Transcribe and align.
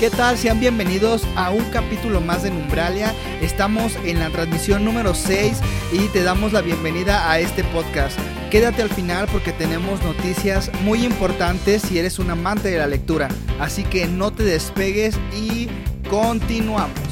¿Qué 0.00 0.08
tal? 0.08 0.38
Sean 0.38 0.58
bienvenidos 0.60 1.26
a 1.36 1.50
un 1.50 1.62
capítulo 1.64 2.22
más 2.22 2.42
de 2.42 2.50
Numbralia. 2.50 3.14
Estamos 3.42 3.96
en 4.02 4.18
la 4.18 4.30
transmisión 4.30 4.82
número 4.82 5.12
6 5.12 5.60
y 5.92 6.08
te 6.08 6.22
damos 6.22 6.54
la 6.54 6.62
bienvenida 6.62 7.30
a 7.30 7.38
este 7.38 7.64
podcast. 7.64 8.18
Quédate 8.50 8.80
al 8.80 8.88
final 8.88 9.28
porque 9.30 9.52
tenemos 9.52 10.02
noticias 10.02 10.70
muy 10.84 11.04
importantes 11.04 11.82
si 11.82 11.98
eres 11.98 12.18
un 12.18 12.30
amante 12.30 12.70
de 12.70 12.78
la 12.78 12.86
lectura. 12.86 13.28
Así 13.58 13.84
que 13.84 14.06
no 14.06 14.32
te 14.32 14.42
despegues 14.42 15.18
y 15.36 15.68
continuamos. 16.08 17.09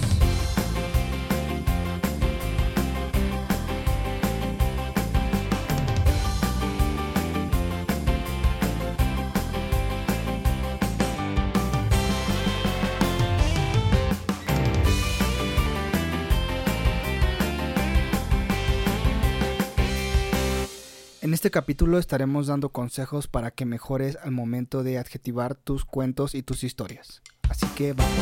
Este 21.49 21.61
capítulo 21.61 21.99
estaremos 21.99 22.49
dando 22.49 22.69
consejos 22.73 23.27
para 23.27 23.51
que 23.51 23.65
mejores 23.65 24.19
al 24.23 24.33
momento 24.33 24.83
de 24.83 24.99
adjetivar 24.99 25.55
tus 25.55 25.87
cuentos 25.87 26.35
y 26.35 26.43
tus 26.43 26.63
historias. 26.63 27.23
Así 27.49 27.67
que 27.69 27.95
vamos. 27.95 28.13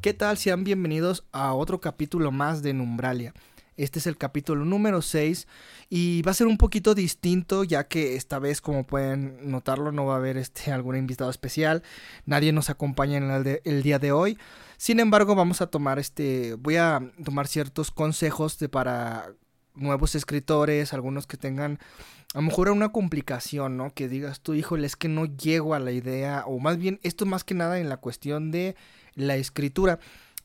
¿Qué 0.00 0.14
tal? 0.14 0.38
Sean 0.38 0.62
bienvenidos 0.62 1.24
a 1.32 1.52
otro 1.54 1.80
capítulo 1.80 2.30
más 2.30 2.62
de 2.62 2.72
Numbralia. 2.72 3.34
Este 3.80 3.98
es 3.98 4.06
el 4.06 4.18
capítulo 4.18 4.66
número 4.66 5.00
6 5.00 5.48
y 5.88 6.20
va 6.20 6.32
a 6.32 6.34
ser 6.34 6.46
un 6.46 6.58
poquito 6.58 6.94
distinto 6.94 7.64
ya 7.64 7.88
que 7.88 8.14
esta 8.14 8.38
vez 8.38 8.60
como 8.60 8.84
pueden 8.84 9.50
notarlo 9.50 9.90
no 9.90 10.04
va 10.04 10.14
a 10.14 10.18
haber 10.18 10.36
este, 10.36 10.70
algún 10.70 10.96
invitado 10.96 11.30
especial. 11.30 11.82
Nadie 12.26 12.52
nos 12.52 12.68
acompaña 12.68 13.16
en 13.16 13.60
el, 13.64 13.82
día 13.82 13.98
de 13.98 14.12
hoy. 14.12 14.38
Sin 14.80 14.98
embargo 14.98 15.34
vamos 15.34 15.60
a 15.60 15.66
tomar 15.66 15.98
este, 15.98 16.54
voy 16.54 16.76
a 16.76 17.12
tomar 17.22 17.46
ciertos 17.48 17.90
consejos 17.90 18.58
de 18.58 18.70
para 18.70 19.34
nuevos 19.74 20.14
escritores, 20.14 20.94
algunos 20.94 21.26
que 21.26 21.36
tengan 21.36 21.78
a 22.32 22.38
lo 22.38 22.42
mejor 22.44 22.70
una 22.70 22.90
complicación, 22.90 23.76
¿no? 23.76 23.92
Que 23.92 24.08
digas 24.08 24.40
tú, 24.40 24.54
híjole, 24.54 24.86
es 24.86 24.96
que 24.96 25.08
no 25.08 25.26
llego 25.26 25.74
a 25.74 25.80
la 25.80 25.92
idea, 25.92 26.44
o 26.46 26.58
más 26.60 26.78
bien, 26.78 26.98
esto 27.02 27.26
más 27.26 27.44
que 27.44 27.52
nada 27.52 27.78
en 27.78 27.90
la 27.90 27.98
cuestión 27.98 28.50
de 28.50 28.74
la 29.16 29.36
escritura. 29.36 29.98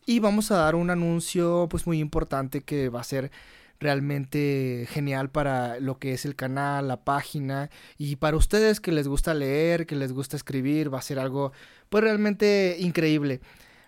Y 0.06 0.20
vamos 0.20 0.52
a 0.52 0.58
dar 0.58 0.76
un 0.76 0.90
anuncio 0.90 1.68
pues 1.70 1.88
muy 1.88 2.00
importante 2.00 2.60
que 2.60 2.90
va 2.90 3.00
a 3.00 3.06
ser 3.06 3.32
realmente 3.80 4.86
genial 4.90 5.30
para 5.30 5.80
lo 5.80 5.98
que 5.98 6.12
es 6.12 6.26
el 6.26 6.36
canal, 6.36 6.90
la 6.90 7.06
página 7.06 7.70
y 7.98 8.18
para 8.18 8.36
ustedes 8.36 8.82
que 8.82 8.92
les 8.92 9.08
gusta 9.08 9.34
leer, 9.34 9.86
que 9.86 9.96
les 9.96 10.12
gusta 10.12 10.36
escribir, 10.36 10.94
va 10.94 11.00
a 11.00 11.02
ser 11.02 11.20
algo 11.20 11.54
pues 11.88 12.04
realmente 12.04 12.76
increíble. 12.82 13.40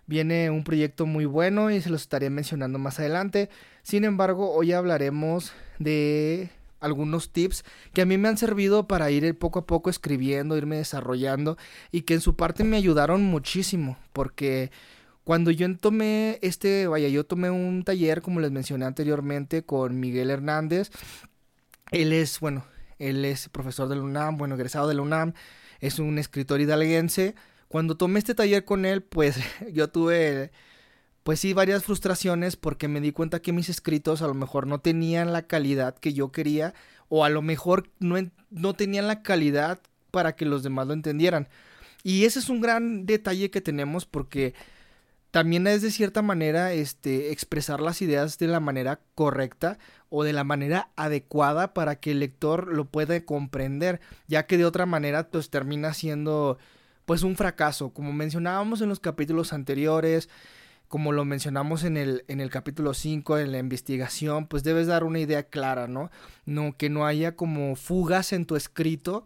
Viene 0.07 0.49
un 0.49 0.63
proyecto 0.63 1.05
muy 1.05 1.25
bueno 1.25 1.69
y 1.69 1.81
se 1.81 1.89
los 1.89 2.01
estaré 2.01 2.29
mencionando 2.29 2.79
más 2.79 2.99
adelante. 2.99 3.49
Sin 3.83 4.05
embargo, 4.05 4.53
hoy 4.53 4.71
hablaremos 4.71 5.51
de 5.79 6.49
algunos 6.79 7.31
tips 7.31 7.65
que 7.93 8.01
a 8.01 8.05
mí 8.05 8.17
me 8.17 8.29
han 8.29 8.37
servido 8.37 8.87
para 8.87 9.11
ir 9.11 9.37
poco 9.37 9.59
a 9.59 9.65
poco 9.65 9.89
escribiendo, 9.89 10.57
irme 10.57 10.77
desarrollando 10.77 11.57
y 11.91 12.01
que 12.03 12.13
en 12.13 12.21
su 12.21 12.35
parte 12.35 12.63
me 12.63 12.77
ayudaron 12.77 13.23
muchísimo 13.23 13.97
porque 14.13 14.71
cuando 15.27 15.51
yo 15.51 15.75
tomé 15.75 16.39
este, 16.41 16.87
vaya, 16.87 17.09
yo 17.09 17.25
tomé 17.25 17.49
un 17.49 17.83
taller, 17.83 18.21
como 18.21 18.39
les 18.39 18.51
mencioné 18.51 18.85
anteriormente, 18.85 19.61
con 19.61 19.99
Miguel 19.99 20.29
Hernández. 20.29 20.89
Él 21.91 22.13
es, 22.13 22.39
bueno, 22.39 22.63
él 22.97 23.25
es 23.25 23.49
profesor 23.49 23.89
de 23.89 23.97
la 23.97 24.03
UNAM, 24.03 24.37
bueno, 24.37 24.55
egresado 24.55 24.87
de 24.87 24.95
la 24.95 25.01
UNAM, 25.01 25.33
es 25.81 25.99
un 25.99 26.17
escritor 26.17 26.61
hidalguense. 26.61 27.35
Cuando 27.67 27.97
tomé 27.97 28.19
este 28.19 28.35
taller 28.35 28.65
con 28.65 28.85
él, 28.85 29.03
pues 29.03 29.37
yo 29.73 29.89
tuve, 29.89 30.51
pues 31.23 31.39
sí, 31.39 31.53
varias 31.53 31.83
frustraciones 31.83 32.55
porque 32.55 32.87
me 32.87 33.01
di 33.01 33.11
cuenta 33.11 33.41
que 33.41 33.53
mis 33.53 33.69
escritos 33.69 34.21
a 34.21 34.27
lo 34.27 34.33
mejor 34.33 34.67
no 34.67 34.79
tenían 34.79 35.33
la 35.33 35.47
calidad 35.47 35.97
que 35.97 36.13
yo 36.13 36.31
quería 36.31 36.73
o 37.09 37.25
a 37.25 37.29
lo 37.29 37.41
mejor 37.41 37.89
no, 37.99 38.15
no 38.49 38.73
tenían 38.73 39.07
la 39.07 39.21
calidad 39.23 39.79
para 40.11 40.35
que 40.35 40.45
los 40.45 40.63
demás 40.63 40.87
lo 40.87 40.93
entendieran. 40.93 41.47
Y 42.03 42.25
ese 42.25 42.39
es 42.39 42.49
un 42.49 42.61
gran 42.61 43.05
detalle 43.05 43.51
que 43.51 43.61
tenemos 43.61 44.05
porque 44.05 44.53
también 45.31 45.67
es 45.67 45.81
de 45.81 45.91
cierta 45.91 46.21
manera 46.21 46.71
este, 46.73 47.31
expresar 47.31 47.81
las 47.81 48.01
ideas 48.01 48.37
de 48.37 48.47
la 48.47 48.59
manera 48.59 49.01
correcta 49.13 49.77
o 50.09 50.23
de 50.23 50.33
la 50.33 50.43
manera 50.43 50.89
adecuada 50.95 51.73
para 51.73 51.99
que 51.99 52.11
el 52.11 52.19
lector 52.19 52.73
lo 52.73 52.85
pueda 52.85 53.19
comprender, 53.25 53.99
ya 54.27 54.47
que 54.47 54.57
de 54.57 54.65
otra 54.65 54.85
manera 54.85 55.29
pues 55.29 55.49
termina 55.49 55.93
siendo 55.93 56.57
pues 57.07 57.23
un 57.23 57.37
fracaso, 57.37 57.91
como 57.91 58.11
mencionábamos 58.11 58.81
en 58.81 58.89
los 58.89 58.99
capítulos 58.99 59.53
anteriores, 59.53 60.27
como 60.89 61.13
lo 61.13 61.23
mencionamos 61.23 61.85
en 61.85 61.95
el, 61.95 62.25
en 62.27 62.41
el 62.41 62.49
capítulo 62.49 62.93
5, 62.93 63.37
en 63.37 63.53
la 63.53 63.59
investigación, 63.59 64.45
pues 64.45 64.65
debes 64.65 64.87
dar 64.87 65.05
una 65.05 65.19
idea 65.19 65.43
clara, 65.43 65.87
¿no? 65.87 66.11
No, 66.45 66.75
que 66.75 66.89
no 66.89 67.05
haya 67.05 67.37
como 67.37 67.77
fugas 67.77 68.33
en 68.33 68.45
tu 68.45 68.57
escrito 68.57 69.23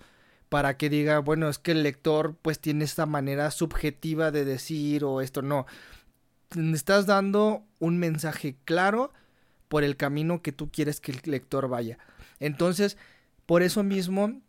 para 0.47 0.78
que 0.78 0.91
diga, 0.91 1.18
bueno, 1.20 1.50
es 1.50 1.58
que 1.58 1.72
el 1.72 1.81
lector 1.81 2.36
pues 2.44 2.59
tiene 2.59 2.86
esta 2.86 3.08
manera 3.08 3.50
subjetiva 3.50 4.30
de 4.30 4.46
decir 4.46 5.03
o 5.03 5.20
esto, 5.20 5.41
no 5.41 5.66
estás 6.52 7.08
dando 7.08 7.64
un 7.80 7.97
mensaje 7.97 8.58
claro 8.64 9.12
por 9.70 9.84
el 9.84 9.97
camino 9.97 10.44
que 10.44 10.52
tú 10.52 10.70
quieres 10.70 11.02
que 11.02 11.14
el 11.14 11.22
lector 11.25 11.68
vaya. 11.68 11.97
Entonces, 12.40 12.96
por 13.47 13.64
eso 13.64 13.81
mismo, 13.81 14.40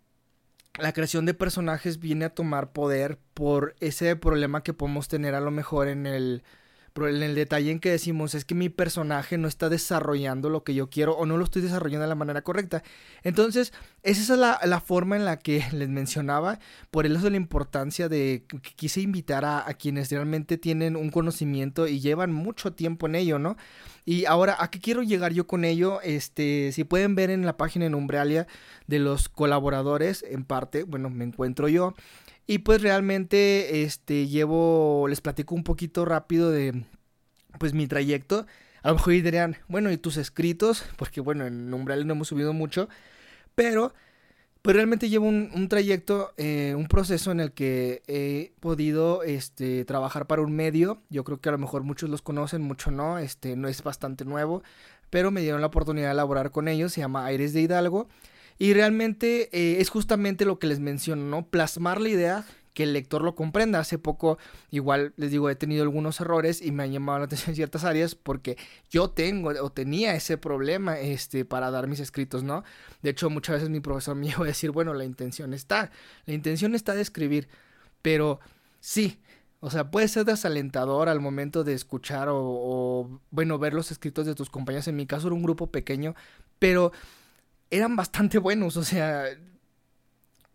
la 0.78 0.92
creación 0.92 1.26
de 1.26 1.34
personajes 1.34 1.98
viene 1.98 2.24
a 2.24 2.34
tomar 2.34 2.72
poder 2.72 3.18
por 3.34 3.74
ese 3.80 4.16
problema 4.16 4.62
que 4.62 4.72
podemos 4.72 5.08
tener 5.08 5.34
a 5.34 5.40
lo 5.40 5.50
mejor 5.50 5.88
en 5.88 6.06
el 6.06 6.42
pero 6.92 7.08
en 7.08 7.22
el 7.22 7.34
detalle 7.34 7.70
en 7.70 7.80
que 7.80 7.90
decimos 7.90 8.34
es 8.34 8.44
que 8.44 8.54
mi 8.54 8.68
personaje 8.68 9.38
no 9.38 9.48
está 9.48 9.68
desarrollando 9.68 10.50
lo 10.50 10.64
que 10.64 10.74
yo 10.74 10.90
quiero 10.90 11.12
o 11.16 11.26
no 11.26 11.36
lo 11.36 11.44
estoy 11.44 11.62
desarrollando 11.62 12.02
de 12.02 12.08
la 12.08 12.14
manera 12.14 12.42
correcta. 12.42 12.82
Entonces, 13.22 13.72
esa 14.02 14.20
es 14.20 14.38
la, 14.38 14.60
la 14.64 14.80
forma 14.80 15.16
en 15.16 15.24
la 15.24 15.38
que 15.38 15.64
les 15.72 15.88
mencionaba, 15.88 16.58
por 16.90 17.06
eso 17.06 17.30
la 17.30 17.36
importancia 17.36 18.08
de 18.08 18.44
que 18.48 18.74
quise 18.74 19.00
invitar 19.00 19.44
a, 19.44 19.68
a, 19.68 19.74
quienes 19.74 20.10
realmente 20.10 20.58
tienen 20.58 20.96
un 20.96 21.10
conocimiento 21.10 21.86
y 21.86 22.00
llevan 22.00 22.32
mucho 22.32 22.72
tiempo 22.72 23.06
en 23.06 23.14
ello, 23.14 23.38
¿no? 23.38 23.56
Y 24.04 24.24
ahora, 24.24 24.56
¿a 24.58 24.70
qué 24.70 24.80
quiero 24.80 25.02
llegar 25.02 25.32
yo 25.32 25.46
con 25.46 25.64
ello? 25.64 26.00
Este, 26.02 26.72
si 26.72 26.84
pueden 26.84 27.14
ver 27.14 27.30
en 27.30 27.46
la 27.46 27.56
página 27.56 27.86
en 27.86 27.94
Umbralia 27.94 28.46
de 28.86 28.98
los 28.98 29.28
colaboradores, 29.28 30.24
en 30.28 30.44
parte, 30.44 30.82
bueno, 30.82 31.08
me 31.08 31.24
encuentro 31.24 31.68
yo. 31.68 31.94
Y 32.52 32.58
pues 32.58 32.82
realmente 32.82 33.82
este 33.82 34.28
llevo 34.28 35.06
les 35.08 35.22
platico 35.22 35.54
un 35.54 35.64
poquito 35.64 36.04
rápido 36.04 36.50
de 36.50 36.84
pues 37.58 37.72
mi 37.72 37.86
trayecto. 37.86 38.44
A 38.82 38.88
lo 38.88 38.96
mejor 38.96 39.14
dirían, 39.14 39.56
bueno, 39.68 39.90
¿y 39.90 39.96
tus 39.96 40.18
escritos? 40.18 40.84
Porque 40.98 41.22
bueno, 41.22 41.46
en 41.46 41.72
Umbral 41.72 42.06
no 42.06 42.12
hemos 42.12 42.28
subido 42.28 42.52
mucho, 42.52 42.90
pero 43.54 43.94
pues 44.60 44.76
realmente 44.76 45.08
llevo 45.08 45.28
un, 45.28 45.66
trayecto, 45.70 46.34
eh, 46.36 46.74
un 46.76 46.88
proceso 46.88 47.30
en 47.32 47.40
el 47.40 47.52
que 47.52 48.02
he 48.06 48.52
podido 48.60 49.22
este, 49.22 49.86
trabajar 49.86 50.26
para 50.26 50.42
un 50.42 50.54
medio. 50.54 51.00
Yo 51.08 51.24
creo 51.24 51.40
que 51.40 51.48
a 51.48 51.52
lo 51.52 51.58
mejor 51.58 51.84
muchos 51.84 52.10
los 52.10 52.20
conocen, 52.20 52.60
muchos 52.60 52.92
no, 52.92 53.16
este, 53.16 53.56
no 53.56 53.66
es 53.66 53.82
bastante 53.82 54.26
nuevo, 54.26 54.62
pero 55.08 55.30
me 55.30 55.40
dieron 55.40 55.62
la 55.62 55.68
oportunidad 55.68 56.08
de 56.08 56.12
elaborar 56.12 56.50
con 56.50 56.68
ellos, 56.68 56.92
se 56.92 57.00
llama 57.00 57.24
Aires 57.24 57.54
de 57.54 57.62
Hidalgo. 57.62 58.08
Y 58.58 58.74
realmente 58.74 59.48
eh, 59.52 59.80
es 59.80 59.88
justamente 59.88 60.44
lo 60.44 60.58
que 60.58 60.66
les 60.66 60.80
menciono, 60.80 61.24
¿no? 61.24 61.46
Plasmar 61.46 62.00
la 62.00 62.08
idea 62.08 62.44
que 62.74 62.84
el 62.84 62.92
lector 62.92 63.22
lo 63.22 63.34
comprenda. 63.34 63.78
Hace 63.78 63.98
poco, 63.98 64.38
igual 64.70 65.12
les 65.16 65.30
digo, 65.30 65.50
he 65.50 65.54
tenido 65.54 65.82
algunos 65.82 66.20
errores 66.20 66.62
y 66.62 66.72
me 66.72 66.84
han 66.84 66.92
llamado 66.92 67.18
la 67.18 67.24
atención 67.26 67.50
en 67.50 67.56
ciertas 67.56 67.84
áreas 67.84 68.14
porque 68.14 68.56
yo 68.90 69.10
tengo 69.10 69.50
o 69.50 69.70
tenía 69.70 70.14
ese 70.14 70.38
problema 70.38 70.98
este, 70.98 71.44
para 71.44 71.70
dar 71.70 71.86
mis 71.86 72.00
escritos, 72.00 72.42
¿no? 72.42 72.64
De 73.02 73.10
hecho, 73.10 73.30
muchas 73.30 73.56
veces 73.56 73.70
mi 73.70 73.80
profesor 73.80 74.16
me 74.16 74.26
iba 74.28 74.42
a 74.42 74.46
decir, 74.46 74.70
bueno, 74.70 74.94
la 74.94 75.04
intención 75.04 75.54
está, 75.54 75.90
la 76.26 76.34
intención 76.34 76.74
está 76.74 76.94
de 76.94 77.02
escribir, 77.02 77.48
pero 78.00 78.40
sí. 78.80 79.18
O 79.64 79.70
sea, 79.70 79.92
puede 79.92 80.08
ser 80.08 80.24
desalentador 80.24 81.08
al 81.08 81.20
momento 81.20 81.62
de 81.62 81.74
escuchar 81.74 82.28
o, 82.28 82.36
o, 82.36 83.20
bueno, 83.30 83.60
ver 83.60 83.74
los 83.74 83.92
escritos 83.92 84.26
de 84.26 84.34
tus 84.34 84.50
compañeros. 84.50 84.88
En 84.88 84.96
mi 84.96 85.06
caso 85.06 85.28
era 85.28 85.36
un 85.36 85.42
grupo 85.44 85.68
pequeño, 85.68 86.16
pero 86.58 86.90
eran 87.72 87.96
bastante 87.96 88.38
buenos, 88.38 88.76
o 88.76 88.84
sea, 88.84 89.24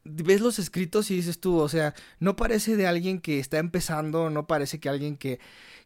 ves 0.04 0.40
los 0.40 0.60
escritos 0.60 1.10
y 1.10 1.16
dices 1.16 1.40
tú, 1.40 1.58
o 1.58 1.68
sea, 1.68 1.96
no 2.20 2.36
parece 2.36 2.78
de 2.78 2.86
alguien 2.86 3.20
que 3.20 3.40
está 3.40 3.58
empezando, 3.58 4.30
no 4.30 4.46
parece 4.46 4.80
que 4.80 4.88
alguien 4.88 5.18
que, 5.18 5.40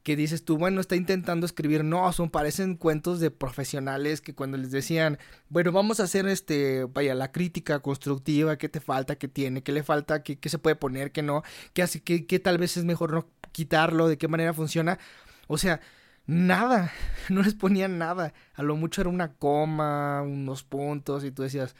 que 0.03 0.17
dices 0.17 0.43
tú, 0.43 0.57
bueno, 0.57 0.81
está 0.81 0.97
intentando 0.97 1.45
escribir, 1.45 1.85
no, 1.85 2.11
son, 2.11 2.29
parecen 2.29 2.75
cuentos 2.75 3.21
de 3.21 3.31
profesionales 3.31 4.19
que 4.19 4.35
cuando 4.35 4.57
les 4.57 4.71
decían, 4.71 5.19
bueno, 5.47 5.71
vamos 5.71 6.01
a 6.01 6.03
hacer 6.03 6.27
este, 6.27 6.83
vaya, 6.83 7.15
la 7.15 7.31
crítica 7.31 7.79
constructiva, 7.79 8.57
qué 8.57 8.67
te 8.67 8.81
falta, 8.81 9.15
qué 9.15 9.29
tiene, 9.29 9.63
qué 9.63 9.71
le 9.71 9.83
falta, 9.83 10.23
qué, 10.23 10.37
qué 10.37 10.49
se 10.49 10.59
puede 10.59 10.75
poner, 10.75 11.13
qué 11.13 11.21
no, 11.21 11.43
qué 11.73 11.81
hace, 11.81 12.01
qué, 12.03 12.25
qué 12.25 12.39
tal 12.39 12.57
vez 12.57 12.75
es 12.75 12.83
mejor 12.83 13.13
no 13.13 13.29
quitarlo, 13.53 14.09
de 14.09 14.17
qué 14.17 14.27
manera 14.27 14.53
funciona, 14.53 14.99
o 15.47 15.57
sea, 15.57 15.79
nada, 16.25 16.91
no 17.29 17.41
les 17.41 17.53
ponían 17.53 17.97
nada. 17.97 18.33
A 18.53 18.63
lo 18.63 18.75
mucho 18.75 19.01
era 19.01 19.09
una 19.09 19.33
coma, 19.33 20.21
unos 20.21 20.63
puntos 20.63 21.23
y 21.23 21.31
tú 21.31 21.43
decías, 21.43 21.75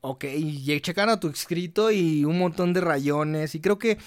ok, 0.00 0.24
y 0.24 0.80
checan 0.80 1.08
a 1.08 1.20
tu 1.20 1.28
escrito 1.28 1.90
y 1.90 2.24
un 2.24 2.38
montón 2.38 2.72
de 2.72 2.80
rayones. 2.80 3.54
Y 3.54 3.60
creo 3.60 3.78
que 3.78 3.98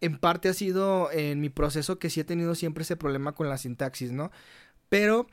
en 0.00 0.18
parte 0.18 0.48
ha 0.48 0.54
sido 0.54 1.10
en 1.12 1.40
mi 1.40 1.50
proceso 1.50 1.98
que 1.98 2.10
sí 2.10 2.20
he 2.20 2.24
tenido 2.24 2.54
siempre 2.54 2.82
ese 2.82 2.96
problema 2.96 3.32
con 3.32 3.48
la 3.48 3.58
sintaxis, 3.58 4.12
¿no? 4.12 4.30
Pero 4.88 5.26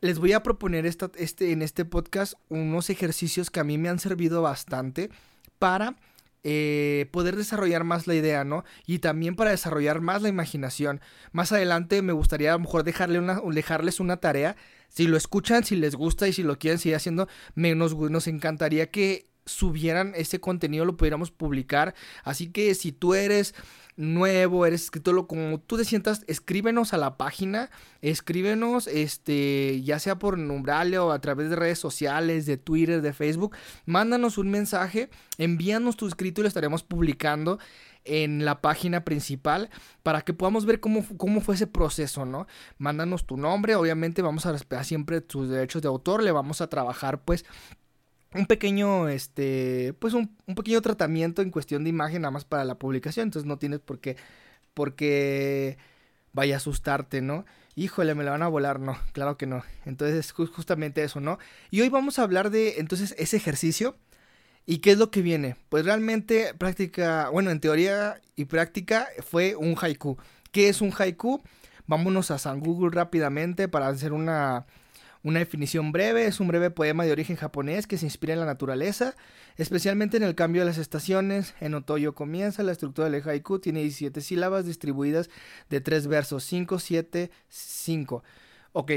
les 0.00 0.18
voy 0.18 0.32
a 0.32 0.42
proponer 0.42 0.86
esta, 0.86 1.10
este, 1.16 1.52
en 1.52 1.62
este 1.62 1.84
podcast 1.84 2.34
unos 2.48 2.90
ejercicios 2.90 3.50
que 3.50 3.60
a 3.60 3.64
mí 3.64 3.78
me 3.78 3.88
han 3.88 3.98
servido 3.98 4.42
bastante 4.42 5.10
para 5.58 5.96
eh, 6.42 7.08
poder 7.12 7.36
desarrollar 7.36 7.84
más 7.84 8.06
la 8.06 8.14
idea, 8.14 8.44
¿no? 8.44 8.64
Y 8.86 9.00
también 9.00 9.36
para 9.36 9.50
desarrollar 9.50 10.00
más 10.00 10.22
la 10.22 10.28
imaginación. 10.28 11.00
Más 11.32 11.52
adelante 11.52 12.02
me 12.02 12.12
gustaría 12.12 12.50
a 12.50 12.54
lo 12.54 12.60
mejor 12.60 12.84
una, 13.18 13.40
dejarles 13.52 14.00
una 14.00 14.18
tarea. 14.18 14.56
Si 14.88 15.06
lo 15.06 15.16
escuchan, 15.16 15.64
si 15.64 15.76
les 15.76 15.94
gusta 15.94 16.28
y 16.28 16.32
si 16.32 16.42
lo 16.42 16.58
quieren 16.58 16.78
seguir 16.78 16.96
haciendo, 16.96 17.28
nos, 17.54 17.94
nos 17.96 18.26
encantaría 18.26 18.90
que 18.90 19.30
subieran 19.44 20.12
ese 20.16 20.40
contenido, 20.40 20.84
lo 20.84 20.96
pudiéramos 20.96 21.30
publicar. 21.30 21.94
Así 22.24 22.50
que 22.50 22.74
si 22.74 22.92
tú 22.92 23.14
eres 23.14 23.54
nuevo, 23.96 24.66
eres 24.66 24.84
escritor, 24.84 25.26
como 25.26 25.60
tú 25.60 25.76
te 25.76 25.84
sientas, 25.84 26.24
escríbenos 26.26 26.92
a 26.92 26.98
la 26.98 27.16
página, 27.16 27.70
escríbenos, 28.00 28.86
este, 28.86 29.82
ya 29.82 29.98
sea 29.98 30.18
por 30.18 30.38
Numbralia 30.38 31.04
o 31.04 31.10
a 31.10 31.20
través 31.20 31.50
de 31.50 31.56
redes 31.56 31.78
sociales, 31.78 32.46
de 32.46 32.56
Twitter, 32.56 33.02
de 33.02 33.12
Facebook, 33.12 33.56
mándanos 33.86 34.38
un 34.38 34.50
mensaje, 34.50 35.10
envíanos 35.38 35.96
tu 35.96 36.06
escrito 36.06 36.40
y 36.40 36.42
lo 36.42 36.48
estaremos 36.48 36.82
publicando 36.82 37.58
en 38.04 38.44
la 38.44 38.60
página 38.60 39.04
principal 39.04 39.68
para 40.02 40.22
que 40.22 40.32
podamos 40.32 40.64
ver 40.64 40.80
cómo, 40.80 41.04
cómo 41.16 41.40
fue 41.40 41.54
ese 41.54 41.66
proceso, 41.66 42.24
¿no? 42.24 42.46
Mándanos 42.78 43.26
tu 43.26 43.36
nombre, 43.36 43.74
obviamente 43.74 44.22
vamos 44.22 44.46
a 44.46 44.52
respetar 44.52 44.84
siempre 44.84 45.20
tus 45.20 45.48
derechos 45.48 45.82
de 45.82 45.88
autor, 45.88 46.22
le 46.22 46.32
vamos 46.32 46.60
a 46.60 46.68
trabajar 46.68 47.20
pues 47.22 47.44
un 48.34 48.46
pequeño, 48.46 49.08
este, 49.08 49.94
pues 49.98 50.14
un, 50.14 50.36
pequeño 50.54 50.80
tratamiento 50.82 51.42
en 51.42 51.50
cuestión 51.50 51.84
de 51.84 51.90
imagen 51.90 52.22
nada 52.22 52.30
más 52.30 52.44
para 52.44 52.64
la 52.64 52.78
publicación, 52.78 53.28
entonces 53.28 53.46
no 53.46 53.58
tienes 53.58 53.80
por 53.80 54.00
qué, 54.00 54.16
porque 54.74 55.78
vaya 56.32 56.54
a 56.54 56.58
asustarte, 56.58 57.22
¿no? 57.22 57.44
Híjole, 57.74 58.14
me 58.14 58.24
la 58.24 58.32
van 58.32 58.42
a 58.42 58.48
volar, 58.48 58.80
no, 58.80 58.96
claro 59.12 59.36
que 59.36 59.46
no. 59.46 59.62
Entonces, 59.84 60.32
justamente 60.32 61.02
eso, 61.02 61.20
¿no? 61.20 61.38
Y 61.70 61.80
hoy 61.80 61.88
vamos 61.88 62.18
a 62.18 62.22
hablar 62.22 62.50
de, 62.50 62.78
entonces, 62.78 63.14
ese 63.18 63.36
ejercicio. 63.36 63.96
¿Y 64.66 64.78
qué 64.78 64.92
es 64.92 64.98
lo 64.98 65.10
que 65.10 65.22
viene? 65.22 65.56
Pues 65.68 65.84
realmente 65.84 66.54
práctica, 66.54 67.30
bueno, 67.30 67.50
en 67.50 67.60
teoría 67.60 68.20
y 68.36 68.44
práctica 68.44 69.08
fue 69.26 69.56
un 69.56 69.74
haiku. 69.80 70.18
¿Qué 70.52 70.68
es 70.68 70.80
un 70.80 70.92
haiku? 70.96 71.42
Vámonos 71.86 72.30
a 72.30 72.38
San 72.38 72.60
Google 72.60 72.90
rápidamente 72.92 73.68
para 73.68 73.88
hacer 73.88 74.12
una, 74.12 74.66
una 75.22 75.40
definición 75.40 75.92
breve 75.92 76.24
es 76.24 76.40
un 76.40 76.48
breve 76.48 76.70
poema 76.70 77.04
de 77.04 77.12
origen 77.12 77.36
japonés 77.36 77.86
que 77.86 77.98
se 77.98 78.06
inspira 78.06 78.32
en 78.32 78.40
la 78.40 78.46
naturaleza, 78.46 79.14
especialmente 79.56 80.16
en 80.16 80.22
el 80.22 80.34
cambio 80.34 80.62
de 80.62 80.66
las 80.66 80.78
estaciones. 80.78 81.54
En 81.60 81.74
otoño 81.74 82.14
comienza, 82.14 82.62
la 82.62 82.72
estructura 82.72 83.10
del 83.10 83.22
haiku 83.28 83.58
tiene 83.58 83.80
17 83.80 84.20
sílabas 84.22 84.64
distribuidas 84.64 85.28
de 85.68 85.80
tres 85.80 86.06
versos, 86.06 86.44
5, 86.44 86.78
7, 86.78 87.30
5. 87.48 88.24
Ok, 88.72 88.92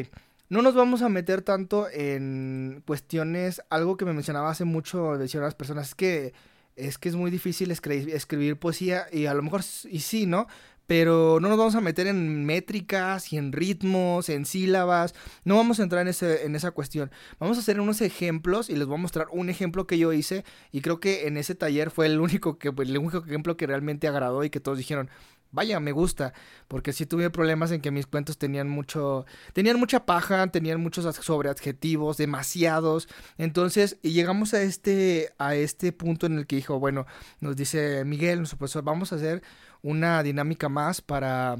no 0.49 0.61
nos 0.61 0.75
vamos 0.75 1.01
a 1.01 1.09
meter 1.09 1.41
tanto 1.41 1.87
en 1.91 2.83
cuestiones, 2.85 3.61
algo 3.69 3.97
que 3.97 4.05
me 4.05 4.13
mencionaba 4.13 4.49
hace 4.49 4.63
mucho, 4.63 5.17
decían 5.17 5.43
las 5.43 5.55
personas, 5.55 5.89
es 5.89 5.95
que 5.95 6.33
es 6.75 6.97
que 6.97 7.09
es 7.09 7.15
muy 7.15 7.29
difícil 7.29 7.69
escribir 7.69 8.57
poesía 8.57 9.05
y 9.11 9.27
a 9.27 9.33
lo 9.35 9.43
mejor 9.43 9.61
y 9.89 9.99
sí, 9.99 10.25
¿no? 10.25 10.47
Pero 10.93 11.39
no 11.41 11.49
nos 11.49 11.57
vamos 11.57 11.73
a 11.73 11.81
meter 11.81 12.05
en 12.05 12.45
métricas 12.45 13.33
y 13.33 13.37
en 13.37 13.51
ritmos, 13.51 14.29
en 14.29 14.45
sílabas, 14.45 15.15
no 15.43 15.55
vamos 15.55 15.79
a 15.79 15.83
entrar 15.83 16.03
en, 16.03 16.09
ese, 16.09 16.45
en 16.45 16.55
esa 16.55 16.69
cuestión. 16.69 17.09
Vamos 17.39 17.57
a 17.57 17.61
hacer 17.61 17.79
unos 17.79 17.99
ejemplos 18.01 18.69
y 18.69 18.75
les 18.75 18.85
voy 18.85 18.99
a 18.99 19.01
mostrar 19.01 19.25
un 19.31 19.49
ejemplo 19.49 19.87
que 19.87 19.97
yo 19.97 20.13
hice 20.13 20.45
y 20.71 20.81
creo 20.81 20.99
que 20.99 21.25
en 21.25 21.37
ese 21.37 21.55
taller 21.55 21.89
fue 21.89 22.05
el 22.05 22.19
único, 22.19 22.59
que, 22.59 22.67
el 22.67 22.95
único 22.99 23.25
ejemplo 23.25 23.57
que 23.57 23.65
realmente 23.65 24.07
agradó 24.07 24.43
y 24.43 24.51
que 24.51 24.59
todos 24.59 24.77
dijeron, 24.77 25.09
vaya, 25.49 25.79
me 25.79 25.93
gusta, 25.93 26.35
porque 26.67 26.93
sí 26.93 27.07
tuve 27.07 27.31
problemas 27.31 27.71
en 27.71 27.81
que 27.81 27.89
mis 27.89 28.05
cuentos 28.05 28.37
tenían 28.37 28.69
mucho, 28.69 29.25
tenían 29.53 29.79
mucha 29.79 30.05
paja, 30.05 30.45
tenían 30.45 30.79
muchos 30.79 31.15
sobreadjetivos, 31.15 32.17
demasiados, 32.17 33.09
entonces, 33.39 33.97
y 34.03 34.11
llegamos 34.11 34.53
a 34.53 34.61
este, 34.61 35.33
a 35.39 35.55
este 35.55 35.91
punto 35.91 36.27
en 36.27 36.37
el 36.37 36.45
que 36.45 36.57
dijo, 36.57 36.79
bueno, 36.79 37.07
nos 37.39 37.55
dice 37.55 38.05
Miguel, 38.05 38.37
nuestro 38.37 38.59
profesor, 38.59 38.83
vamos 38.83 39.11
a 39.11 39.15
hacer 39.15 39.41
una 39.83 40.23
dinámica 40.23 40.69
más 40.69 41.01
para, 41.01 41.57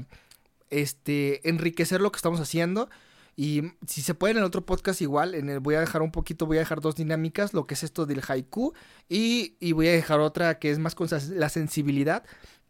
este, 0.70 1.48
enriquecer 1.48 2.00
lo 2.00 2.10
que 2.10 2.16
estamos 2.16 2.40
haciendo, 2.40 2.88
y 3.36 3.62
si 3.86 4.02
se 4.02 4.14
puede 4.14 4.38
en 4.38 4.44
otro 4.44 4.64
podcast 4.64 5.00
igual, 5.02 5.34
en 5.34 5.48
el 5.48 5.60
voy 5.60 5.74
a 5.74 5.80
dejar 5.80 6.02
un 6.02 6.12
poquito, 6.12 6.46
voy 6.46 6.58
a 6.58 6.60
dejar 6.60 6.80
dos 6.80 6.94
dinámicas, 6.94 7.52
lo 7.52 7.66
que 7.66 7.74
es 7.74 7.82
esto 7.82 8.06
del 8.06 8.22
haiku 8.26 8.74
y, 9.08 9.56
y 9.58 9.72
voy 9.72 9.88
a 9.88 9.92
dejar 9.92 10.20
otra 10.20 10.58
que 10.58 10.70
es 10.70 10.78
más 10.78 10.94
con 10.94 11.08
la 11.10 11.48
sensibilidad, 11.48 12.24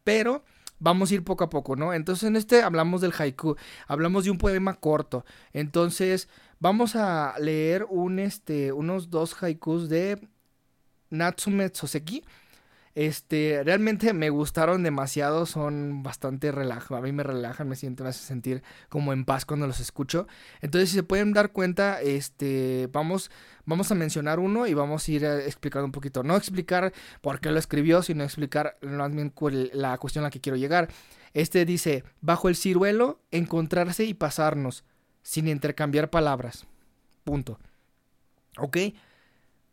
pero 0.05 0.43
vamos 0.79 1.11
a 1.11 1.15
ir 1.15 1.25
poco 1.25 1.45
a 1.45 1.51
poco, 1.51 1.77
¿no? 1.77 1.93
Entonces 1.93 2.25
en 2.27 2.37
este 2.37 2.63
hablamos 2.63 3.03
del 3.03 3.13
haiku, 3.13 3.57
hablamos 3.87 4.25
de 4.25 4.31
un 4.31 4.39
poema 4.39 4.75
corto. 4.75 5.25
Entonces 5.53 6.29
vamos 6.61 6.97
a 6.97 7.35
leer 7.39 7.87
un, 7.89 8.19
este, 8.19 8.73
unos 8.73 9.11
dos 9.11 9.43
haikus 9.43 9.91
de 9.91 10.29
Natsume 11.11 11.71
Soseki 11.75 12.25
este, 12.95 13.63
realmente 13.65 14.13
me 14.13 14.31
gustaron 14.31 14.85
demasiado, 14.85 15.47
son 15.47 16.05
bastante 16.05 16.53
relajados, 16.53 17.03
a 17.03 17.05
mí 17.05 17.11
me 17.11 17.25
relajan, 17.25 17.69
me 17.69 17.75
siento, 17.75 18.05
me 18.05 18.11
hace 18.11 18.25
sentir 18.25 18.63
como 18.89 19.13
en 19.13 19.25
paz 19.25 19.45
cuando 19.45 19.67
los 19.67 19.81
escucho. 19.81 20.29
Entonces, 20.61 20.91
si 20.91 20.97
se 20.97 21.03
pueden 21.03 21.33
dar 21.33 21.51
cuenta, 21.51 22.01
este, 22.01 22.89
vamos, 22.93 23.33
vamos 23.65 23.91
a 23.91 23.97
mencionar 23.97 24.39
uno 24.39 24.69
y 24.69 24.75
vamos 24.75 25.09
a 25.09 25.11
ir 25.11 25.25
eh, 25.25 25.47
explicando 25.47 25.87
un 25.87 25.93
poquito. 25.93 26.23
No 26.23 26.37
explicar 26.37 26.93
por 27.21 27.41
qué 27.41 27.51
lo 27.51 27.59
escribió, 27.59 28.03
sino 28.03 28.23
explicar 28.23 28.79
la 28.81 29.99
cuestión 29.99 30.25
a 30.25 30.29
la 30.29 30.31
que 30.31 30.41
quiero 30.41 30.57
llegar. 30.57 30.89
Este 31.33 31.65
dice, 31.65 32.05
bajo 32.21 32.49
el 32.49 32.55
ciruelo, 32.55 33.21
encontrarse 33.33 34.05
y 34.05 34.15
pasarnos, 34.15 34.85
sin 35.23 35.49
intercambiar 35.49 36.11
palabras. 36.11 36.67
Punto. 37.25 37.59
¿Ok? 38.57 38.77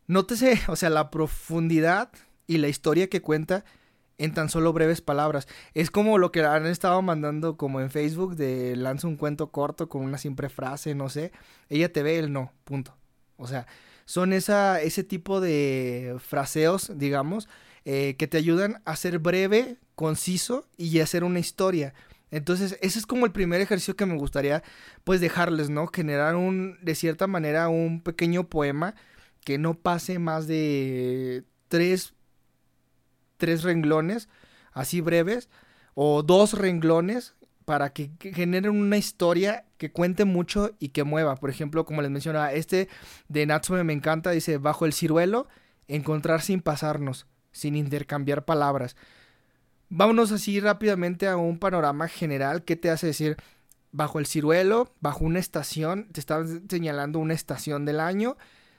Nótese, 0.08 0.60
o 0.66 0.74
sea, 0.74 0.90
la 0.90 1.08
profundidad 1.12 2.10
y 2.52 2.58
la 2.58 2.68
historia 2.68 3.08
que 3.08 3.22
cuenta 3.22 3.64
en 4.18 4.34
tan 4.34 4.48
solo 4.48 4.72
breves 4.72 5.00
palabras. 5.00 5.48
Es 5.74 5.90
como 5.90 6.18
lo 6.18 6.30
que 6.32 6.44
han 6.44 6.66
estado 6.66 7.02
mandando 7.02 7.56
como 7.56 7.80
en 7.80 7.90
Facebook 7.90 8.36
de 8.36 8.76
lanza 8.76 9.08
un 9.08 9.16
cuento 9.16 9.50
corto 9.50 9.88
con 9.88 10.02
una 10.02 10.18
simple 10.18 10.48
frase, 10.48 10.94
no 10.94 11.08
sé. 11.08 11.32
Ella 11.68 11.92
te 11.92 12.02
ve, 12.02 12.18
él 12.18 12.32
no, 12.32 12.52
punto. 12.64 12.96
O 13.36 13.46
sea, 13.46 13.66
son 14.04 14.32
esa, 14.32 14.80
ese 14.80 15.02
tipo 15.04 15.40
de 15.40 16.16
fraseos, 16.20 16.92
digamos, 16.96 17.48
eh, 17.84 18.14
que 18.18 18.28
te 18.28 18.36
ayudan 18.38 18.82
a 18.84 18.96
ser 18.96 19.18
breve, 19.18 19.78
conciso 19.94 20.66
y 20.76 21.00
hacer 21.00 21.24
una 21.24 21.40
historia. 21.40 21.94
Entonces, 22.30 22.78
ese 22.80 22.98
es 22.98 23.06
como 23.06 23.26
el 23.26 23.32
primer 23.32 23.60
ejercicio 23.60 23.96
que 23.96 24.06
me 24.06 24.16
gustaría, 24.16 24.62
pues, 25.04 25.20
dejarles, 25.20 25.68
¿no? 25.68 25.86
Generar 25.88 26.36
un, 26.36 26.78
de 26.82 26.94
cierta 26.94 27.26
manera, 27.26 27.68
un 27.68 28.00
pequeño 28.02 28.48
poema 28.48 28.94
que 29.44 29.58
no 29.58 29.74
pase 29.74 30.18
más 30.18 30.46
de 30.46 31.44
tres 31.68 32.14
tres 33.42 33.64
renglones 33.64 34.28
así 34.72 35.00
breves 35.00 35.48
o 35.94 36.22
dos 36.22 36.52
renglones 36.54 37.34
para 37.64 37.92
que, 37.92 38.12
generen 38.20 38.70
una 38.70 38.96
historia 38.96 39.64
que 39.78 39.90
cuente 39.90 40.24
mucho 40.24 40.70
y 40.78 40.90
que 40.90 41.02
mueva. 41.02 41.34
Por 41.34 41.50
ejemplo, 41.50 41.84
como 41.84 42.02
les 42.02 42.10
mencionaba, 42.12 42.52
este 42.52 42.88
de 43.26 43.44
Natsume 43.44 43.82
me 43.82 43.94
encanta, 43.94 44.30
dice, 44.30 44.58
bajo 44.58 44.86
el 44.86 44.92
ciruelo, 44.92 45.48
encontrar 45.88 46.40
sin 46.40 46.60
pasarnos, 46.60 47.26
sin 47.50 47.74
intercambiar 47.74 48.44
palabras. 48.44 48.94
Vámonos 49.88 50.30
así 50.30 50.60
rápidamente 50.60 51.26
a 51.26 51.36
un 51.36 51.58
panorama 51.58 52.06
general 52.06 52.62
que 52.62 52.76
te 52.76 52.90
hace 52.90 53.08
decir, 53.08 53.36
bajo 53.90 54.20
el 54.20 54.26
ciruelo, 54.26 54.94
bajo 55.00 55.24
una 55.24 55.40
estación, 55.40 56.06
te 56.12 56.20
están 56.20 56.68
señalando 56.70 57.18
una 57.18 57.34
estación 57.34 57.86
del 57.86 57.98
año, 57.98 58.36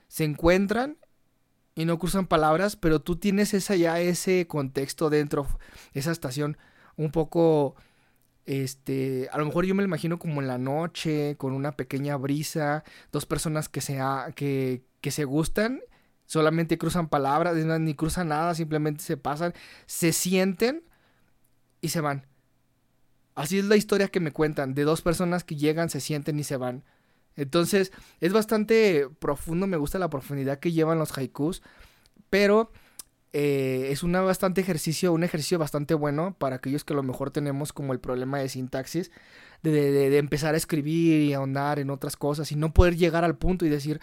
se 0.07 0.23
encuentran 0.23 0.95
y 1.75 1.85
no 1.85 1.97
cruzan 1.99 2.27
palabras, 2.27 2.75
pero 2.75 3.01
tú 3.01 3.15
tienes 3.15 3.53
esa 3.53 3.75
ya 3.75 3.99
ese 3.99 4.47
contexto 4.47 5.09
dentro, 5.09 5.47
esa 5.93 6.11
estación 6.11 6.57
un 6.95 7.11
poco 7.11 7.75
este, 8.45 9.29
a 9.31 9.37
lo 9.37 9.45
mejor 9.45 9.65
yo 9.65 9.73
me 9.73 9.83
lo 9.83 9.87
imagino 9.87 10.19
como 10.19 10.41
en 10.41 10.47
la 10.47 10.57
noche, 10.57 11.35
con 11.37 11.53
una 11.53 11.75
pequeña 11.77 12.17
brisa, 12.17 12.83
dos 13.11 13.25
personas 13.25 13.69
que 13.69 13.81
se, 13.81 13.99
que, 14.35 14.83
que 15.01 15.11
se 15.11 15.23
gustan, 15.23 15.81
solamente 16.25 16.77
cruzan 16.77 17.07
palabras, 17.07 17.55
ni 17.55 17.93
cruzan 17.95 18.29
nada, 18.29 18.53
simplemente 18.55 19.03
se 19.03 19.17
pasan, 19.17 19.53
se 19.85 20.11
sienten 20.11 20.83
y 21.81 21.89
se 21.89 22.01
van. 22.01 22.27
Así 23.35 23.59
es 23.59 23.65
la 23.65 23.77
historia 23.77 24.09
que 24.09 24.19
me 24.19 24.31
cuentan, 24.31 24.75
de 24.75 24.83
dos 24.83 25.01
personas 25.01 25.43
que 25.43 25.55
llegan, 25.55 25.89
se 25.89 26.01
sienten 26.01 26.37
y 26.37 26.43
se 26.43 26.57
van. 26.57 26.83
Entonces, 27.35 27.91
es 28.19 28.33
bastante 28.33 29.07
profundo, 29.19 29.67
me 29.67 29.77
gusta 29.77 29.99
la 29.99 30.09
profundidad 30.09 30.59
que 30.59 30.71
llevan 30.71 30.99
los 30.99 31.17
haikus, 31.17 31.61
pero 32.29 32.71
eh, 33.35 33.87
es 33.89 34.03
una 34.03 34.21
bastante 34.21 34.61
ejercicio, 34.61 35.11
un 35.11 35.23
ejercicio 35.23 35.57
bastante 35.57 35.95
bueno 35.95 36.35
para 36.37 36.57
aquellos 36.57 36.83
que 36.83 36.93
a 36.93 36.95
lo 36.95 37.01
mejor 37.01 37.31
tenemos 37.31 37.73
como 37.73 37.91
el 37.91 37.99
problema 37.99 38.37
de 38.37 38.47
sintaxis, 38.47 39.11
de, 39.63 40.15
empezar 40.17 40.53
a 40.53 40.57
escribir 40.57 41.21
y 41.21 41.33
ahondar 41.33 41.79
en 41.79 41.89
otras 41.89 42.15
cosas 42.15 42.51
y 42.51 42.55
no 42.55 42.73
poder 42.73 42.95
llegar 42.95 43.23
al 43.23 43.35
punto 43.35 43.65
y 43.65 43.69
decir, 43.69 43.99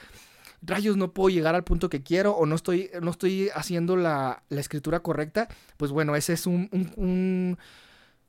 rayos, 0.62 0.96
no 0.96 1.12
puedo 1.12 1.28
llegar 1.28 1.54
al 1.54 1.62
punto 1.62 1.88
que 1.88 2.02
quiero 2.02 2.32
o 2.32 2.44
no 2.44 2.56
estoy, 2.56 2.90
no 3.00 3.12
estoy 3.12 3.50
haciendo 3.54 3.96
la, 3.96 4.42
escritura 4.50 5.00
correcta, 5.00 5.48
pues 5.76 5.92
bueno, 5.92 6.16
ese 6.16 6.32
es 6.32 6.46
un, 6.46 6.68
un, 6.96 7.56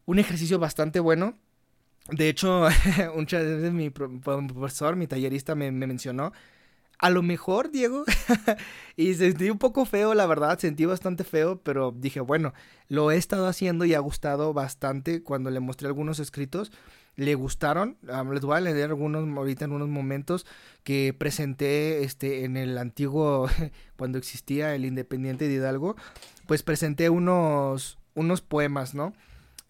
un, 0.06 0.20
ejercicio 0.20 0.60
bastante 0.60 1.00
bueno. 1.00 1.36
De 2.10 2.30
hecho, 2.30 2.68
muchas 3.16 3.46
veces 3.46 3.72
mi 3.72 3.90
profesor, 3.90 4.96
mi 4.96 5.08
tallerista 5.08 5.56
me, 5.56 5.72
me 5.72 5.88
mencionó 5.88 6.32
a 7.02 7.10
lo 7.10 7.24
mejor, 7.24 7.72
Diego. 7.72 8.06
y 8.96 9.16
sentí 9.16 9.50
un 9.50 9.58
poco 9.58 9.86
feo, 9.86 10.14
la 10.14 10.28
verdad, 10.28 10.60
sentí 10.60 10.86
bastante 10.86 11.24
feo, 11.24 11.60
pero 11.62 11.92
dije, 11.92 12.22
bueno, 12.22 12.54
lo 12.88 13.12
he 13.12 13.18
estado 13.18 13.48
haciendo 13.48 13.86
y 13.86 13.96
ha 13.96 14.00
gustado 14.00 14.54
bastante 14.54 15.24
cuando 15.24 15.50
le 15.50 15.60
mostré 15.60 15.88
algunos 15.88 16.20
escritos. 16.20 16.72
Le 17.16 17.36
gustaron, 17.36 17.98
les 18.32 18.42
voy 18.42 18.56
a 18.56 18.62
leer 18.62 18.90
algunos 18.90 19.28
ahorita 19.36 19.66
en 19.66 19.74
unos 19.74 19.90
momentos 19.90 20.46
que 20.84 21.14
presenté 21.18 22.04
este 22.04 22.46
en 22.46 22.56
el 22.56 22.78
antiguo 22.78 23.50
cuando 23.98 24.18
existía 24.18 24.76
el 24.76 24.86
Independiente 24.86 25.48
de 25.48 25.56
Hidalgo, 25.56 25.96
pues 26.46 26.64
presenté 26.64 27.10
unos 27.10 27.98
unos 28.14 28.42
poemas, 28.42 28.94
¿no? 28.94 29.14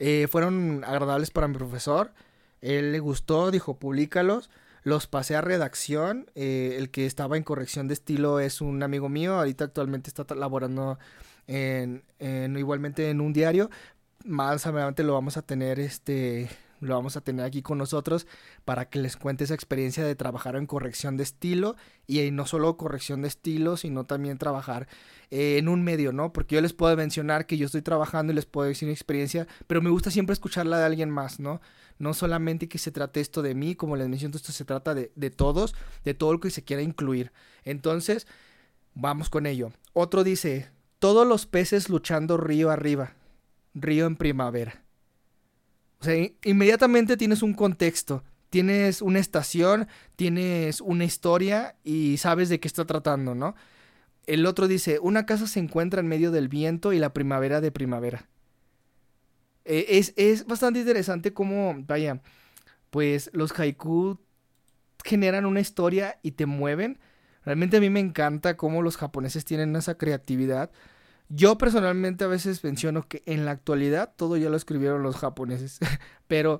Eh, 0.04 0.28
fueron 0.28 0.84
agradables 0.84 1.30
para 1.30 1.48
mi 1.48 1.56
profesor, 1.56 2.12
él 2.60 2.92
le 2.92 3.00
gustó, 3.00 3.52
dijo, 3.52 3.78
públicalos 3.78 4.50
los 4.84 5.06
pasé 5.06 5.36
a 5.36 5.42
redacción. 5.42 6.26
Eh, 6.34 6.76
el 6.80 6.90
que 6.90 7.06
estaba 7.06 7.38
en 7.38 7.44
corrección 7.44 7.88
de 7.88 7.94
estilo 7.94 8.40
es 8.40 8.62
un 8.62 8.82
amigo 8.82 9.10
mío. 9.10 9.36
Ahorita 9.36 9.66
actualmente 9.66 10.10
está 10.10 10.26
laborando 10.34 10.98
en, 11.46 12.04
igualmente 12.58 13.12
en 13.12 13.22
un 13.22 13.32
diario. 13.32 13.70
Más 14.26 14.66
adelante 14.66 15.04
lo 15.04 15.14
vamos 15.14 15.38
a 15.38 15.44
tener 15.44 15.80
este 15.80 16.50
lo 16.82 16.96
vamos 16.96 17.16
a 17.16 17.22
tener 17.22 17.46
aquí 17.46 17.62
con 17.62 17.78
nosotros 17.78 18.28
para 18.66 18.90
que 18.90 19.00
les 19.00 19.16
cuente 19.16 19.46
esa 19.46 19.54
experiencia 19.54 20.04
de 20.04 20.16
trabajar 20.16 20.56
en 20.56 20.66
corrección 20.66 21.16
de 21.16 21.24
estilo 21.24 21.76
y 22.08 22.30
no 22.32 22.46
solo 22.46 22.76
corrección 22.76 23.22
de 23.22 23.30
estilo, 23.30 23.78
sino 23.78 24.06
también 24.06 24.38
trabajar 24.38 24.88
eh, 25.30 25.58
en 25.58 25.70
un 25.70 25.84
medio, 25.84 26.12
¿no? 26.12 26.34
Porque 26.34 26.56
yo 26.56 26.62
les 26.62 26.74
puedo 26.74 26.98
mencionar 26.98 27.46
que 27.46 27.58
yo 27.58 27.68
estoy 27.68 27.82
trabajando 27.82 28.34
y 28.34 28.36
les 28.36 28.46
puedo 28.46 28.68
decir 28.68 28.88
mi 28.88 28.94
experiencia, 28.94 29.48
pero 29.68 29.82
me 29.82 29.92
gusta 29.92 30.12
siempre 30.12 30.34
escucharla 30.34 30.80
de 30.80 30.86
alguien 30.86 31.10
más, 31.10 31.40
¿no? 31.40 31.62
No 32.00 32.14
solamente 32.14 32.68
que 32.68 32.80
se 32.80 32.92
trate 32.92 33.22
esto 33.22 33.44
de 33.44 33.54
mí, 33.54 33.76
como 33.76 33.96
les 33.96 34.10
menciono, 34.10 34.36
esto 34.36 34.52
se 34.52 34.66
trata 34.66 34.96
de, 34.96 35.12
de 35.16 35.30
todos, 35.30 35.76
de 36.04 36.16
todo 36.16 36.34
lo 36.34 36.40
que 36.40 36.50
se 36.50 36.64
quiera 36.64 36.82
incluir. 36.82 37.32
Entonces, 37.64 38.26
vamos 38.96 39.30
con 39.30 39.46
ello. 39.46 39.72
Otro 39.94 40.24
dice, 40.24 40.72
todos 40.98 41.28
los 41.28 41.46
peces 41.46 41.90
luchando 41.90 42.38
río 42.38 42.72
arriba, 42.72 43.14
río 43.76 44.08
en 44.08 44.16
primavera. 44.16 44.84
O 46.02 46.04
sea, 46.04 46.28
inmediatamente 46.44 47.16
tienes 47.16 47.44
un 47.44 47.54
contexto, 47.54 48.24
tienes 48.50 49.04
una 49.04 49.20
estación, 49.20 49.88
tienes 50.16 50.82
una 50.82 51.06
historia 51.06 51.76
y 51.84 52.18
sabes 52.18 52.50
de 52.50 52.60
qué 52.60 52.68
está 52.68 52.86
tratando, 52.86 53.36
¿no? 53.36 53.56
El 54.26 54.48
otro 54.48 54.68
dice, 54.68 54.98
una 55.00 55.28
casa 55.28 55.46
se 55.46 55.60
encuentra 55.60 56.00
en 56.00 56.08
medio 56.08 56.32
del 56.32 56.48
viento 56.48 56.92
y 56.92 56.98
la 56.98 57.14
primavera 57.14 57.62
de 57.62 57.72
primavera. 57.72 58.28
E, 59.64 59.86
es, 60.00 60.14
es 60.16 60.48
bastante 60.48 60.80
interesante 60.80 61.34
cómo, 61.34 61.76
vaya, 61.86 62.22
pues 62.90 63.30
los 63.34 63.52
haiku 63.60 64.20
generan 65.04 65.46
una 65.46 65.60
historia 65.60 66.20
y 66.24 66.32
te 66.32 66.48
mueven. 66.48 67.00
Realmente 67.46 67.78
a 67.78 67.80
mí 67.80 67.92
me 67.92 68.00
encanta 68.00 68.58
cómo 68.58 68.82
los 68.82 68.98
japoneses 68.98 69.46
tienen 69.46 69.76
esa 69.76 70.00
creatividad 70.00 70.72
yo 71.34 71.58
personalmente 71.58 72.26
a 72.26 72.28
veces 72.28 72.64
menciono 72.64 73.08
que 73.08 73.24
en 73.26 73.46
la 73.46 73.52
actualidad 73.52 74.14
todo 74.16 74.36
ya 74.38 74.50
lo 74.50 74.58
escribieron 74.58 75.02
los 75.02 75.16
japoneses, 75.16 75.80
pero 76.28 76.60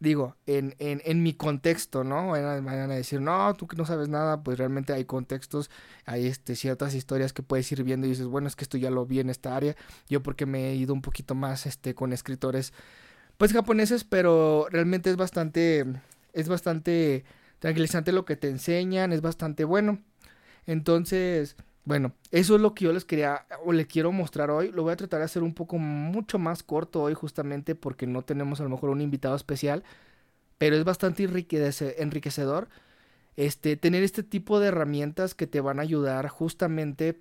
digo, 0.00 0.36
en, 0.46 0.74
en, 0.78 1.02
en 1.04 1.22
mi 1.22 1.34
contexto, 1.34 2.04
¿no? 2.04 2.28
Van 2.28 2.68
a, 2.68 2.86
decir, 2.88 3.20
no, 3.20 3.54
tú 3.54 3.66
que 3.66 3.76
no 3.76 3.86
sabes 3.86 4.08
nada, 4.08 4.42
pues 4.42 4.58
realmente 4.58 4.92
hay 4.92 5.04
contextos, 5.04 5.70
hay 6.04 6.26
este, 6.26 6.56
ciertas 6.56 6.94
historias 6.94 7.32
que 7.32 7.42
puedes 7.42 7.70
ir 7.72 7.82
viendo 7.84 8.06
y 8.06 8.10
dices, 8.10 8.26
bueno, 8.26 8.48
es 8.48 8.56
que 8.56 8.64
esto 8.64 8.76
ya 8.76 8.90
lo 8.90 9.06
vi 9.06 9.20
en 9.20 9.30
esta 9.30 9.56
área, 9.56 9.76
yo 10.08 10.22
porque 10.22 10.46
me 10.46 10.70
he 10.70 10.74
ido 10.74 10.94
un 10.94 11.02
poquito 11.02 11.34
más 11.34 11.66
este, 11.66 11.94
con 11.94 12.12
escritores, 12.12 12.72
pues 13.38 13.52
japoneses, 13.52 14.04
pero 14.04 14.66
realmente 14.70 15.10
es 15.10 15.16
bastante, 15.16 15.84
es 16.32 16.48
bastante 16.48 17.24
tranquilizante 17.58 18.12
lo 18.12 18.24
que 18.24 18.36
te 18.36 18.48
enseñan, 18.48 19.12
es 19.12 19.22
bastante 19.22 19.64
bueno. 19.64 20.00
Entonces, 20.66 21.56
bueno, 21.84 22.12
eso 22.30 22.54
es 22.56 22.60
lo 22.62 22.74
que 22.74 22.84
yo 22.86 22.92
les 22.92 23.04
quería 23.04 23.46
o 23.64 23.72
les 23.72 23.86
quiero 23.86 24.10
mostrar 24.12 24.50
hoy. 24.50 24.70
Lo 24.72 24.82
voy 24.84 24.92
a 24.92 24.96
tratar 24.96 25.20
de 25.20 25.26
hacer 25.26 25.42
un 25.42 25.54
poco 25.54 25.78
mucho 25.78 26.38
más 26.38 26.62
corto 26.62 27.02
hoy 27.02 27.14
justamente 27.14 27.74
porque 27.74 28.06
no 28.06 28.22
tenemos 28.22 28.60
a 28.60 28.64
lo 28.64 28.70
mejor 28.70 28.90
un 28.90 29.02
invitado 29.02 29.36
especial, 29.36 29.84
pero 30.58 30.76
es 30.76 30.84
bastante 30.84 31.24
enriquecedor 31.24 32.68
este 33.36 33.76
tener 33.76 34.02
este 34.02 34.22
tipo 34.22 34.60
de 34.60 34.68
herramientas 34.68 35.34
que 35.34 35.46
te 35.46 35.60
van 35.60 35.78
a 35.78 35.82
ayudar 35.82 36.28
justamente 36.28 37.20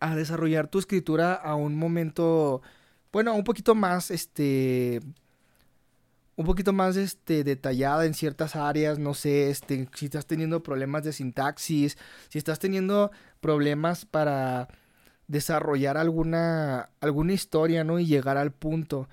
a 0.00 0.14
desarrollar 0.16 0.68
tu 0.68 0.78
escritura 0.78 1.34
a 1.34 1.54
un 1.54 1.76
momento 1.76 2.62
bueno, 3.12 3.34
un 3.34 3.44
poquito 3.44 3.74
más 3.74 4.10
este 4.10 5.00
un 6.36 6.46
poquito 6.46 6.72
más 6.72 6.96
este, 6.96 7.44
detallada 7.44 8.06
en 8.06 8.14
ciertas 8.14 8.56
áreas, 8.56 8.98
no 8.98 9.14
sé, 9.14 9.50
este, 9.50 9.88
si 9.94 10.06
estás 10.06 10.26
teniendo 10.26 10.62
problemas 10.62 11.04
de 11.04 11.12
sintaxis, 11.12 11.98
si 12.28 12.38
estás 12.38 12.58
teniendo 12.58 13.10
problemas 13.40 14.04
para 14.06 14.68
desarrollar 15.28 15.96
alguna, 15.96 16.90
alguna 17.00 17.32
historia, 17.32 17.84
¿no? 17.84 17.98
Y 17.98 18.06
llegar 18.06 18.36
al 18.36 18.52
punto. 18.52 19.08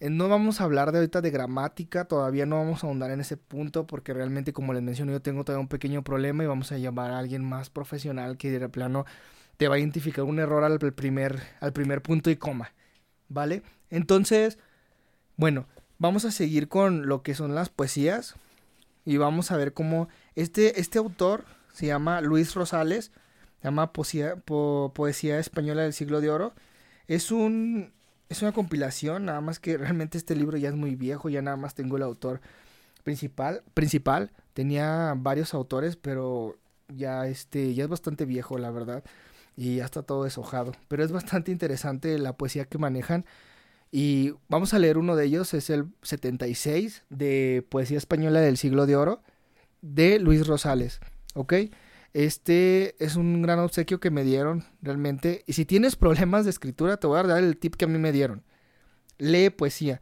Eh, 0.00 0.10
no 0.10 0.28
vamos 0.28 0.60
a 0.60 0.64
hablar 0.64 0.92
de 0.92 0.98
ahorita 0.98 1.20
de 1.20 1.30
gramática, 1.30 2.04
todavía 2.06 2.46
no 2.46 2.56
vamos 2.56 2.84
a 2.84 2.86
ahondar 2.86 3.10
en 3.10 3.20
ese 3.20 3.36
punto 3.36 3.86
porque 3.86 4.14
realmente 4.14 4.52
como 4.52 4.72
les 4.72 4.82
menciono 4.82 5.12
yo 5.12 5.22
tengo 5.22 5.44
todavía 5.44 5.62
un 5.62 5.68
pequeño 5.68 6.02
problema 6.04 6.44
y 6.44 6.46
vamos 6.46 6.70
a 6.72 6.78
llamar 6.78 7.10
a 7.10 7.18
alguien 7.18 7.44
más 7.44 7.70
profesional 7.70 8.36
que 8.36 8.50
de 8.50 8.68
plano 8.68 9.06
te 9.56 9.66
va 9.68 9.74
a 9.74 9.78
identificar 9.78 10.24
un 10.24 10.38
error 10.38 10.62
al 10.64 10.78
primer, 10.92 11.42
al 11.60 11.72
primer 11.72 12.00
punto 12.00 12.30
y 12.30 12.36
coma, 12.36 12.72
¿vale? 13.28 13.62
Entonces, 13.90 14.58
bueno, 15.36 15.66
vamos 15.98 16.24
a 16.24 16.30
seguir 16.30 16.68
con 16.68 17.06
lo 17.06 17.22
que 17.22 17.34
son 17.34 17.54
las 17.54 17.68
poesías 17.68 18.36
y 19.04 19.16
vamos 19.16 19.50
a 19.50 19.56
ver 19.56 19.72
cómo 19.72 20.08
este, 20.34 20.80
este 20.80 20.98
autor 20.98 21.44
se 21.72 21.86
llama 21.86 22.20
Luis 22.20 22.54
Rosales, 22.54 23.12
se 23.60 23.64
llama 23.64 23.92
Poesía, 23.92 24.36
Poesía 24.36 25.38
Española 25.38 25.82
del 25.82 25.92
Siglo 25.92 26.20
de 26.20 26.30
Oro. 26.30 26.54
Es 27.06 27.30
un 27.30 27.92
es 28.28 28.42
una 28.42 28.52
compilación, 28.52 29.24
nada 29.24 29.40
más 29.40 29.58
que 29.58 29.78
realmente 29.78 30.18
este 30.18 30.36
libro 30.36 30.58
ya 30.58 30.68
es 30.68 30.74
muy 30.74 30.96
viejo, 30.96 31.30
ya 31.30 31.40
nada 31.40 31.56
más 31.56 31.74
tengo 31.74 31.96
el 31.96 32.02
autor 32.02 32.40
principal, 33.02 33.62
principal. 33.74 34.32
Tenía 34.52 35.14
varios 35.16 35.54
autores, 35.54 35.96
pero 35.96 36.56
ya 36.88 37.26
este 37.26 37.74
ya 37.74 37.84
es 37.84 37.90
bastante 37.90 38.26
viejo, 38.26 38.58
la 38.58 38.70
verdad, 38.70 39.02
y 39.56 39.76
ya 39.76 39.86
está 39.86 40.02
todo 40.02 40.24
deshojado, 40.24 40.72
pero 40.88 41.04
es 41.04 41.12
bastante 41.12 41.50
interesante 41.52 42.18
la 42.18 42.34
poesía 42.34 42.66
que 42.66 42.78
manejan 42.78 43.24
y 43.90 44.34
vamos 44.48 44.74
a 44.74 44.78
leer 44.78 44.98
uno 44.98 45.16
de 45.16 45.24
ellos, 45.24 45.54
es 45.54 45.70
el 45.70 45.86
76 46.02 47.04
de 47.08 47.66
Poesía 47.68 47.98
Española 47.98 48.40
del 48.40 48.56
Siglo 48.56 48.86
de 48.86 48.96
Oro 48.96 49.22
de 49.80 50.18
Luis 50.18 50.46
Rosales, 50.46 51.00
¿ok? 51.34 51.54
Este 52.12 53.02
es 53.04 53.16
un 53.16 53.42
gran 53.42 53.58
obsequio 53.58 54.00
que 54.00 54.10
me 54.10 54.24
dieron 54.24 54.64
realmente. 54.82 55.44
Y 55.46 55.52
si 55.52 55.64
tienes 55.64 55.96
problemas 55.96 56.44
de 56.44 56.50
escritura, 56.50 56.96
te 56.96 57.06
voy 57.06 57.18
a 57.18 57.22
dar 57.22 57.42
el 57.42 57.56
tip 57.56 57.76
que 57.76 57.84
a 57.84 57.88
mí 57.88 57.98
me 57.98 58.12
dieron. 58.12 58.42
Lee 59.18 59.50
poesía. 59.50 60.00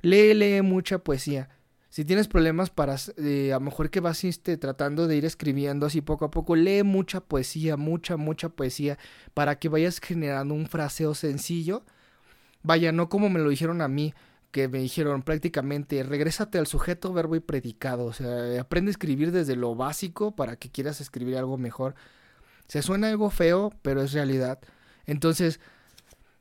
Lee, 0.00 0.34
lee 0.34 0.62
mucha 0.62 0.98
poesía. 0.98 1.50
Si 1.90 2.04
tienes 2.04 2.26
problemas 2.26 2.70
para, 2.70 2.96
eh, 3.18 3.52
a 3.52 3.56
lo 3.56 3.60
mejor 3.60 3.90
que 3.90 4.00
vas 4.00 4.24
este, 4.24 4.56
tratando 4.56 5.06
de 5.06 5.16
ir 5.16 5.24
escribiendo 5.24 5.86
así 5.86 6.00
poco 6.00 6.24
a 6.24 6.30
poco, 6.30 6.56
lee 6.56 6.82
mucha 6.82 7.20
poesía, 7.20 7.76
mucha, 7.76 8.16
mucha 8.16 8.48
poesía, 8.48 8.98
para 9.32 9.58
que 9.58 9.68
vayas 9.68 10.00
generando 10.00 10.54
un 10.54 10.66
fraseo 10.66 11.14
sencillo 11.14 11.84
Vaya, 12.64 12.90
no 12.92 13.08
como 13.08 13.28
me 13.28 13.38
lo 13.38 13.50
dijeron 13.50 13.82
a 13.82 13.88
mí, 13.88 14.14
que 14.50 14.68
me 14.68 14.78
dijeron 14.78 15.22
prácticamente, 15.22 16.02
regrésate 16.02 16.58
al 16.58 16.66
sujeto, 16.66 17.12
verbo 17.12 17.36
y 17.36 17.40
predicado. 17.40 18.06
O 18.06 18.12
sea, 18.12 18.60
aprende 18.60 18.88
a 18.88 18.92
escribir 18.92 19.30
desde 19.32 19.54
lo 19.54 19.74
básico 19.74 20.34
para 20.34 20.56
que 20.56 20.70
quieras 20.70 21.00
escribir 21.00 21.36
algo 21.36 21.58
mejor. 21.58 21.94
Se 22.66 22.80
suena 22.80 23.08
algo 23.08 23.30
feo, 23.30 23.70
pero 23.82 24.02
es 24.02 24.12
realidad. 24.12 24.60
Entonces, 25.06 25.60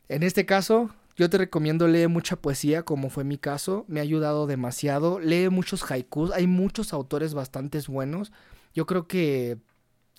en 0.07 0.23
este 0.23 0.45
caso, 0.45 0.91
yo 1.17 1.29
te 1.29 1.37
recomiendo 1.37 1.87
leer 1.87 2.07
mucha 2.07 2.37
poesía, 2.37 2.83
como 2.83 3.09
fue 3.09 3.25
mi 3.25 3.37
caso. 3.37 3.83
Me 3.89 3.99
ha 3.99 4.03
ayudado 4.03 4.47
demasiado. 4.47 5.19
Lee 5.19 5.49
muchos 5.49 5.89
haikus. 5.91 6.31
Hay 6.31 6.47
muchos 6.47 6.93
autores 6.93 7.33
bastante 7.33 7.79
buenos. 7.87 8.31
Yo 8.73 8.85
creo 8.85 9.07
que 9.07 9.57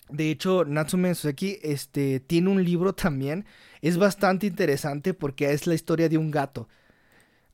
de 0.08 0.30
hecho, 0.30 0.64
Natsume 0.64 1.14
Soseki 1.14 1.58
este, 1.62 2.20
tiene 2.20 2.50
un 2.50 2.64
libro 2.64 2.94
también. 2.94 3.46
Es 3.82 3.98
bastante 3.98 4.46
interesante 4.46 5.14
porque 5.14 5.52
es 5.52 5.66
la 5.66 5.74
historia 5.74 6.08
de 6.08 6.18
un 6.18 6.30
gato. 6.30 6.68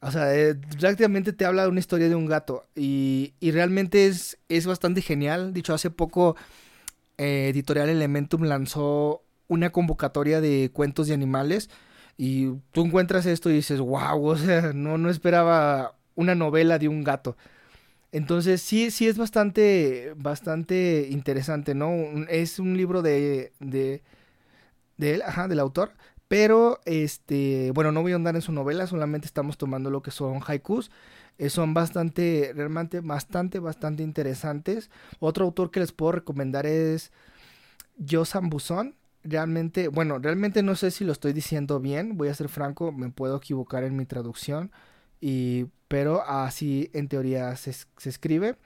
O 0.00 0.10
sea, 0.10 0.34
eh, 0.34 0.54
prácticamente 0.78 1.32
te 1.32 1.44
habla 1.44 1.62
de 1.62 1.68
una 1.68 1.80
historia 1.80 2.08
de 2.08 2.14
un 2.14 2.26
gato. 2.26 2.66
Y, 2.74 3.34
y 3.40 3.50
realmente 3.50 4.06
es, 4.06 4.38
es 4.48 4.66
bastante 4.66 5.02
genial. 5.02 5.52
Dicho, 5.52 5.74
hace 5.74 5.90
poco 5.90 6.36
eh, 7.18 7.48
Editorial 7.50 7.88
Elementum 7.90 8.44
lanzó 8.44 9.24
una 9.48 9.70
convocatoria 9.70 10.40
de 10.40 10.70
cuentos 10.72 11.08
de 11.08 11.14
animales. 11.14 11.70
Y 12.16 12.52
tú 12.72 12.84
encuentras 12.84 13.26
esto 13.26 13.50
y 13.50 13.54
dices, 13.54 13.80
wow, 13.80 14.24
o 14.24 14.36
sea, 14.36 14.72
no, 14.74 14.98
no 14.98 15.10
esperaba 15.10 15.96
una 16.14 16.34
novela 16.34 16.78
de 16.78 16.88
un 16.88 17.04
gato. 17.04 17.36
Entonces, 18.12 18.60
sí, 18.62 18.90
sí 18.90 19.06
es 19.08 19.18
bastante, 19.18 20.14
bastante 20.16 21.08
interesante, 21.10 21.74
¿no? 21.74 21.92
Es 22.28 22.58
un 22.58 22.76
libro 22.76 23.02
de, 23.02 23.52
de, 23.60 24.02
de 24.96 25.14
él, 25.14 25.22
ajá, 25.22 25.48
del 25.48 25.60
autor. 25.60 25.92
Pero, 26.28 26.80
este, 26.84 27.72
bueno, 27.72 27.92
no 27.92 28.02
voy 28.02 28.12
a 28.12 28.16
andar 28.16 28.36
en 28.36 28.42
su 28.42 28.52
novela, 28.52 28.86
solamente 28.86 29.26
estamos 29.26 29.58
tomando 29.58 29.90
lo 29.90 30.02
que 30.02 30.10
son 30.12 30.40
haikus. 30.46 30.90
Eh, 31.38 31.50
son 31.50 31.74
bastante, 31.74 32.52
realmente, 32.54 33.00
bastante, 33.00 33.58
bastante 33.58 34.02
interesantes. 34.02 34.90
Otro 35.20 35.44
autor 35.46 35.70
que 35.70 35.80
les 35.80 35.92
puedo 35.92 36.12
recomendar 36.12 36.66
es 36.66 37.12
Josan 38.08 38.50
Buzón. 38.50 38.96
Realmente, 39.22 39.88
bueno, 39.88 40.18
realmente 40.18 40.62
no 40.62 40.76
sé 40.76 40.90
si 40.90 41.04
lo 41.04 41.12
estoy 41.12 41.32
diciendo 41.34 41.80
bien, 41.80 42.16
voy 42.16 42.28
a 42.28 42.34
ser 42.34 42.48
franco, 42.48 42.90
me 42.92 43.10
puedo 43.10 43.36
equivocar 43.36 43.84
en 43.84 43.96
mi 43.96 44.06
traducción. 44.06 44.72
Y, 45.20 45.66
pero 45.88 46.22
así 46.22 46.90
en 46.92 47.08
teoría 47.08 47.54
se, 47.56 47.74
escribe. 48.04 48.56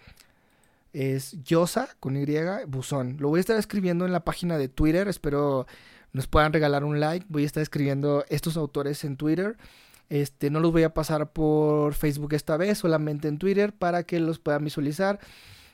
Es 0.92 1.42
Yosa 1.42 1.88
con 2.00 2.16
Y, 2.16 2.26
buzón. 2.66 3.16
Lo 3.18 3.28
voy 3.28 3.38
a 3.38 3.40
estar 3.40 3.58
escribiendo 3.58 4.06
en 4.06 4.12
la 4.12 4.24
página 4.24 4.58
de 4.58 4.68
Twitter. 4.68 5.08
Espero 5.08 5.66
nos 6.12 6.28
puedan 6.28 6.52
regalar 6.52 6.84
un 6.84 7.00
like. 7.00 7.26
Voy 7.28 7.42
a 7.42 7.46
estar 7.46 7.62
escribiendo 7.62 8.24
estos 8.28 8.56
autores 8.56 9.04
en 9.04 9.16
Twitter. 9.16 9.56
Este, 10.08 10.50
no 10.50 10.60
los 10.60 10.70
voy 10.70 10.84
a 10.84 10.94
pasar 10.94 11.32
por 11.32 11.94
Facebook 11.94 12.34
esta 12.34 12.56
vez, 12.56 12.78
solamente 12.78 13.26
en 13.26 13.38
Twitter 13.38 13.72
para 13.72 14.04
que 14.04 14.20
los 14.20 14.38
puedan 14.38 14.64
visualizar 14.64 15.18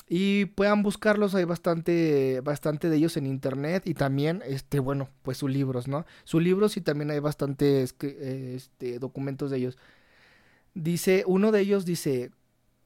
y 0.09 0.47
puedan 0.47 0.83
buscarlos. 0.83 1.35
Hay 1.35 1.45
bastante, 1.45 2.41
bastante 2.43 2.89
de 2.89 2.97
ellos 2.97 3.17
en 3.17 3.27
internet 3.27 3.83
y 3.87 3.95
también, 3.95 4.43
este, 4.47 4.81
bueno, 4.81 5.09
pues 5.23 5.39
sus 5.39 5.51
libros, 5.51 5.89
¿no? 5.89 6.07
Sus 6.25 6.43
libros 6.43 6.77
y 6.77 6.81
también 6.81 7.11
hay 7.11 7.19
bastantes 7.19 7.95
este, 8.01 8.99
documentos 8.99 9.51
de 9.51 9.59
ellos. 9.59 9.79
Dice, 10.75 11.25
uno 11.27 11.53
de 11.53 11.61
ellos 11.61 11.85
dice, 11.85 12.31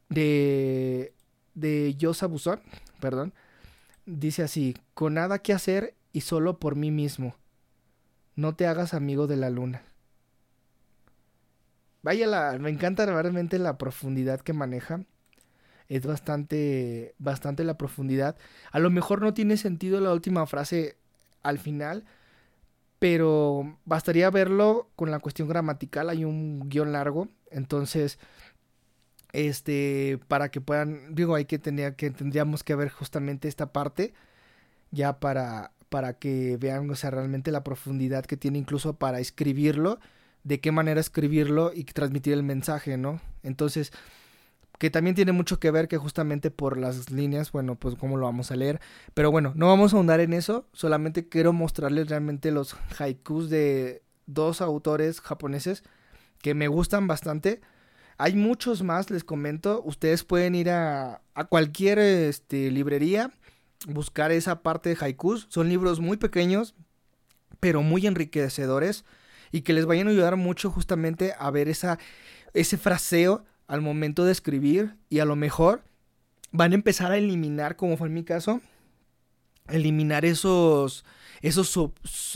de, 0.09 1.13
de 1.55 1.95
Yosa 1.97 2.27
Buzón, 2.27 2.61
perdón, 3.01 3.35
dice 4.07 4.43
así, 4.43 4.77
con 4.95 5.15
nada 5.15 5.39
que 5.41 5.53
hacer 5.53 5.95
y 6.13 6.23
solo 6.23 6.59
por 6.59 6.77
mí 6.77 6.91
mismo. 6.91 7.37
No 8.37 8.55
te 8.55 8.67
hagas 8.67 8.95
amigo 8.95 9.27
de 9.27 9.37
la 9.37 9.51
luna. 9.51 9.83
Vaya, 12.03 12.27
la, 12.27 12.59
me 12.59 12.71
encanta 12.71 13.07
realmente 13.07 13.59
la 13.59 13.79
profundidad 13.79 14.41
que 14.41 14.53
maneja. 14.53 15.05
Es 15.89 16.07
bastante, 16.07 17.15
bastante 17.19 17.65
la 17.65 17.79
profundidad. 17.79 18.37
A 18.73 18.79
lo 18.79 18.91
mejor 18.91 19.23
no 19.23 19.35
tiene 19.35 19.57
sentido 19.57 20.01
la 20.01 20.13
última 20.13 20.47
frase 20.47 20.97
al 21.43 21.59
final, 21.59 22.05
pero 22.99 23.79
bastaría 23.85 24.31
verlo 24.31 24.91
con 24.97 25.11
la 25.11 25.21
cuestión 25.21 25.49
gramatical. 25.49 26.11
Hay 26.11 26.25
un 26.25 26.69
guion 26.69 26.93
largo 26.93 27.29
entonces, 27.55 28.19
este, 29.33 30.19
para 30.29 30.51
que 30.51 30.61
puedan, 30.61 31.15
digo, 31.15 31.35
hay 31.35 31.45
que 31.45 31.59
tener, 31.59 31.97
que 31.97 32.11
tendríamos 32.11 32.65
que 32.65 32.75
ver 32.75 32.91
justamente 32.91 33.49
esta 33.49 33.73
parte, 33.73 34.13
ya 34.91 35.21
para, 35.21 35.73
para 35.89 36.19
que 36.19 36.57
vean, 36.57 36.91
o 36.91 36.95
sea, 36.97 37.11
realmente 37.11 37.53
la 37.53 37.65
profundidad 37.65 38.25
que 38.25 38.37
tiene 38.37 38.59
incluso 38.59 38.95
para 38.97 39.21
escribirlo, 39.21 40.01
de 40.43 40.61
qué 40.61 40.73
manera 40.73 41.01
escribirlo 41.01 41.73
y 41.75 41.85
transmitir 41.85 42.35
el 42.35 42.43
mensaje, 42.43 42.97
¿no? 42.97 43.21
Entonces, 43.43 43.93
que 44.79 44.91
también 44.91 45.15
tiene 45.15 45.33
mucho 45.33 45.61
que 45.61 45.71
ver 45.71 45.89
que 45.89 45.97
justamente 45.97 46.51
por 46.51 46.77
las 46.77 47.11
líneas, 47.11 47.53
bueno, 47.53 47.77
pues 47.77 47.95
cómo 47.95 48.17
lo 48.17 48.27
vamos 48.27 48.51
a 48.51 48.57
leer. 48.57 48.81
Pero 49.15 49.31
bueno, 49.31 49.53
no 49.55 49.69
vamos 49.69 49.93
a 49.93 49.97
ahondar 49.97 50.21
en 50.21 50.33
eso, 50.33 50.67
solamente 50.73 51.29
quiero 51.29 51.53
mostrarles 51.53 52.09
realmente 52.09 52.51
los 52.51 52.77
haikus 52.99 53.49
de 53.49 54.03
dos 54.27 54.61
autores 54.61 55.21
japoneses 55.21 55.85
que 56.45 56.53
me 56.53 56.69
gustan 56.69 57.07
bastante. 57.07 57.63
Hay 58.19 58.35
muchos 58.35 58.83
más, 58.83 59.11
les 59.11 59.25
comento. 59.25 59.81
Ustedes 59.83 60.25
pueden 60.25 60.55
ir 60.55 60.69
a, 60.69 61.23
a 61.33 61.45
cualquier 61.45 61.99
este, 61.99 62.71
librería, 62.71 63.33
buscar 63.89 64.31
esa 64.31 64.63
parte 64.63 64.91
de 64.91 64.99
haikus. 65.01 65.47
Son 65.49 65.71
libros 65.71 66.01
muy 66.01 66.19
pequeños, 66.19 66.75
pero 67.61 67.81
muy 67.81 68.07
enriquecedores 68.07 69.07
y 69.53 69.63
que 69.63 69.73
les 69.73 69.87
vayan 69.87 70.07
a 70.07 70.11
ayudar 70.11 70.37
mucho 70.37 70.71
justamente 70.71 71.33
a 71.39 71.51
ver 71.51 71.67
esa, 71.71 71.99
ese 72.53 72.77
fraseo 72.77 73.47
al 73.67 73.81
momento 73.81 74.27
de 74.27 74.33
escribir 74.33 74.97
y 75.09 75.21
a 75.21 75.25
lo 75.25 75.37
mejor 75.37 75.83
van 76.53 76.73
a 76.73 76.75
empezar 76.75 77.11
a 77.11 77.17
eliminar, 77.17 77.77
como 77.77 77.97
fue 77.97 78.09
en 78.09 78.15
mi 78.15 78.23
caso, 78.23 78.61
eliminar 79.69 80.25
esos 80.25 81.05
esos, 81.45 81.79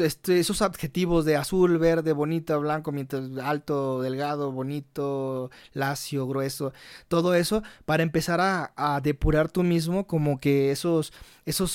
este, 0.01 0.38
esos 0.38 0.61
adjetivos 0.61 1.25
de 1.25 1.37
azul, 1.37 1.79
verde, 1.79 2.12
bonito, 2.12 2.61
blanco, 2.61 2.93
mientras 2.93 3.38
alto, 3.38 4.03
delgado, 4.03 4.53
bonito, 4.53 5.51
lacio, 5.73 6.27
grueso, 6.27 6.75
todo 7.09 7.35
eso 7.35 7.62
para 7.87 8.03
empezar 8.03 8.38
a, 8.43 9.01
depurar 9.03 9.49
tú 9.51 9.62
mismo 9.62 10.07
como 10.07 10.41
que 10.41 10.71
esos, 10.73 11.14
esos 11.47 11.75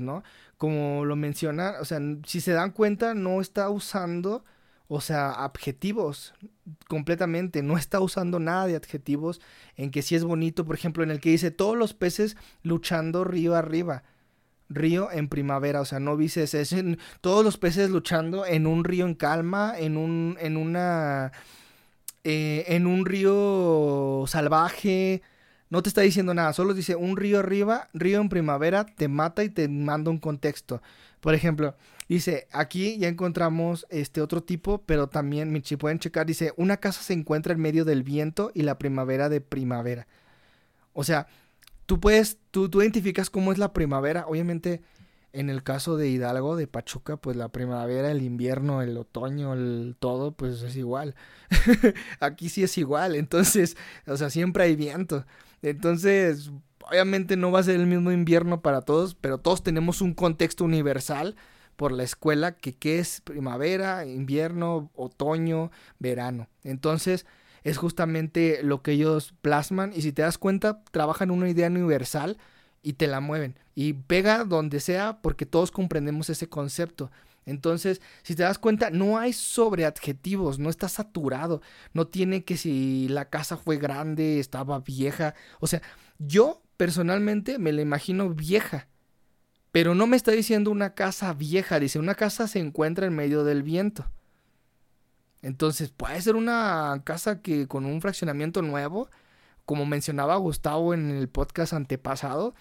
¿no? 0.00 0.24
Como 0.56 1.04
lo 1.04 1.14
menciona, 1.14 1.74
o 1.80 1.84
sea, 1.84 2.00
si 2.26 2.40
se 2.40 2.52
dan 2.52 2.72
cuenta, 2.72 3.14
no 3.14 3.40
está 3.40 3.70
usando, 3.70 4.44
o 4.88 5.00
sea, 5.00 5.44
adjetivos 5.44 6.34
completamente, 6.88 7.62
no 7.62 7.78
está 7.78 8.00
usando 8.00 8.40
nada 8.40 8.66
de 8.66 8.74
adjetivos 8.74 9.40
en 9.76 9.92
que 9.92 10.02
si 10.02 10.16
es 10.16 10.24
bonito, 10.24 10.64
por 10.64 10.74
ejemplo, 10.74 11.04
en 11.04 11.12
el 11.12 11.20
que 11.20 11.30
dice 11.30 11.52
todos 11.52 11.76
los 11.76 11.94
peces 11.94 12.36
luchando 12.64 13.22
río 13.22 13.54
arriba 13.54 14.02
río 14.68 15.10
en 15.10 15.28
primavera, 15.28 15.80
o 15.80 15.84
sea, 15.84 16.00
no 16.00 16.16
dices, 16.16 16.54
es 16.54 16.74
todos 17.20 17.44
los 17.44 17.56
peces 17.56 17.90
luchando 17.90 18.44
en 18.46 18.66
un 18.66 18.84
río 18.84 19.06
en 19.06 19.14
calma, 19.14 19.74
en 19.78 19.96
un, 19.96 20.36
en 20.40 20.56
una, 20.56 21.32
eh, 22.24 22.64
en 22.68 22.86
un 22.86 23.06
río 23.06 24.24
salvaje, 24.26 25.22
no 25.70 25.82
te 25.82 25.88
está 25.88 26.00
diciendo 26.00 26.34
nada, 26.34 26.52
solo 26.52 26.74
dice 26.74 26.96
un 26.96 27.16
río 27.16 27.40
arriba, 27.40 27.88
río 27.92 28.20
en 28.20 28.28
primavera, 28.28 28.84
te 28.84 29.08
mata 29.08 29.44
y 29.44 29.50
te 29.50 29.68
manda 29.68 30.10
un 30.10 30.18
contexto. 30.18 30.82
Por 31.20 31.34
ejemplo, 31.34 31.76
dice, 32.08 32.46
aquí 32.52 32.96
ya 32.98 33.08
encontramos 33.08 33.86
este 33.90 34.22
otro 34.22 34.42
tipo, 34.42 34.82
pero 34.86 35.08
también, 35.08 35.62
si 35.64 35.76
pueden 35.76 35.98
checar, 35.98 36.26
dice, 36.26 36.52
una 36.56 36.78
casa 36.78 37.02
se 37.02 37.12
encuentra 37.12 37.52
en 37.52 37.60
medio 37.60 37.84
del 37.84 38.02
viento 38.02 38.50
y 38.54 38.62
la 38.62 38.78
primavera 38.78 39.28
de 39.28 39.40
primavera. 39.40 40.06
O 40.94 41.04
sea, 41.04 41.26
tú 41.88 42.00
puedes, 42.00 42.36
tú, 42.50 42.68
tú 42.68 42.82
identificas 42.82 43.30
cómo 43.30 43.50
es 43.50 43.56
la 43.56 43.72
primavera. 43.72 44.26
Obviamente, 44.26 44.82
en 45.32 45.48
el 45.48 45.62
caso 45.62 45.96
de 45.96 46.10
Hidalgo, 46.10 46.54
de 46.54 46.66
Pachuca, 46.66 47.16
pues 47.16 47.34
la 47.34 47.48
primavera, 47.48 48.10
el 48.10 48.20
invierno, 48.20 48.82
el 48.82 48.98
otoño, 48.98 49.54
el 49.54 49.96
todo, 49.98 50.32
pues 50.32 50.60
es 50.60 50.76
igual. 50.76 51.14
Aquí 52.20 52.50
sí 52.50 52.62
es 52.62 52.76
igual. 52.76 53.16
Entonces, 53.16 53.78
o 54.06 54.18
sea, 54.18 54.28
siempre 54.28 54.64
hay 54.64 54.76
viento. 54.76 55.24
Entonces, 55.62 56.52
obviamente 56.90 57.38
no 57.38 57.50
va 57.50 57.60
a 57.60 57.62
ser 57.62 57.76
el 57.76 57.86
mismo 57.86 58.12
invierno 58.12 58.60
para 58.60 58.82
todos, 58.82 59.14
pero 59.14 59.38
todos 59.38 59.62
tenemos 59.62 60.02
un 60.02 60.12
contexto 60.12 60.66
universal 60.66 61.36
por 61.76 61.92
la 61.92 62.02
escuela 62.02 62.52
que 62.52 62.74
qué 62.74 62.98
es 62.98 63.22
primavera, 63.22 64.04
invierno, 64.04 64.90
otoño, 64.94 65.70
verano. 65.98 66.48
Entonces, 66.64 67.24
es 67.64 67.76
justamente 67.76 68.60
lo 68.62 68.82
que 68.82 68.92
ellos 68.92 69.34
plasman 69.40 69.92
y 69.94 70.02
si 70.02 70.12
te 70.12 70.22
das 70.22 70.38
cuenta 70.38 70.82
trabajan 70.90 71.30
una 71.30 71.48
idea 71.48 71.68
universal 71.68 72.38
y 72.82 72.94
te 72.94 73.06
la 73.06 73.20
mueven 73.20 73.58
y 73.74 73.92
pega 73.92 74.44
donde 74.44 74.80
sea 74.80 75.20
porque 75.22 75.46
todos 75.46 75.70
comprendemos 75.70 76.30
ese 76.30 76.48
concepto. 76.48 77.10
Entonces, 77.46 78.02
si 78.22 78.34
te 78.34 78.42
das 78.42 78.58
cuenta, 78.58 78.90
no 78.90 79.18
hay 79.18 79.32
sobreadjetivos, 79.32 80.58
no 80.58 80.68
está 80.68 80.88
saturado, 80.88 81.62
no 81.94 82.06
tiene 82.06 82.44
que 82.44 82.58
si 82.58 83.08
la 83.08 83.30
casa 83.30 83.56
fue 83.56 83.78
grande, 83.78 84.38
estaba 84.38 84.80
vieja, 84.80 85.34
o 85.58 85.66
sea, 85.66 85.80
yo 86.18 86.62
personalmente 86.76 87.58
me 87.58 87.72
la 87.72 87.80
imagino 87.80 88.28
vieja, 88.30 88.88
pero 89.72 89.94
no 89.94 90.06
me 90.06 90.16
está 90.16 90.32
diciendo 90.32 90.70
una 90.70 90.94
casa 90.94 91.32
vieja, 91.32 91.80
dice 91.80 91.98
una 91.98 92.14
casa 92.14 92.48
se 92.48 92.58
encuentra 92.58 93.06
en 93.06 93.14
medio 93.14 93.44
del 93.44 93.62
viento. 93.62 94.10
Entonces 95.42 95.90
puede 95.90 96.20
ser 96.20 96.36
una 96.36 97.02
casa 97.04 97.40
que 97.42 97.68
con 97.68 97.84
un 97.86 98.00
fraccionamiento 98.00 98.62
nuevo, 98.62 99.08
como 99.64 99.86
mencionaba 99.86 100.36
Gustavo 100.36 100.94
en 100.94 101.10
el 101.10 101.28
podcast 101.28 101.72
antepasado. 101.72 102.54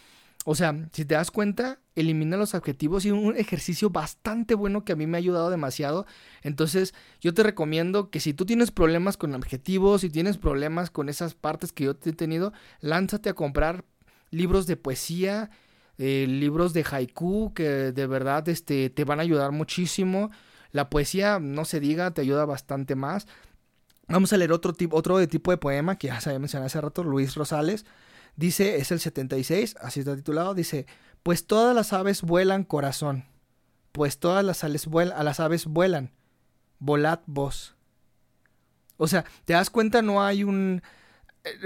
O 0.45 0.55
sea, 0.55 0.87
si 0.93 1.03
te 1.03 1.15
das 1.15 1.29
cuenta, 1.29 1.79
elimina 1.95 2.37
los 2.37 2.55
adjetivos 2.55 3.03
y 3.05 3.11
un 3.11 3.35
ejercicio 3.35 3.89
bastante 3.89 4.55
bueno 4.55 4.85
que 4.85 4.93
a 4.93 4.95
mí 4.95 5.05
me 5.05 5.17
ha 5.17 5.19
ayudado 5.19 5.49
demasiado. 5.49 6.05
Entonces, 6.41 6.93
yo 7.19 7.33
te 7.33 7.43
recomiendo 7.43 8.09
que 8.09 8.21
si 8.21 8.33
tú 8.33 8.45
tienes 8.45 8.71
problemas 8.71 9.17
con 9.17 9.35
adjetivos, 9.35 10.01
si 10.01 10.09
tienes 10.09 10.37
problemas 10.37 10.89
con 10.89 11.09
esas 11.09 11.33
partes 11.33 11.73
que 11.73 11.83
yo 11.83 11.95
te 11.97 12.11
he 12.11 12.13
tenido, 12.13 12.53
lánzate 12.79 13.29
a 13.29 13.33
comprar 13.33 13.83
libros 14.31 14.67
de 14.67 14.77
poesía, 14.77 15.49
eh, 15.97 16.27
libros 16.29 16.73
de 16.73 16.85
haiku 16.89 17.53
que 17.53 17.91
de 17.91 18.07
verdad 18.07 18.47
este, 18.47 18.89
te 18.89 19.03
van 19.03 19.19
a 19.19 19.23
ayudar 19.23 19.51
muchísimo. 19.51 20.31
La 20.71 20.89
poesía, 20.89 21.39
no 21.39 21.65
se 21.65 21.79
diga, 21.79 22.11
te 22.11 22.21
ayuda 22.21 22.45
bastante 22.45 22.95
más. 22.95 23.27
Vamos 24.07 24.31
a 24.31 24.37
leer 24.37 24.51
otro, 24.51 24.73
tipo, 24.73 24.95
otro 24.95 25.25
tipo 25.27 25.51
de 25.51 25.57
poema 25.57 25.97
que 25.97 26.07
ya 26.07 26.21
se 26.21 26.29
había 26.29 26.39
mencionado 26.39 26.67
hace 26.67 26.81
rato, 26.81 27.03
Luis 27.03 27.35
Rosales. 27.35 27.85
Dice, 28.37 28.77
es 28.77 28.91
el 28.91 28.99
76, 28.99 29.77
así 29.81 30.01
está 30.01 30.15
titulado, 30.15 30.53
dice, 30.53 30.85
pues 31.23 31.47
todas 31.47 31.75
las 31.75 31.91
aves 31.91 32.21
vuelan 32.21 32.63
corazón, 32.63 33.25
pues 33.91 34.19
todas 34.19 34.45
las, 34.45 34.63
aves 34.63 34.85
vuelan, 34.85 35.17
a 35.17 35.23
las 35.23 35.39
aves 35.39 35.65
vuelan, 35.65 36.11
volad 36.77 37.19
vos. 37.25 37.75
O 38.97 39.07
sea, 39.07 39.25
te 39.45 39.53
das 39.53 39.71
cuenta, 39.71 40.03
no 40.03 40.23
hay 40.23 40.43
un... 40.43 40.83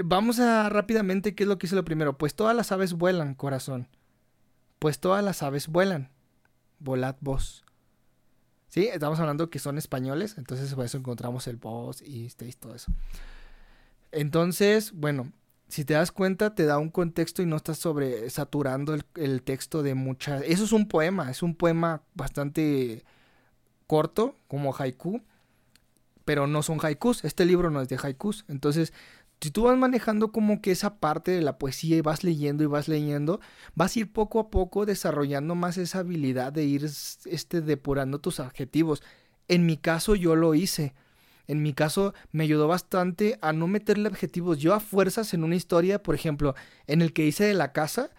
vamos 0.02 0.40
a 0.40 0.70
rápidamente, 0.70 1.34
¿qué 1.34 1.42
es 1.42 1.48
lo 1.48 1.58
que 1.58 1.66
hice 1.66 1.76
lo 1.76 1.84
primero? 1.84 2.16
Pues 2.16 2.34
todas 2.34 2.56
las 2.56 2.72
aves 2.72 2.94
vuelan, 2.94 3.34
corazón. 3.34 3.88
Pues 4.78 4.98
todas 4.98 5.22
las 5.22 5.42
aves 5.42 5.68
vuelan. 5.68 6.10
Volad 6.78 7.16
vos. 7.20 7.61
¿Sí? 8.72 8.88
Estamos 8.88 9.20
hablando 9.20 9.50
que 9.50 9.58
son 9.58 9.76
españoles, 9.76 10.36
entonces 10.38 10.74
por 10.74 10.86
eso 10.86 10.96
encontramos 10.96 11.46
el 11.46 11.56
vos 11.56 12.00
y 12.00 12.24
este, 12.24 12.50
todo 12.54 12.74
eso. 12.74 12.90
Entonces, 14.12 14.92
bueno, 14.92 15.30
si 15.68 15.84
te 15.84 15.92
das 15.92 16.10
cuenta, 16.10 16.54
te 16.54 16.64
da 16.64 16.78
un 16.78 16.88
contexto 16.88 17.42
y 17.42 17.46
no 17.46 17.56
estás 17.56 17.76
sobre 17.76 18.30
saturando 18.30 18.94
el, 18.94 19.04
el 19.16 19.42
texto 19.42 19.82
de 19.82 19.94
muchas. 19.94 20.42
Eso 20.46 20.64
es 20.64 20.72
un 20.72 20.88
poema, 20.88 21.30
es 21.30 21.42
un 21.42 21.54
poema 21.54 22.00
bastante 22.14 23.04
corto, 23.86 24.36
como 24.48 24.74
haiku, 24.74 25.20
pero 26.24 26.46
no 26.46 26.62
son 26.62 26.78
haikus. 26.82 27.26
Este 27.26 27.44
libro 27.44 27.70
no 27.70 27.82
es 27.82 27.90
de 27.90 27.98
haikus. 28.02 28.46
Entonces, 28.48 28.94
si 29.42 29.50
tú 29.50 29.64
vas 29.64 29.76
manejando 29.76 30.30
como 30.30 30.62
que 30.62 30.70
esa 30.70 31.00
parte 31.00 31.32
de 31.32 31.42
la 31.42 31.58
poesía 31.58 31.96
y 31.96 32.00
vas 32.00 32.22
leyendo 32.22 32.62
y 32.62 32.66
vas 32.66 32.86
leyendo, 32.86 33.40
vas 33.74 33.96
a 33.96 34.00
ir 34.00 34.12
poco 34.12 34.38
a 34.38 34.50
poco 34.50 34.86
desarrollando 34.86 35.56
más 35.56 35.78
esa 35.78 35.98
habilidad 35.98 36.52
de 36.52 36.64
ir 36.64 36.84
este, 36.84 37.60
depurando 37.60 38.20
tus 38.20 38.38
adjetivos. 38.38 39.02
En 39.48 39.66
mi 39.66 39.76
caso 39.76 40.14
yo 40.14 40.36
lo 40.36 40.54
hice. 40.54 40.94
En 41.48 41.60
mi 41.60 41.72
caso 41.72 42.14
me 42.30 42.44
ayudó 42.44 42.68
bastante 42.68 43.36
a 43.42 43.52
no 43.52 43.66
meterle 43.66 44.08
adjetivos. 44.08 44.58
Yo 44.58 44.74
a 44.74 44.80
fuerzas 44.80 45.34
en 45.34 45.42
una 45.42 45.56
historia, 45.56 46.00
por 46.00 46.14
ejemplo, 46.14 46.54
en 46.86 47.02
el 47.02 47.12
que 47.12 47.26
hice 47.26 47.44
de 47.44 47.54
la 47.54 47.72
casa, 47.72 48.10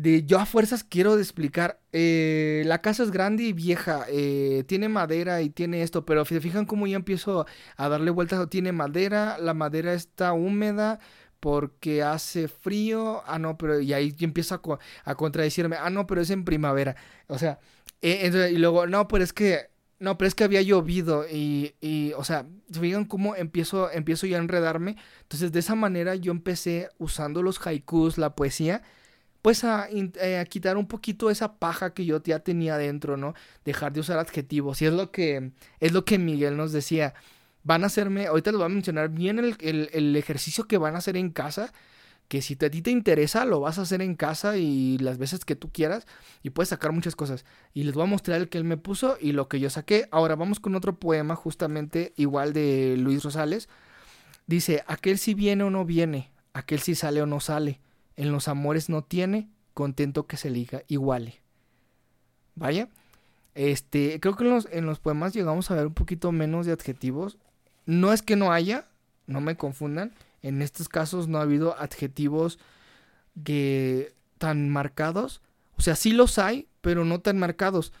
de 0.00 0.24
yo 0.24 0.38
a 0.38 0.46
fuerzas 0.46 0.82
quiero 0.82 1.18
explicar, 1.18 1.78
eh, 1.92 2.62
la 2.66 2.80
casa 2.80 3.02
es 3.02 3.10
grande 3.10 3.42
y 3.42 3.52
vieja, 3.52 4.06
eh, 4.08 4.64
tiene 4.66 4.88
madera 4.88 5.42
y 5.42 5.50
tiene 5.50 5.82
esto, 5.82 6.06
pero 6.06 6.24
se 6.24 6.40
fijan 6.40 6.64
cómo 6.64 6.86
ya 6.86 6.96
empiezo 6.96 7.46
a 7.76 7.88
darle 7.88 8.10
vueltas, 8.10 8.48
tiene 8.48 8.72
madera, 8.72 9.36
la 9.38 9.52
madera 9.52 9.92
está 9.92 10.32
húmeda 10.32 11.00
porque 11.38 12.02
hace 12.02 12.48
frío, 12.48 13.22
ah 13.26 13.38
no, 13.38 13.58
pero 13.58 13.80
y 13.80 13.92
ahí 13.92 14.12
yo 14.12 14.24
empiezo 14.24 14.54
a, 14.54 15.10
a 15.10 15.14
contradecirme, 15.16 15.76
ah 15.76 15.90
no, 15.90 16.06
pero 16.06 16.22
es 16.22 16.30
en 16.30 16.44
primavera, 16.44 16.96
o 17.26 17.38
sea, 17.38 17.58
eh, 18.00 18.50
y 18.52 18.56
luego, 18.56 18.86
no, 18.86 19.06
pero 19.06 19.22
es 19.22 19.34
que 19.34 19.68
no, 19.98 20.16
pero 20.16 20.28
es 20.28 20.34
que 20.34 20.44
había 20.44 20.62
llovido 20.62 21.26
y, 21.30 21.74
y 21.82 22.12
o 22.16 22.24
sea, 22.24 22.46
se 22.72 22.80
fijan 22.80 23.04
cómo 23.04 23.36
empiezo, 23.36 23.90
empiezo 23.90 24.26
ya 24.26 24.38
a 24.38 24.40
enredarme. 24.40 24.96
Entonces, 25.20 25.52
de 25.52 25.58
esa 25.58 25.74
manera 25.74 26.14
yo 26.14 26.32
empecé 26.32 26.88
usando 26.96 27.42
los 27.42 27.60
haikus, 27.66 28.16
la 28.16 28.34
poesía, 28.34 28.82
pues 29.42 29.64
eh, 29.64 30.38
a, 30.38 30.44
quitar 30.44 30.76
un 30.76 30.86
poquito 30.86 31.30
esa 31.30 31.58
paja 31.58 31.94
que 31.94 32.04
yo 32.04 32.22
ya 32.22 32.40
tenía 32.40 32.76
dentro, 32.76 33.16
¿no? 33.16 33.34
Dejar 33.64 33.92
de 33.92 34.00
usar 34.00 34.18
adjetivos. 34.18 34.82
Y 34.82 34.86
es 34.86 34.92
lo 34.92 35.10
que, 35.10 35.52
es 35.80 35.92
lo 35.92 36.04
que 36.04 36.18
Miguel 36.18 36.56
nos 36.56 36.72
decía. 36.72 37.14
Van 37.62 37.84
a 37.84 37.86
hacerme, 37.86 38.26
ahorita 38.26 38.50
les 38.52 38.58
voy 38.58 38.66
a 38.66 38.70
mencionar 38.70 39.10
bien 39.10 39.38
el, 39.38 39.56
el, 39.92 40.16
ejercicio 40.16 40.64
que 40.64 40.78
van 40.78 40.94
a 40.94 40.98
hacer 40.98 41.16
en 41.16 41.30
casa. 41.30 41.72
Que 42.28 42.42
si 42.42 42.54
a 42.54 42.70
ti 42.70 42.82
te 42.82 42.90
interesa, 42.90 43.44
lo 43.44 43.60
vas 43.60 43.78
a 43.78 43.82
hacer 43.82 44.02
en 44.02 44.14
casa 44.14 44.56
y 44.56 44.98
las 44.98 45.18
veces 45.18 45.44
que 45.44 45.56
tú 45.56 45.70
quieras. 45.72 46.06
Y 46.42 46.50
puedes 46.50 46.68
sacar 46.68 46.92
muchas 46.92 47.16
cosas. 47.16 47.44
Y 47.74 47.84
les 47.84 47.94
voy 47.94 48.04
a 48.04 48.06
mostrar 48.06 48.40
el 48.40 48.48
que 48.48 48.58
él 48.58 48.64
me 48.64 48.76
puso 48.76 49.16
y 49.20 49.32
lo 49.32 49.48
que 49.48 49.60
yo 49.60 49.70
saqué. 49.70 50.08
Ahora 50.12 50.36
vamos 50.36 50.60
con 50.60 50.74
otro 50.74 50.98
poema, 50.98 51.34
justamente 51.36 52.12
igual 52.16 52.52
de 52.52 52.96
Luis 52.98 53.24
Rosales. 53.24 53.68
Dice: 54.46 54.84
Aquel 54.86 55.18
si 55.18 55.34
viene 55.34 55.64
o 55.64 55.70
no 55.70 55.84
viene, 55.84 56.30
aquel 56.52 56.80
si 56.80 56.94
sale 56.94 57.22
o 57.22 57.26
no 57.26 57.40
sale 57.40 57.80
en 58.16 58.32
los 58.32 58.48
amores 58.48 58.88
no 58.88 59.02
tiene, 59.02 59.48
contento 59.74 60.26
que 60.26 60.36
se 60.36 60.50
liga 60.50 60.82
iguale. 60.88 61.40
Vaya. 62.54 62.88
Este, 63.54 64.20
creo 64.20 64.36
que 64.36 64.44
en 64.44 64.50
los, 64.50 64.68
en 64.70 64.86
los 64.86 65.00
poemas 65.00 65.34
llegamos 65.34 65.70
a 65.70 65.74
ver 65.74 65.86
un 65.86 65.94
poquito 65.94 66.32
menos 66.32 66.66
de 66.66 66.72
adjetivos. 66.72 67.38
No 67.86 68.12
es 68.12 68.22
que 68.22 68.36
no 68.36 68.52
haya, 68.52 68.86
no 69.26 69.40
me 69.40 69.56
confundan. 69.56 70.12
En 70.42 70.62
estos 70.62 70.88
casos 70.88 71.28
no 71.28 71.38
ha 71.38 71.42
habido 71.42 71.78
adjetivos 71.78 72.58
que 73.44 74.14
tan 74.38 74.68
marcados. 74.68 75.40
O 75.76 75.82
sea, 75.82 75.96
sí 75.96 76.12
los 76.12 76.38
hay, 76.38 76.68
pero 76.80 77.04
no 77.04 77.20
tan 77.20 77.38
marcados. 77.38 77.92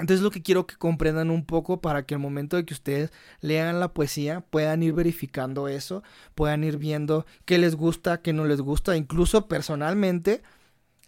Entonces 0.00 0.22
lo 0.22 0.30
que 0.30 0.42
quiero 0.42 0.66
que 0.66 0.76
comprendan 0.76 1.30
un 1.30 1.44
poco 1.44 1.80
para 1.80 2.04
que 2.04 2.14
al 2.14 2.20
momento 2.20 2.56
de 2.56 2.64
que 2.64 2.74
ustedes 2.74 3.12
lean 3.40 3.80
la 3.80 3.92
poesía 3.92 4.40
puedan 4.40 4.82
ir 4.82 4.94
verificando 4.94 5.68
eso, 5.68 6.02
puedan 6.34 6.64
ir 6.64 6.78
viendo 6.78 7.26
qué 7.44 7.58
les 7.58 7.76
gusta, 7.76 8.22
qué 8.22 8.32
no 8.32 8.46
les 8.46 8.60
gusta. 8.60 8.96
Incluso 8.96 9.46
personalmente 9.46 10.42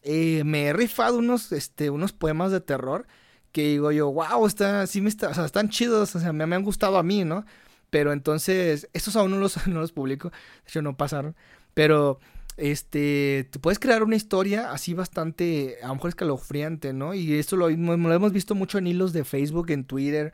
eh, 0.03 0.45
me 0.45 0.67
he 0.67 0.73
rifado 0.73 1.19
unos, 1.19 1.53
este, 1.53 1.91
unos 1.91 2.13
poemas 2.13 2.53
de 2.53 2.61
terror 2.61 3.07
que 3.53 3.63
digo 3.63 3.93
yo, 3.93 4.11
wow, 4.13 4.47
está, 4.47 4.87
sí 4.87 5.01
me 5.01 5.09
está, 5.09 5.29
o 5.29 5.35
sea, 5.35 5.45
están 5.45 5.69
chidos, 5.69 6.15
o 6.17 6.21
sea, 6.21 6.33
me, 6.33 6.47
me 6.47 6.57
han 6.57 6.65
gustado 6.65 6.99
a 6.99 7.03
mí, 7.03 7.25
¿no? 7.25 7.45
Pero 7.91 8.13
entonces, 8.13 8.89
estos 8.95 9.17
aún 9.17 9.31
no 9.33 9.39
los, 9.39 9.67
no 9.67 9.81
los 9.81 9.93
publico, 9.93 10.31
de 10.31 10.37
hecho 10.69 10.83
no 10.83 10.97
pasaron, 10.97 11.37
pero 11.75 12.19
este, 12.57 13.49
te 13.51 13.59
puedes 13.59 13.79
crear 13.79 14.03
una 14.03 14.17
historia 14.17 14.73
así 14.73 14.95
bastante, 14.95 15.79
a 15.83 15.89
lo 15.89 15.95
mejor 15.95 16.11
escalofriante, 16.11 16.93
¿no? 16.93 17.15
Y 17.15 17.35
esto 17.35 17.57
lo, 17.57 17.69
hemos 17.69 18.33
visto 18.33 18.55
mucho 18.55 18.79
en 18.79 18.87
hilos 18.87 19.13
de 19.13 19.25
Facebook, 19.25 19.71
en 19.71 19.85
Twitter, 19.85 20.33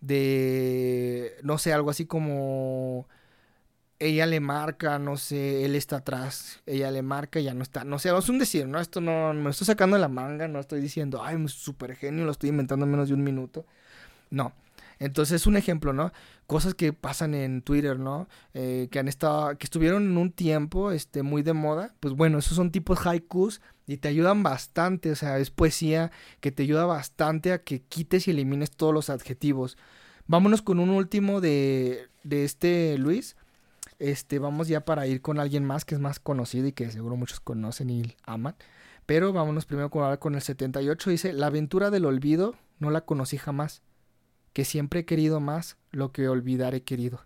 de, 0.00 1.36
no 1.42 1.58
sé, 1.58 1.72
algo 1.72 1.90
así 1.90 2.06
como, 2.06 3.06
ella 3.98 4.26
le 4.26 4.40
marca, 4.40 4.98
no 4.98 5.16
sé, 5.16 5.64
él 5.64 5.76
está 5.76 5.98
atrás, 5.98 6.60
ella 6.66 6.90
le 6.90 7.02
marca, 7.02 7.38
ya 7.40 7.54
no 7.54 7.62
está, 7.62 7.84
no 7.84 7.98
sé, 7.98 8.10
es 8.16 8.28
un 8.28 8.38
decir, 8.38 8.66
¿no? 8.66 8.80
Esto 8.80 9.00
no, 9.00 9.32
me 9.34 9.50
estoy 9.50 9.66
sacando 9.66 9.96
de 9.96 10.00
la 10.00 10.08
manga, 10.08 10.48
no 10.48 10.58
estoy 10.60 10.80
diciendo, 10.80 11.22
ay, 11.22 11.36
súper 11.48 11.96
genio, 11.96 12.24
lo 12.24 12.32
estoy 12.32 12.50
inventando 12.50 12.86
en 12.86 12.92
menos 12.92 13.08
de 13.08 13.14
un 13.14 13.22
minuto, 13.22 13.66
no. 14.30 14.52
Entonces 15.00 15.40
es 15.40 15.46
un 15.46 15.56
ejemplo, 15.56 15.94
¿no? 15.94 16.12
Cosas 16.46 16.74
que 16.74 16.92
pasan 16.92 17.34
en 17.34 17.62
Twitter, 17.62 17.98
¿no? 17.98 18.28
Eh, 18.52 18.88
que 18.90 18.98
han 18.98 19.08
estado, 19.08 19.56
que 19.56 19.64
estuvieron 19.64 20.04
en 20.04 20.18
un 20.18 20.30
tiempo, 20.30 20.92
este, 20.92 21.22
muy 21.22 21.42
de 21.42 21.54
moda. 21.54 21.94
Pues 22.00 22.14
bueno, 22.14 22.38
esos 22.38 22.54
son 22.54 22.70
tipos 22.70 23.06
haikus 23.06 23.62
y 23.86 23.96
te 23.96 24.08
ayudan 24.08 24.42
bastante, 24.42 25.10
o 25.10 25.16
sea, 25.16 25.38
es 25.38 25.50
poesía 25.50 26.12
que 26.40 26.52
te 26.52 26.64
ayuda 26.64 26.84
bastante 26.84 27.52
a 27.52 27.62
que 27.64 27.82
quites 27.82 28.28
y 28.28 28.32
elimines 28.32 28.72
todos 28.72 28.92
los 28.92 29.08
adjetivos. 29.08 29.78
Vámonos 30.26 30.60
con 30.60 30.78
un 30.80 30.90
último 30.90 31.40
de, 31.40 32.08
de 32.22 32.44
este 32.44 32.98
Luis. 32.98 33.36
Este, 33.98 34.38
vamos 34.38 34.68
ya 34.68 34.84
para 34.84 35.06
ir 35.06 35.22
con 35.22 35.40
alguien 35.40 35.64
más 35.64 35.86
que 35.86 35.94
es 35.94 36.00
más 36.00 36.20
conocido 36.20 36.66
y 36.66 36.72
que 36.72 36.90
seguro 36.90 37.16
muchos 37.16 37.40
conocen 37.40 37.88
y 37.88 38.16
aman. 38.24 38.54
Pero 39.06 39.32
vámonos 39.32 39.64
primero 39.64 39.90
con, 39.90 40.14
con 40.18 40.34
el 40.34 40.42
78. 40.42 41.08
Dice, 41.08 41.32
la 41.32 41.46
aventura 41.46 41.90
del 41.90 42.04
olvido 42.04 42.54
no 42.78 42.90
la 42.90 43.00
conocí 43.00 43.38
jamás 43.38 43.82
que 44.52 44.64
siempre 44.64 45.00
he 45.00 45.04
querido 45.04 45.40
más 45.40 45.76
lo 45.90 46.12
que 46.12 46.28
olvidar 46.28 46.74
he 46.74 46.82
querido. 46.82 47.20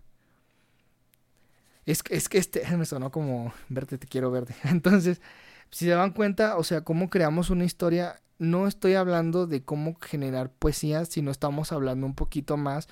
Es, 1.85 2.03
es 2.09 2.29
que 2.29 2.37
este 2.37 2.65
me 2.77 2.85
sonó 2.85 3.11
como 3.11 3.53
verte, 3.69 3.97
te 3.97 4.07
quiero 4.07 4.31
verte. 4.31 4.55
Entonces, 4.63 5.21
si 5.71 5.85
se 5.85 5.91
dan 5.91 6.11
cuenta, 6.11 6.57
o 6.57 6.63
sea, 6.63 6.81
cómo 6.81 7.09
creamos 7.09 7.49
una 7.49 7.65
historia, 7.65 8.21
no 8.37 8.67
estoy 8.67 8.95
hablando 8.95 9.47
de 9.47 9.63
cómo 9.63 9.95
generar 10.01 10.51
poesía, 10.51 11.05
sino 11.05 11.31
estamos 11.31 11.71
hablando 11.71 12.05
un 12.05 12.15
poquito 12.15 12.57
más 12.57 12.87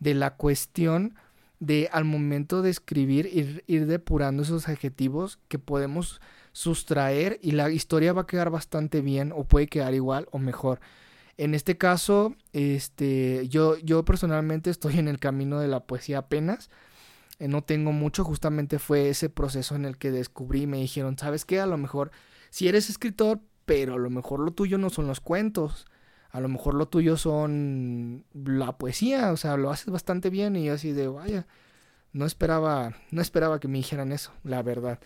de 0.00 0.14
la 0.14 0.36
cuestión 0.36 1.14
de 1.58 1.88
al 1.92 2.04
momento 2.04 2.60
de 2.62 2.70
escribir 2.70 3.30
ir, 3.32 3.64
ir 3.66 3.86
depurando 3.86 4.42
esos 4.42 4.68
adjetivos 4.68 5.38
que 5.48 5.58
podemos 5.58 6.20
sustraer 6.52 7.38
y 7.42 7.52
la 7.52 7.70
historia 7.70 8.12
va 8.12 8.22
a 8.22 8.26
quedar 8.26 8.50
bastante 8.50 9.00
bien 9.00 9.32
o 9.34 9.44
puede 9.44 9.66
quedar 9.66 9.94
igual 9.94 10.28
o 10.32 10.38
mejor. 10.38 10.80
En 11.38 11.54
este 11.54 11.76
caso, 11.76 12.34
este, 12.52 13.48
yo, 13.48 13.76
yo 13.78 14.04
personalmente 14.04 14.70
estoy 14.70 14.98
en 14.98 15.08
el 15.08 15.18
camino 15.18 15.60
de 15.60 15.68
la 15.68 15.80
poesía 15.80 16.18
apenas. 16.18 16.70
Eh, 17.38 17.48
no 17.48 17.62
tengo 17.62 17.92
mucho, 17.92 18.24
justamente 18.24 18.78
fue 18.78 19.10
ese 19.10 19.28
proceso 19.28 19.74
en 19.74 19.84
el 19.84 19.98
que 19.98 20.10
descubrí 20.10 20.62
y 20.62 20.66
me 20.66 20.78
dijeron, 20.78 21.18
¿sabes 21.18 21.44
qué? 21.44 21.60
A 21.60 21.66
lo 21.66 21.76
mejor, 21.76 22.10
si 22.50 22.68
eres 22.68 22.88
escritor, 22.88 23.40
pero 23.66 23.94
a 23.94 23.98
lo 23.98 24.08
mejor 24.08 24.40
lo 24.40 24.52
tuyo 24.52 24.78
no 24.78 24.88
son 24.90 25.06
los 25.06 25.20
cuentos. 25.20 25.86
A 26.30 26.40
lo 26.40 26.48
mejor 26.48 26.74
lo 26.74 26.88
tuyo 26.88 27.16
son 27.16 28.24
la 28.34 28.76
poesía, 28.78 29.32
o 29.32 29.36
sea, 29.36 29.56
lo 29.56 29.70
haces 29.70 29.88
bastante 29.88 30.30
bien 30.30 30.56
y 30.56 30.64
yo 30.64 30.74
así 30.74 30.92
de, 30.92 31.08
vaya, 31.08 31.46
no 32.12 32.26
esperaba, 32.26 32.94
no 33.10 33.22
esperaba 33.22 33.60
que 33.60 33.68
me 33.68 33.78
dijeran 33.78 34.12
eso, 34.12 34.32
la 34.42 34.62
verdad. 34.62 35.00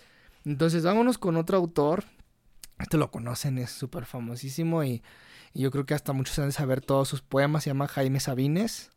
Entonces, 0.45 0.83
vámonos 0.85 1.19
con 1.19 1.37
otro 1.37 1.57
autor. 1.59 2.05
Este 2.79 2.97
lo 2.97 3.11
conocen, 3.11 3.59
es 3.59 3.71
súper 3.71 4.07
famosísimo 4.07 4.83
y 4.85 5.03
y 5.53 5.63
yo 5.63 5.71
creo 5.71 5.85
que 5.85 5.95
hasta 5.95 6.13
muchos 6.13 6.39
han 6.39 6.47
de 6.47 6.53
saber 6.53 6.81
todos 6.81 7.09
sus 7.09 7.23
poemas. 7.23 7.65
Se 7.65 7.71
llama 7.71 7.89
Jaime 7.89 8.21
Sabines. 8.21 8.91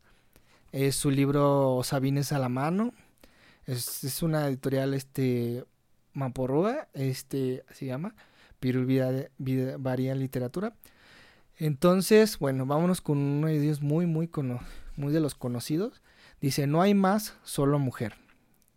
Es 0.72 0.96
su 0.96 1.10
libro 1.10 1.80
Sabines 1.82 2.32
a 2.32 2.38
la 2.38 2.48
mano. 2.48 2.92
Es, 3.66 4.22
una 4.22 4.46
editorial 4.46 4.94
este 4.94 5.64
Maporrua, 6.12 6.88
este 6.92 7.64
se 7.72 7.86
llama. 7.86 8.14
Pirul 8.60 8.86
Varía 9.78 10.14
Literatura. 10.14 10.76
Entonces, 11.56 12.38
bueno, 12.38 12.66
vámonos 12.66 13.00
con 13.00 13.18
uno 13.18 13.48
de 13.48 13.76
muy, 13.80 14.06
muy, 14.06 14.30
muy 14.96 15.12
de 15.12 15.20
los 15.20 15.34
conocidos. 15.34 16.02
Dice, 16.40 16.66
no 16.66 16.82
hay 16.82 16.94
más, 16.94 17.36
solo 17.42 17.78
mujer. 17.78 18.14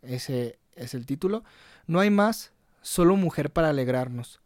Ese 0.01 0.59
es 0.75 0.93
el 0.93 1.05
título. 1.05 1.43
No 1.85 1.99
hay 1.99 2.09
más, 2.09 2.53
solo 2.81 3.15
mujer 3.15 3.51
para 3.51 3.69
alegrarnos. 3.69 4.39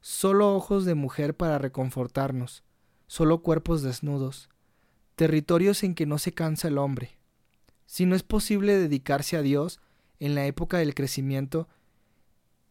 Solo 0.00 0.54
ojos 0.54 0.84
de 0.84 0.94
mujer 0.94 1.36
para 1.36 1.58
reconfortarnos 1.58 2.62
solo 3.06 3.42
cuerpos 3.42 3.82
desnudos, 3.82 4.48
territorios 5.14 5.82
en 5.82 5.94
que 5.94 6.06
no 6.06 6.18
se 6.18 6.32
cansa 6.32 6.68
el 6.68 6.78
hombre. 6.78 7.16
Si 7.86 8.04
no 8.06 8.16
es 8.16 8.22
posible 8.22 8.78
dedicarse 8.78 9.36
a 9.36 9.42
Dios 9.42 9.80
en 10.18 10.34
la 10.34 10.46
época 10.46 10.78
del 10.78 10.94
crecimiento, 10.94 11.68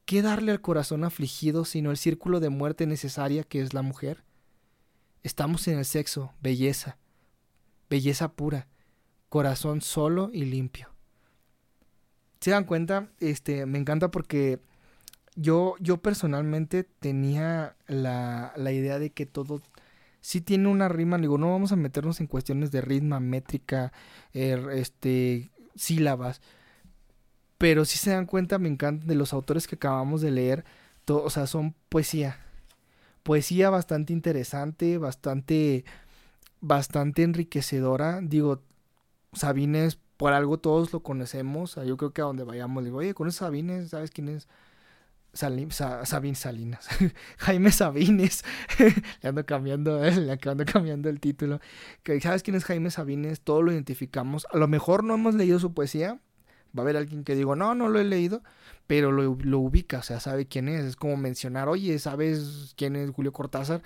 ¿qué 0.05 0.21
darle 0.21 0.51
al 0.51 0.61
corazón 0.61 1.03
afligido 1.03 1.65
sino 1.65 1.91
el 1.91 1.97
círculo 1.97 2.39
de 2.39 2.49
muerte 2.49 2.85
necesaria 2.85 3.43
que 3.43 3.61
es 3.61 3.73
la 3.73 3.81
mujer? 3.81 4.23
Estamos 5.23 5.67
en 5.67 5.79
el 5.79 5.85
sexo, 5.85 6.33
belleza, 6.41 6.97
belleza 7.89 8.33
pura, 8.33 8.67
corazón 9.29 9.81
solo 9.81 10.29
y 10.31 10.45
limpio. 10.45 10.89
¿Se 12.41 12.51
dan 12.51 12.65
cuenta? 12.65 13.09
Este, 13.19 13.65
me 13.65 13.79
encanta 13.79 14.11
porque 14.11 14.59
yo, 15.35 15.75
yo 15.79 15.97
personalmente 15.97 16.83
tenía 16.83 17.75
la, 17.87 18.53
la 18.55 18.71
idea 18.71 18.99
de 18.99 19.11
que 19.11 19.25
todo 19.25 19.61
sí 20.25 20.41
tiene 20.41 20.67
una 20.69 20.89
rima, 20.89 21.19
digo, 21.19 21.37
no 21.37 21.51
vamos 21.51 21.71
a 21.71 21.75
meternos 21.75 22.19
en 22.19 22.25
cuestiones 22.25 22.71
de 22.71 22.81
ritmo, 22.81 23.19
métrica, 23.19 23.93
er, 24.33 24.71
este, 24.71 25.51
sílabas, 25.75 26.41
pero 27.59 27.85
si 27.85 27.99
se 27.99 28.09
dan 28.09 28.25
cuenta, 28.25 28.57
me 28.57 28.67
encantan 28.67 29.07
de 29.07 29.13
los 29.13 29.33
autores 29.33 29.67
que 29.67 29.75
acabamos 29.75 30.21
de 30.21 30.31
leer, 30.31 30.65
o 31.07 31.29
sea, 31.29 31.45
son 31.45 31.75
poesía, 31.89 32.39
poesía 33.21 33.69
bastante 33.69 34.13
interesante, 34.13 34.97
bastante, 34.97 35.85
bastante 36.59 37.21
enriquecedora, 37.21 38.19
digo, 38.21 38.63
Sabines, 39.31 39.99
por 40.17 40.33
algo 40.33 40.57
todos 40.57 40.91
lo 40.91 41.01
conocemos, 41.01 41.75
yo 41.85 41.97
creo 41.97 42.13
que 42.13 42.21
a 42.21 42.25
donde 42.25 42.45
vayamos, 42.45 42.83
digo, 42.83 42.97
oye, 42.97 43.13
con 43.13 43.31
Sabines, 43.31 43.91
¿sabes 43.91 44.09
quién 44.09 44.29
es? 44.29 44.47
Sabines 45.35 46.39
Salinas, 46.39 46.87
Jaime 47.37 47.71
Sabines, 47.71 48.43
le 49.21 49.29
ando 49.29 49.45
cambiando, 49.45 50.01
le 50.01 50.31
ando 50.31 50.65
cambiando 50.65 51.09
el 51.09 51.19
título. 51.19 51.59
¿Sabes 52.21 52.41
quién 52.41 52.55
es 52.55 52.63
Jaime 52.63 52.89
Sabines? 52.89 53.41
Todos 53.41 53.63
lo 53.63 53.71
identificamos. 53.71 54.47
A 54.51 54.57
lo 54.57 54.67
mejor 54.67 55.03
no 55.03 55.15
hemos 55.15 55.35
leído 55.35 55.59
su 55.59 55.73
poesía. 55.73 56.19
Va 56.77 56.81
a 56.81 56.83
haber 56.83 56.97
alguien 56.97 57.23
que 57.23 57.35
digo, 57.35 57.55
no, 57.55 57.73
no 57.75 57.87
lo 57.87 57.99
he 57.99 58.03
leído, 58.03 58.43
pero 58.87 59.11
lo, 59.11 59.37
lo 59.41 59.59
ubica, 59.59 59.99
o 59.99 60.03
sea, 60.03 60.19
sabe 60.19 60.45
quién 60.45 60.67
es. 60.67 60.83
Es 60.85 60.95
como 60.95 61.15
mencionar, 61.17 61.69
oye, 61.69 61.99
¿sabes 61.99 62.73
quién 62.75 62.95
es 62.95 63.11
Julio 63.11 63.31
Cortázar? 63.31 63.81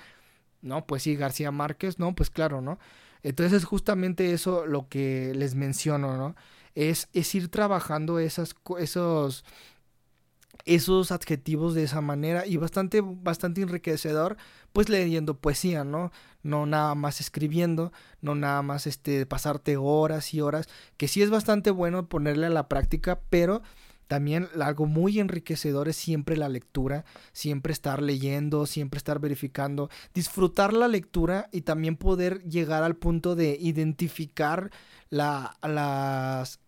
No, 0.62 0.86
pues 0.86 1.04
sí, 1.04 1.16
García 1.16 1.52
Márquez, 1.52 2.00
no, 2.00 2.16
pues 2.16 2.30
claro, 2.30 2.62
¿no? 2.62 2.80
Entonces 3.24 3.54
es 3.54 3.66
justamente 3.66 4.34
eso 4.34 4.66
lo 4.66 4.88
que 4.88 5.34
les 5.36 5.56
menciono, 5.56 6.18
¿no? 6.18 6.36
Es, 6.76 7.10
es 7.14 7.34
ir 7.36 7.50
trabajando 7.50 8.20
esas, 8.20 8.56
esos 8.80 9.44
esos 10.66 11.12
adjetivos 11.12 11.74
de 11.74 11.84
esa 11.84 12.02
manera 12.02 12.46
y 12.46 12.58
bastante 12.58 13.02
bastante 13.02 13.62
enriquecedor 13.62 14.38
pues 14.74 14.90
leyendo 14.90 15.38
poesía 15.38 15.84
no 15.84 16.12
no 16.44 16.66
nada 16.66 16.96
más 16.96 17.22
escribiendo 17.22 17.92
no 18.22 18.36
nada 18.36 18.62
más 18.62 18.88
este 18.88 19.26
pasarte 19.26 19.78
horas 19.78 20.34
y 20.34 20.42
horas 20.42 20.68
que 20.98 21.08
sí 21.08 21.22
es 21.22 21.30
bastante 21.30 21.72
bueno 21.72 22.08
ponerle 22.08 22.48
a 22.48 22.52
la 22.52 22.68
práctica 22.68 23.20
pero 23.30 23.62
también 24.10 24.50
algo 24.60 24.88
muy 24.88 25.20
enriquecedor 25.20 25.88
es 25.88 25.96
siempre 25.96 26.36
la 26.36 26.50
lectura, 26.50 27.06
siempre 27.32 27.72
estar 27.72 28.02
leyendo, 28.02 28.66
siempre 28.66 28.98
estar 28.98 29.20
verificando, 29.20 29.92
disfrutar 30.16 30.74
la 30.74 30.88
lectura 30.88 31.48
y 31.52 31.62
también 31.62 31.96
poder 31.96 32.44
llegar 32.46 32.82
al 32.82 32.96
punto 32.96 33.36
de 33.36 33.56
identificar 33.62 34.72
la, 35.12 35.60
las, 35.62 36.60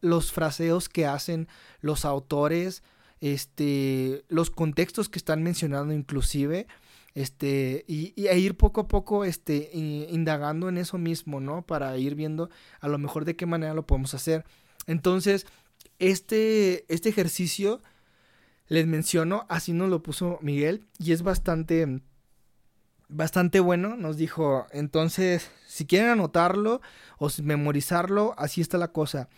los 0.00 0.32
fraseos 0.32 0.88
que 0.88 1.06
hacen 1.06 1.46
los 1.80 2.04
autores, 2.04 2.82
este, 3.20 4.24
los 4.28 4.50
contextos 4.50 5.08
que 5.08 5.18
están 5.18 5.42
mencionando 5.42 5.92
inclusive, 5.92 6.66
este, 7.14 7.84
y, 7.88 8.14
e 8.16 8.38
ir 8.38 8.56
poco 8.56 8.82
a 8.82 8.88
poco, 8.88 9.24
este, 9.24 9.70
indagando 9.74 10.68
en 10.68 10.78
eso 10.78 10.96
mismo, 10.98 11.40
¿no? 11.40 11.62
Para 11.62 11.96
ir 11.98 12.14
viendo 12.14 12.50
a 12.80 12.88
lo 12.88 12.98
mejor 12.98 13.24
de 13.24 13.36
qué 13.36 13.46
manera 13.46 13.74
lo 13.74 13.86
podemos 13.86 14.14
hacer. 14.14 14.44
Entonces, 14.86 15.46
este, 15.98 16.84
este 16.92 17.08
ejercicio, 17.08 17.82
les 18.68 18.86
menciono, 18.86 19.46
así 19.48 19.72
nos 19.72 19.90
lo 19.90 20.02
puso 20.02 20.38
Miguel, 20.40 20.86
y 20.98 21.12
es 21.12 21.22
bastante, 21.22 22.00
bastante 23.08 23.60
bueno, 23.60 23.96
nos 23.96 24.16
dijo, 24.16 24.66
entonces, 24.70 25.50
si 25.66 25.86
quieren 25.86 26.10
anotarlo 26.10 26.80
o 27.18 27.28
memorizarlo, 27.42 28.34
así 28.38 28.60
está 28.60 28.78
la 28.78 28.92
cosa. 28.92 29.28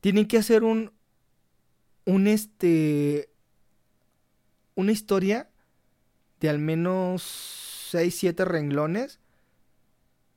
Tienen 0.00 0.26
que 0.26 0.38
hacer 0.38 0.64
un, 0.64 0.92
este 2.26 3.28
una 4.74 4.92
historia 4.92 5.50
de 6.40 6.48
al 6.48 6.58
menos 6.58 7.22
6 7.90 8.14
7 8.14 8.44
renglones 8.46 9.20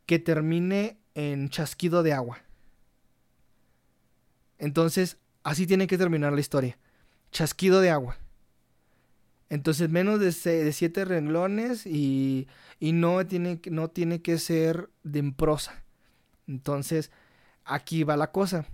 que 0.05 0.19
termine 0.19 0.99
en 1.15 1.49
chasquido 1.49 2.03
de 2.03 2.11
agua. 2.11 2.39
Entonces, 4.57 5.17
así 5.43 5.65
tiene 5.65 5.87
que 5.87 5.97
terminar 5.97 6.33
la 6.33 6.41
historia. 6.41 6.77
Chasquido 7.31 7.79
de 7.79 7.89
agua. 7.89 8.17
Entonces, 9.49 9.89
menos 9.89 10.19
de 10.19 10.33
7 10.73 11.05
renglones 11.05 11.85
y, 11.85 12.47
y 12.79 12.91
no, 12.91 13.25
tiene, 13.25 13.61
no 13.69 13.89
tiene 13.89 14.21
que 14.21 14.37
ser 14.39 14.89
de 15.03 15.19
en 15.19 15.33
prosa. 15.33 15.83
Entonces, 16.47 17.11
aquí 17.63 18.03
va 18.03 18.17
la 18.17 18.31
cosa 18.31 18.67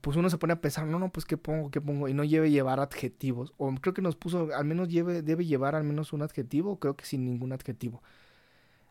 pues 0.00 0.16
uno 0.16 0.30
se 0.30 0.38
pone 0.38 0.52
a 0.52 0.60
pensar, 0.60 0.86
no, 0.86 0.98
no, 0.98 1.10
pues 1.10 1.24
qué 1.24 1.36
pongo, 1.36 1.70
qué 1.70 1.80
pongo, 1.80 2.08
y 2.08 2.14
no 2.14 2.24
lleve 2.24 2.50
llevar 2.50 2.80
adjetivos. 2.80 3.52
O 3.56 3.74
creo 3.76 3.94
que 3.94 4.02
nos 4.02 4.16
puso, 4.16 4.48
al 4.54 4.64
menos 4.64 4.88
lleve, 4.88 5.22
debe 5.22 5.44
llevar 5.44 5.74
al 5.74 5.84
menos 5.84 6.12
un 6.12 6.22
adjetivo, 6.22 6.78
creo 6.78 6.96
que 6.96 7.04
sin 7.04 7.24
ningún 7.24 7.52
adjetivo. 7.52 8.02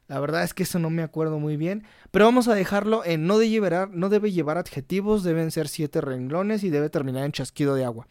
La 0.07 0.19
verdad 0.19 0.43
es 0.43 0.53
que 0.53 0.63
eso 0.63 0.77
no 0.77 0.89
me 0.89 1.01
acuerdo 1.01 1.39
muy 1.39 1.57
bien. 1.57 1.83
Pero 2.11 2.25
vamos 2.25 2.47
a 2.47 2.53
dejarlo 2.53 3.03
en 3.05 3.25
no, 3.25 3.41
llevar, 3.41 3.89
no 3.89 4.09
debe 4.09 4.31
llevar 4.31 4.57
adjetivos, 4.57 5.23
deben 5.23 5.51
ser 5.51 5.67
siete 5.67 6.01
renglones 6.01 6.63
y 6.63 6.69
debe 6.69 6.89
terminar 6.89 7.25
en 7.25 7.31
chasquido 7.31 7.75
de 7.75 7.85
agua. 7.85 8.07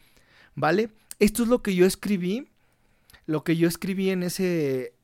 ¿Vale? 0.55 0.91
Esto 1.21 1.45
es 1.45 1.49
lo 1.49 1.63
que 1.63 1.75
yo 1.75 1.87
escribí. 1.87 2.49
Lo 3.27 3.45
que 3.45 3.57
yo 3.57 3.69
escribí 3.69 4.11
en 4.11 4.23
ese, 4.23 4.95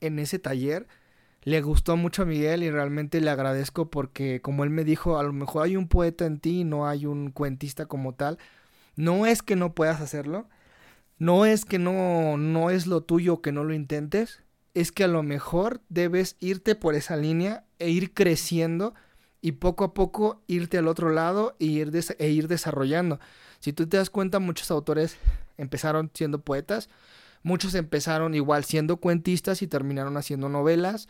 en 0.00 0.18
ese 0.18 0.38
taller 0.38 0.86
le 1.42 1.62
gustó 1.62 1.96
mucho 1.96 2.22
a 2.22 2.26
Miguel 2.26 2.62
y 2.62 2.70
realmente 2.70 3.20
le 3.20 3.30
agradezco 3.30 3.90
porque 3.90 4.40
como 4.42 4.64
él 4.64 4.70
me 4.70 4.84
dijo, 4.84 5.18
a 5.18 5.22
lo 5.22 5.32
mejor 5.32 5.64
hay 5.64 5.76
un 5.76 5.88
poeta 5.88 6.26
en 6.26 6.40
ti, 6.40 6.64
no 6.64 6.86
hay 6.86 7.06
un 7.06 7.30
cuentista 7.30 7.86
como 7.86 8.14
tal. 8.14 8.38
No 8.96 9.26
es 9.26 9.42
que 9.42 9.56
no 9.56 9.74
puedas 9.74 10.00
hacerlo, 10.00 10.48
no 11.18 11.46
es 11.46 11.64
que 11.64 11.78
no 11.78 12.36
no 12.36 12.70
es 12.70 12.86
lo 12.86 13.02
tuyo 13.02 13.40
que 13.40 13.52
no 13.52 13.64
lo 13.64 13.74
intentes, 13.74 14.42
es 14.74 14.92
que 14.92 15.04
a 15.04 15.08
lo 15.08 15.22
mejor 15.22 15.80
debes 15.88 16.36
irte 16.40 16.74
por 16.74 16.94
esa 16.94 17.16
línea 17.16 17.64
e 17.78 17.90
ir 17.90 18.12
creciendo 18.14 18.94
y 19.40 19.52
poco 19.52 19.84
a 19.84 19.94
poco 19.94 20.42
irte 20.46 20.78
al 20.78 20.88
otro 20.88 21.10
lado 21.10 21.56
e 21.60 21.66
ir, 21.66 21.92
e 22.18 22.28
ir 22.28 22.48
desarrollando. 22.48 23.20
Si 23.60 23.72
tú 23.72 23.86
te 23.88 23.96
das 23.96 24.10
cuenta, 24.10 24.38
muchos 24.38 24.70
autores 24.70 25.16
empezaron 25.56 26.10
siendo 26.14 26.42
poetas, 26.42 26.88
muchos 27.42 27.74
empezaron 27.74 28.34
igual 28.34 28.64
siendo 28.64 28.98
cuentistas 28.98 29.62
y 29.62 29.66
terminaron 29.66 30.16
haciendo 30.16 30.48
novelas, 30.48 31.08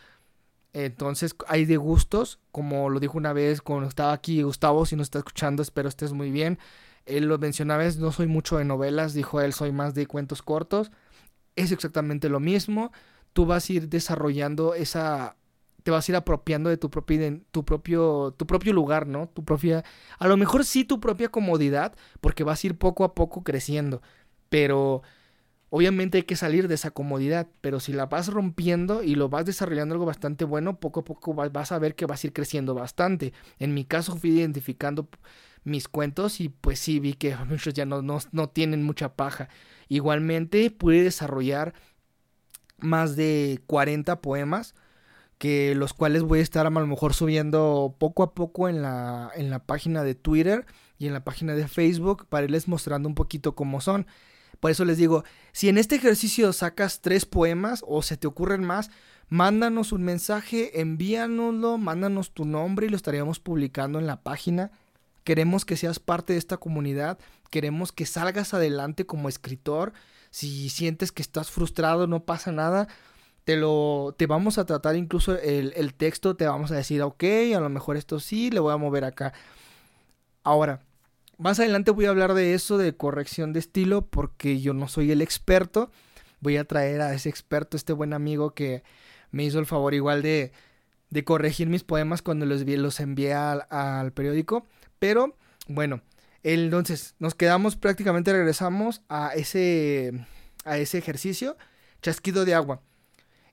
entonces 0.72 1.34
hay 1.46 1.64
de 1.64 1.76
gustos, 1.76 2.38
como 2.52 2.90
lo 2.90 3.00
dijo 3.00 3.18
una 3.18 3.32
vez 3.32 3.62
cuando 3.62 3.88
estaba 3.88 4.12
aquí 4.12 4.42
Gustavo, 4.42 4.86
si 4.86 4.96
nos 4.96 5.06
está 5.06 5.18
escuchando, 5.18 5.62
espero 5.62 5.88
estés 5.88 6.12
muy 6.12 6.30
bien. 6.30 6.58
Él 7.06 7.26
lo 7.26 7.38
mencionaba, 7.38 7.84
no 7.98 8.12
soy 8.12 8.26
mucho 8.26 8.58
de 8.58 8.64
novelas, 8.64 9.14
dijo 9.14 9.40
él, 9.40 9.52
soy 9.52 9.72
más 9.72 9.94
de 9.94 10.06
cuentos 10.06 10.42
cortos. 10.42 10.90
Es 11.56 11.72
exactamente 11.72 12.28
lo 12.28 12.40
mismo. 12.40 12.92
Tú 13.32 13.46
vas 13.46 13.68
a 13.68 13.72
ir 13.72 13.88
desarrollando 13.88 14.74
esa 14.74 15.36
te 15.82 15.90
vas 15.90 16.08
a 16.08 16.12
ir 16.12 16.16
apropiando 16.16 16.68
de 16.70 16.76
tu 16.76 16.90
propio 16.90 17.40
tu 17.50 17.64
propio 17.64 18.34
tu 18.36 18.46
propio 18.46 18.72
lugar, 18.74 19.06
¿no? 19.06 19.28
Tu 19.28 19.44
propia 19.44 19.84
a 20.18 20.28
lo 20.28 20.36
mejor 20.36 20.64
sí 20.64 20.84
tu 20.84 21.00
propia 21.00 21.30
comodidad, 21.30 21.94
porque 22.20 22.44
vas 22.44 22.62
a 22.62 22.66
ir 22.68 22.78
poco 22.78 23.04
a 23.04 23.14
poco 23.14 23.42
creciendo, 23.42 24.02
pero 24.50 25.02
Obviamente 25.70 26.18
hay 26.18 26.24
que 26.24 26.36
salir 26.36 26.66
de 26.66 26.74
esa 26.74 26.90
comodidad, 26.90 27.46
pero 27.60 27.78
si 27.78 27.92
la 27.92 28.06
vas 28.06 28.28
rompiendo 28.28 29.02
y 29.02 29.14
lo 29.14 29.28
vas 29.28 29.44
desarrollando 29.44 29.94
algo 29.94 30.06
bastante 30.06 30.44
bueno, 30.44 30.80
poco 30.80 31.00
a 31.00 31.04
poco 31.04 31.34
vas 31.34 31.72
a 31.72 31.78
ver 31.78 31.94
que 31.94 32.06
vas 32.06 32.24
a 32.24 32.28
ir 32.28 32.32
creciendo 32.32 32.74
bastante. 32.74 33.34
En 33.58 33.74
mi 33.74 33.84
caso 33.84 34.16
fui 34.16 34.30
identificando 34.30 35.08
mis 35.64 35.88
cuentos 35.88 36.40
y 36.40 36.48
pues 36.48 36.78
sí 36.78 37.00
vi 37.00 37.14
que 37.14 37.36
muchos 37.48 37.74
ya 37.74 37.84
no, 37.84 38.02
no, 38.02 38.48
tienen 38.48 38.82
mucha 38.82 39.14
paja. 39.14 39.48
Igualmente 39.88 40.70
pude 40.70 41.02
desarrollar 41.02 41.74
más 42.78 43.16
de 43.16 43.60
40 43.66 44.20
poemas 44.22 44.74
que 45.38 45.74
los 45.74 45.94
cuales 45.94 46.22
voy 46.24 46.40
a 46.40 46.42
estar 46.42 46.66
a 46.66 46.70
lo 46.70 46.86
mejor 46.86 47.14
subiendo 47.14 47.94
poco 47.98 48.22
a 48.22 48.34
poco 48.34 48.68
en 48.68 48.82
la, 48.82 49.30
en 49.36 49.50
la 49.50 49.60
página 49.60 50.02
de 50.02 50.14
Twitter 50.14 50.66
y 50.98 51.06
en 51.06 51.12
la 51.12 51.24
página 51.24 51.54
de 51.54 51.68
Facebook 51.68 52.26
para 52.28 52.44
irles 52.44 52.66
mostrando 52.66 53.08
un 53.08 53.14
poquito 53.14 53.54
cómo 53.54 53.80
son. 53.80 54.06
Por 54.60 54.70
eso 54.70 54.84
les 54.84 54.98
digo, 54.98 55.24
si 55.52 55.68
en 55.68 55.78
este 55.78 55.96
ejercicio 55.96 56.52
sacas 56.52 57.00
tres 57.00 57.26
poemas 57.26 57.84
o 57.86 58.02
se 58.02 58.16
te 58.16 58.26
ocurren 58.26 58.64
más, 58.64 58.90
mándanos 59.28 59.92
un 59.92 60.02
mensaje, 60.02 60.80
envíanoslo, 60.80 61.78
mándanos 61.78 62.32
tu 62.32 62.44
nombre 62.44 62.86
y 62.86 62.88
lo 62.88 62.96
estaríamos 62.96 63.38
publicando 63.40 63.98
en 63.98 64.06
la 64.06 64.22
página. 64.22 64.72
Queremos 65.24 65.64
que 65.64 65.76
seas 65.76 65.98
parte 65.98 66.32
de 66.32 66.38
esta 66.38 66.56
comunidad, 66.56 67.18
queremos 67.50 67.92
que 67.92 68.06
salgas 68.06 68.54
adelante 68.54 69.06
como 69.06 69.28
escritor. 69.28 69.92
Si 70.30 70.68
sientes 70.70 71.12
que 71.12 71.22
estás 71.22 71.50
frustrado, 71.50 72.06
no 72.06 72.24
pasa 72.24 72.50
nada. 72.50 72.88
Te 73.44 73.56
lo 73.56 74.14
te 74.18 74.26
vamos 74.26 74.58
a 74.58 74.66
tratar 74.66 74.96
incluso 74.96 75.38
el, 75.38 75.72
el 75.76 75.94
texto, 75.94 76.36
te 76.36 76.46
vamos 76.46 76.70
a 76.70 76.76
decir, 76.76 77.00
ok, 77.02 77.24
a 77.56 77.60
lo 77.60 77.68
mejor 77.68 77.96
esto 77.96 78.20
sí, 78.20 78.50
le 78.50 78.60
voy 78.60 78.72
a 78.72 78.76
mover 78.76 79.04
acá. 79.04 79.32
Ahora, 80.42 80.82
más 81.38 81.60
adelante 81.60 81.92
voy 81.92 82.06
a 82.06 82.10
hablar 82.10 82.34
de 82.34 82.54
eso, 82.54 82.78
de 82.78 82.96
corrección 82.96 83.52
de 83.52 83.60
estilo, 83.60 84.02
porque 84.06 84.60
yo 84.60 84.74
no 84.74 84.88
soy 84.88 85.10
el 85.12 85.22
experto. 85.22 85.90
Voy 86.40 86.56
a 86.56 86.64
traer 86.64 87.00
a 87.00 87.14
ese 87.14 87.28
experto, 87.28 87.76
este 87.76 87.92
buen 87.92 88.12
amigo 88.12 88.54
que 88.54 88.82
me 89.30 89.44
hizo 89.44 89.58
el 89.58 89.66
favor 89.66 89.94
igual 89.94 90.22
de, 90.22 90.52
de 91.10 91.24
corregir 91.24 91.68
mis 91.68 91.84
poemas 91.84 92.22
cuando 92.22 92.44
los, 92.44 93.00
envié 93.00 93.34
al, 93.34 93.66
al 93.70 94.12
periódico. 94.12 94.66
Pero 94.98 95.36
bueno, 95.68 96.02
entonces 96.42 97.14
nos 97.18 97.34
quedamos 97.34 97.76
prácticamente, 97.76 98.32
regresamos 98.32 99.02
a 99.08 99.32
ese, 99.34 100.26
a 100.64 100.78
ese 100.78 100.98
ejercicio, 100.98 101.56
chasquido 102.02 102.44
de 102.44 102.54
agua. 102.54 102.82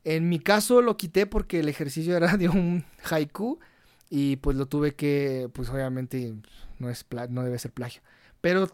En 0.04 0.30
mi 0.30 0.40
caso 0.40 0.82
lo 0.82 0.98
quité 0.98 1.26
porque 1.26 1.60
el 1.60 1.70
ejercicio 1.70 2.16
era 2.16 2.38
de 2.38 2.50
un 2.50 2.86
haiku 3.04 3.60
y 4.10 4.38
pues 4.38 4.56
lo 4.58 4.68
tuve 4.68 4.96
que, 4.96 5.50
pues 5.54 5.70
obviamente 5.70 6.36
no, 6.80 6.90
es 6.90 7.06
no 7.30 7.44
debe 7.44 7.60
ser 7.60 7.72
plagio, 7.72 8.02
pero 8.42 8.70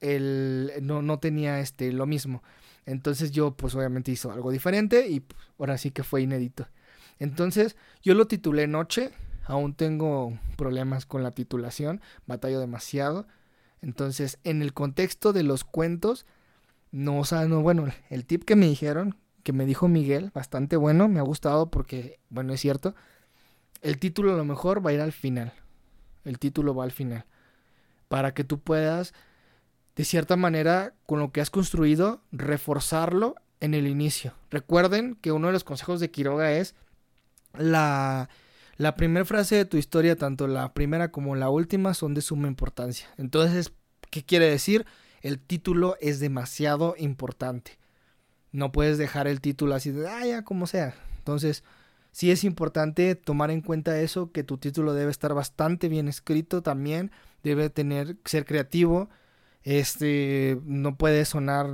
el, 0.00 0.72
no, 0.82 1.02
no 1.02 1.18
tenía 1.18 1.60
este, 1.60 1.92
lo 1.92 2.06
mismo. 2.06 2.42
Entonces 2.84 3.30
yo 3.30 3.56
pues 3.56 3.74
obviamente 3.74 4.10
hizo 4.10 4.32
algo 4.32 4.50
diferente 4.50 5.08
y 5.08 5.20
pues, 5.20 5.40
ahora 5.58 5.78
sí 5.78 5.90
que 5.90 6.02
fue 6.02 6.22
inédito. 6.22 6.66
Entonces 7.18 7.76
yo 8.02 8.14
lo 8.14 8.26
titulé 8.26 8.66
Noche, 8.66 9.12
aún 9.44 9.74
tengo 9.74 10.38
problemas 10.56 11.06
con 11.06 11.22
la 11.22 11.30
titulación, 11.30 12.00
batallo 12.26 12.58
demasiado. 12.58 13.26
Entonces 13.80 14.38
en 14.42 14.62
el 14.62 14.72
contexto 14.72 15.32
de 15.32 15.44
los 15.44 15.64
cuentos, 15.64 16.26
no, 16.90 17.20
o 17.20 17.24
sea, 17.24 17.46
no, 17.46 17.62
bueno, 17.62 17.86
el 18.10 18.26
tip 18.26 18.44
que 18.44 18.56
me 18.56 18.66
dijeron, 18.66 19.16
que 19.44 19.52
me 19.52 19.66
dijo 19.66 19.88
Miguel, 19.88 20.30
bastante 20.34 20.76
bueno, 20.76 21.08
me 21.08 21.20
ha 21.20 21.22
gustado 21.22 21.70
porque, 21.70 22.18
bueno, 22.28 22.52
es 22.52 22.60
cierto, 22.60 22.94
el 23.82 23.98
título 23.98 24.32
a 24.32 24.36
lo 24.36 24.44
mejor 24.44 24.84
va 24.84 24.90
a 24.90 24.94
ir 24.94 25.00
al 25.00 25.12
final. 25.12 25.52
El 26.24 26.38
título 26.38 26.74
va 26.74 26.84
al 26.84 26.92
final. 26.92 27.26
Para 28.08 28.32
que 28.32 28.44
tú 28.44 28.60
puedas, 28.60 29.12
de 29.96 30.04
cierta 30.04 30.36
manera, 30.36 30.94
con 31.06 31.18
lo 31.18 31.32
que 31.32 31.40
has 31.40 31.50
construido, 31.50 32.22
reforzarlo 32.30 33.34
en 33.60 33.74
el 33.74 33.86
inicio. 33.86 34.34
Recuerden 34.50 35.16
que 35.16 35.32
uno 35.32 35.48
de 35.48 35.52
los 35.52 35.64
consejos 35.64 36.00
de 36.00 36.10
Quiroga 36.10 36.52
es 36.52 36.74
la, 37.58 38.28
la 38.76 38.96
primera 38.96 39.24
frase 39.24 39.56
de 39.56 39.64
tu 39.64 39.76
historia, 39.76 40.16
tanto 40.16 40.46
la 40.46 40.72
primera 40.74 41.10
como 41.10 41.34
la 41.34 41.50
última, 41.50 41.94
son 41.94 42.14
de 42.14 42.22
suma 42.22 42.48
importancia. 42.48 43.08
Entonces, 43.18 43.72
¿qué 44.10 44.24
quiere 44.24 44.48
decir? 44.48 44.86
El 45.22 45.38
título 45.40 45.96
es 46.00 46.20
demasiado 46.20 46.94
importante. 46.98 47.78
No 48.52 48.70
puedes 48.70 48.98
dejar 48.98 49.26
el 49.26 49.40
título 49.40 49.74
así 49.74 49.90
de, 49.90 50.08
ah, 50.08 50.26
ya, 50.26 50.42
como 50.44 50.66
sea. 50.66 50.94
Entonces, 51.18 51.64
sí 52.12 52.30
es 52.30 52.44
importante 52.44 53.14
tomar 53.16 53.50
en 53.50 53.62
cuenta 53.62 53.98
eso, 54.00 54.30
que 54.30 54.44
tu 54.44 54.58
título 54.58 54.94
debe 54.94 55.10
estar 55.10 55.34
bastante 55.34 55.88
bien 55.88 56.08
escrito 56.08 56.62
también, 56.62 57.10
debe 57.42 57.70
tener, 57.70 58.16
ser 58.24 58.44
creativo, 58.44 59.08
este, 59.64 60.60
no 60.64 60.96
puede 60.96 61.24
sonar 61.24 61.66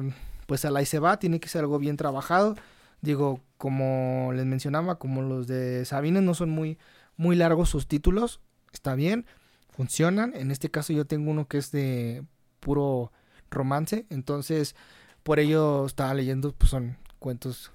pues 0.46 0.64
a 0.64 0.70
la 0.70 0.80
y 0.80 0.86
se 0.86 0.98
va, 0.98 1.18
tiene 1.18 1.40
que 1.40 1.48
ser 1.48 1.60
algo 1.60 1.78
bien 1.78 1.96
trabajado. 1.96 2.56
Digo, 3.02 3.40
como 3.58 4.32
les 4.34 4.46
mencionaba, 4.46 4.98
como 4.98 5.22
los 5.22 5.46
de 5.46 5.84
Sabines 5.84 6.22
no 6.22 6.34
son 6.34 6.50
muy, 6.50 6.78
muy 7.16 7.36
largos 7.36 7.68
sus 7.68 7.86
títulos, 7.86 8.40
está 8.72 8.94
bien, 8.94 9.26
funcionan. 9.70 10.32
En 10.34 10.50
este 10.50 10.70
caso 10.70 10.92
yo 10.92 11.06
tengo 11.06 11.30
uno 11.30 11.48
que 11.48 11.58
es 11.58 11.70
de 11.70 12.24
puro 12.60 13.12
romance, 13.50 14.06
entonces 14.10 14.74
por 15.22 15.38
ello 15.38 15.86
estaba 15.86 16.14
leyendo, 16.14 16.52
pues 16.52 16.70
son 16.70 16.96
cuentos 17.18 17.72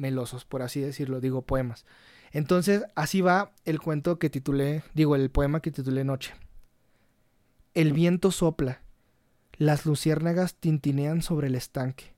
melosos, 0.00 0.44
por 0.44 0.62
así 0.62 0.80
decirlo, 0.80 1.20
digo 1.20 1.42
poemas. 1.42 1.84
Entonces, 2.32 2.84
así 2.94 3.20
va 3.20 3.52
el 3.64 3.80
cuento 3.80 4.18
que 4.18 4.30
titulé, 4.30 4.82
digo, 4.94 5.14
el 5.14 5.30
poema 5.30 5.60
que 5.60 5.70
titulé 5.70 6.04
Noche. 6.04 6.32
El 7.74 7.92
viento 7.92 8.30
sopla, 8.30 8.82
las 9.56 9.86
luciérnagas 9.86 10.54
tintinean 10.54 11.22
sobre 11.22 11.48
el 11.48 11.54
estanque, 11.54 12.14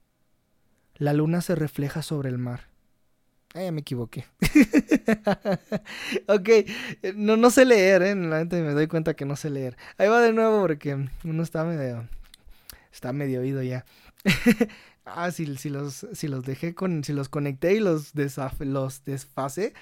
la 0.94 1.12
luna 1.12 1.40
se 1.40 1.54
refleja 1.54 2.02
sobre 2.02 2.28
el 2.28 2.38
mar. 2.38 2.72
Eh, 3.54 3.70
me 3.70 3.80
equivoqué. 3.80 4.24
ok, 6.26 6.48
no, 7.16 7.36
no 7.36 7.50
sé 7.50 7.66
leer, 7.66 8.02
¿eh? 8.02 8.14
La 8.14 8.38
gente 8.38 8.62
me 8.62 8.72
doy 8.72 8.86
cuenta 8.86 9.14
que 9.14 9.26
no 9.26 9.36
sé 9.36 9.50
leer. 9.50 9.76
Ahí 9.98 10.08
va 10.08 10.22
de 10.22 10.32
nuevo 10.32 10.60
porque 10.60 11.08
uno 11.24 11.42
está 11.42 11.64
medio... 11.64 12.08
Está 12.90 13.12
medio 13.12 13.40
oído 13.40 13.62
ya. 13.62 13.84
ah, 15.04 15.30
si, 15.30 15.56
si, 15.56 15.68
los, 15.68 16.06
si 16.12 16.28
los 16.28 16.44
dejé 16.44 16.74
con, 16.74 17.04
si 17.04 17.12
los 17.12 17.28
conecté 17.28 17.74
y 17.74 17.80
los, 17.80 18.12
los 18.60 19.04
desfase, 19.04 19.74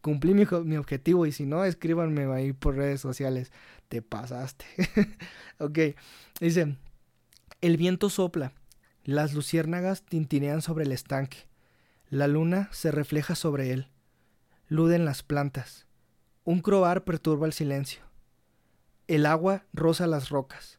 cumplí 0.00 0.34
mi, 0.34 0.46
mi, 0.64 0.76
objetivo. 0.76 1.26
Y 1.26 1.32
si 1.32 1.46
no, 1.46 1.64
escríbanme 1.64 2.24
ahí 2.32 2.52
por 2.52 2.76
redes 2.76 3.00
sociales. 3.00 3.52
Te 3.88 4.02
pasaste. 4.02 4.66
ok, 5.58 5.78
dice, 6.40 6.76
el 7.60 7.76
viento 7.76 8.10
sopla, 8.10 8.52
las 9.04 9.32
luciérnagas 9.32 10.02
tintinean 10.02 10.62
sobre 10.62 10.84
el 10.84 10.92
estanque, 10.92 11.48
la 12.10 12.28
luna 12.28 12.68
se 12.72 12.90
refleja 12.92 13.34
sobre 13.34 13.72
él, 13.72 13.88
luden 14.68 15.04
las 15.04 15.22
plantas, 15.22 15.86
un 16.44 16.60
croar 16.60 17.04
perturba 17.04 17.46
el 17.46 17.52
silencio, 17.52 18.02
el 19.06 19.26
agua 19.26 19.64
roza 19.72 20.06
las 20.06 20.28
rocas, 20.28 20.78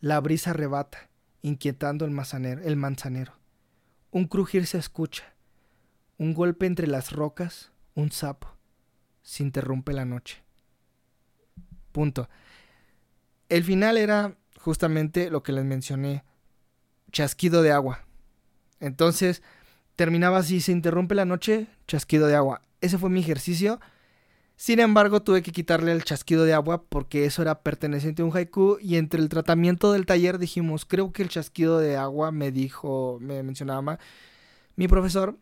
la 0.00 0.20
brisa 0.20 0.50
arrebata, 0.50 1.07
inquietando 1.42 2.04
el, 2.04 2.12
el 2.64 2.76
manzanero. 2.76 3.32
Un 4.10 4.26
crujir 4.26 4.66
se 4.66 4.78
escucha, 4.78 5.34
un 6.16 6.34
golpe 6.34 6.66
entre 6.66 6.86
las 6.86 7.12
rocas, 7.12 7.72
un 7.94 8.10
sapo. 8.10 8.56
Se 9.22 9.42
interrumpe 9.42 9.92
la 9.92 10.04
noche. 10.04 10.42
Punto. 11.92 12.28
El 13.48 13.64
final 13.64 13.96
era 13.96 14.36
justamente 14.58 15.30
lo 15.30 15.42
que 15.42 15.52
les 15.52 15.64
mencioné, 15.64 16.24
chasquido 17.12 17.62
de 17.62 17.72
agua. 17.72 18.06
Entonces, 18.80 19.42
terminaba 19.96 20.38
así, 20.38 20.60
se 20.60 20.72
interrumpe 20.72 21.14
la 21.14 21.24
noche, 21.24 21.66
chasquido 21.86 22.26
de 22.26 22.36
agua. 22.36 22.62
Ese 22.80 22.98
fue 22.98 23.10
mi 23.10 23.20
ejercicio 23.20 23.80
sin 24.58 24.80
embargo, 24.80 25.22
tuve 25.22 25.44
que 25.44 25.52
quitarle 25.52 25.92
el 25.92 26.02
chasquido 26.02 26.44
de 26.44 26.52
agua 26.52 26.82
porque 26.82 27.24
eso 27.24 27.42
era 27.42 27.62
perteneciente 27.62 28.22
a 28.22 28.24
un 28.24 28.36
haiku 28.36 28.76
y 28.80 28.96
entre 28.96 29.20
el 29.20 29.28
tratamiento 29.28 29.92
del 29.92 30.04
taller 30.04 30.38
dijimos, 30.38 30.84
creo 30.84 31.12
que 31.12 31.22
el 31.22 31.28
chasquido 31.28 31.78
de 31.78 31.96
agua 31.96 32.32
me 32.32 32.50
dijo, 32.50 33.18
me 33.20 33.40
mencionaba 33.44 34.00
mi 34.74 34.88
profesor, 34.88 35.38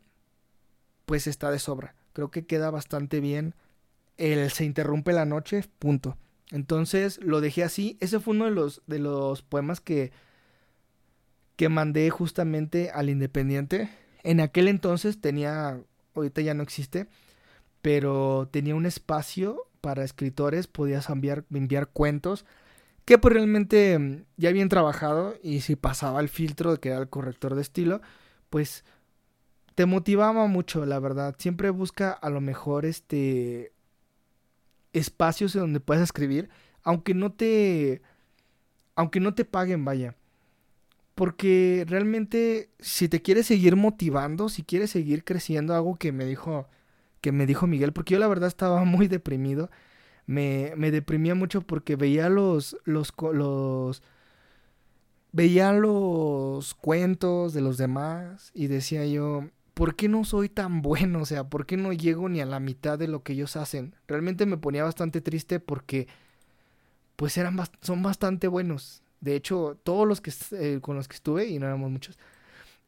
pues 1.06 1.26
está 1.26 1.50
de 1.50 1.58
sobra. 1.58 1.94
Creo 2.12 2.30
que 2.30 2.44
queda 2.44 2.70
bastante 2.70 3.20
bien. 3.20 3.54
El 4.18 4.50
se 4.50 4.66
interrumpe 4.66 5.14
la 5.14 5.24
noche, 5.24 5.64
punto. 5.78 6.18
Entonces 6.50 7.18
lo 7.22 7.40
dejé 7.40 7.64
así. 7.64 7.96
Ese 8.00 8.20
fue 8.20 8.34
uno 8.34 8.44
de 8.44 8.50
los, 8.50 8.82
de 8.86 8.98
los 8.98 9.40
poemas 9.40 9.80
que, 9.80 10.12
que 11.56 11.70
mandé 11.70 12.10
justamente 12.10 12.90
al 12.90 13.08
Independiente. 13.08 13.88
En 14.24 14.40
aquel 14.40 14.68
entonces 14.68 15.22
tenía, 15.22 15.80
ahorita 16.14 16.42
ya 16.42 16.52
no 16.52 16.62
existe, 16.62 17.08
pero 17.86 18.48
tenía 18.50 18.74
un 18.74 18.84
espacio 18.84 19.62
para 19.80 20.02
escritores, 20.02 20.66
podías 20.66 21.08
enviar, 21.08 21.44
enviar 21.54 21.86
cuentos 21.86 22.44
que 23.04 23.16
pues 23.16 23.32
realmente 23.32 23.96
mm, 23.96 24.24
ya 24.36 24.48
habían 24.48 24.68
trabajado 24.68 25.36
y 25.40 25.60
si 25.60 25.76
pasaba 25.76 26.18
el 26.18 26.28
filtro 26.28 26.80
que 26.80 26.88
era 26.88 26.98
el 26.98 27.08
corrector 27.08 27.54
de 27.54 27.62
estilo, 27.62 28.00
pues 28.50 28.84
te 29.76 29.86
motivaba 29.86 30.48
mucho, 30.48 30.84
la 30.84 30.98
verdad. 30.98 31.36
Siempre 31.38 31.70
busca 31.70 32.10
a 32.10 32.28
lo 32.28 32.40
mejor 32.40 32.86
este 32.86 33.70
espacios 34.92 35.54
en 35.54 35.60
donde 35.60 35.78
puedas 35.78 36.02
escribir, 36.02 36.50
aunque 36.82 37.14
no 37.14 37.30
te 37.30 38.02
aunque 38.96 39.20
no 39.20 39.32
te 39.32 39.44
paguen, 39.44 39.84
vaya. 39.84 40.16
Porque 41.14 41.84
realmente 41.86 42.68
si 42.80 43.08
te 43.08 43.22
quieres 43.22 43.46
seguir 43.46 43.76
motivando, 43.76 44.48
si 44.48 44.64
quieres 44.64 44.90
seguir 44.90 45.22
creciendo, 45.22 45.72
algo 45.72 45.94
que 45.94 46.10
me 46.10 46.24
dijo 46.24 46.66
que 47.26 47.32
me 47.32 47.46
dijo 47.46 47.66
Miguel, 47.66 47.92
porque 47.92 48.12
yo 48.14 48.20
la 48.20 48.28
verdad 48.28 48.46
estaba 48.46 48.84
muy 48.84 49.08
deprimido. 49.08 49.68
Me, 50.26 50.72
me 50.76 50.92
deprimía 50.92 51.34
mucho 51.34 51.60
porque 51.60 51.96
veía 51.96 52.28
los, 52.28 52.76
los, 52.84 53.12
los, 53.32 54.00
veía 55.32 55.72
los 55.72 56.74
cuentos 56.74 57.52
de 57.52 57.62
los 57.62 57.78
demás 57.78 58.52
y 58.54 58.68
decía 58.68 59.04
yo, 59.06 59.48
¿por 59.74 59.96
qué 59.96 60.08
no 60.08 60.22
soy 60.22 60.48
tan 60.48 60.82
bueno? 60.82 61.22
O 61.22 61.26
sea, 61.26 61.48
¿por 61.48 61.66
qué 61.66 61.76
no 61.76 61.92
llego 61.92 62.28
ni 62.28 62.40
a 62.40 62.46
la 62.46 62.60
mitad 62.60 62.96
de 62.96 63.08
lo 63.08 63.24
que 63.24 63.32
ellos 63.32 63.56
hacen? 63.56 63.96
Realmente 64.06 64.46
me 64.46 64.56
ponía 64.56 64.84
bastante 64.84 65.20
triste 65.20 65.58
porque, 65.58 66.06
pues 67.16 67.36
eran, 67.38 67.58
son 67.80 68.04
bastante 68.04 68.46
buenos. 68.46 69.02
De 69.20 69.34
hecho, 69.34 69.76
todos 69.82 70.06
los 70.06 70.20
que, 70.20 70.32
eh, 70.52 70.78
con 70.80 70.94
los 70.94 71.08
que 71.08 71.16
estuve, 71.16 71.48
y 71.48 71.58
no 71.58 71.66
éramos 71.66 71.90
muchos, 71.90 72.20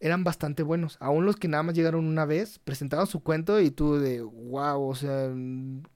eran 0.01 0.25
bastante 0.25 0.63
buenos. 0.63 0.97
Aún 1.01 1.27
los 1.27 1.37
que 1.37 1.49
nada 1.49 1.63
más 1.63 1.75
llegaron 1.75 2.07
una 2.07 2.25
vez, 2.25 2.59
presentaron 2.61 3.07
su 3.07 3.21
cuento 3.21 3.61
y 3.61 3.71
tú 3.71 3.97
de, 3.97 4.21
wow, 4.23 4.89
o 4.89 4.95
sea, 4.95 5.33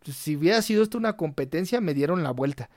si 0.05 0.36
hubiera 0.36 0.61
sido 0.62 0.82
esto 0.82 0.98
una 0.98 1.16
competencia, 1.16 1.80
me 1.80 1.94
dieron 1.94 2.22
la 2.22 2.32
vuelta. 2.32 2.70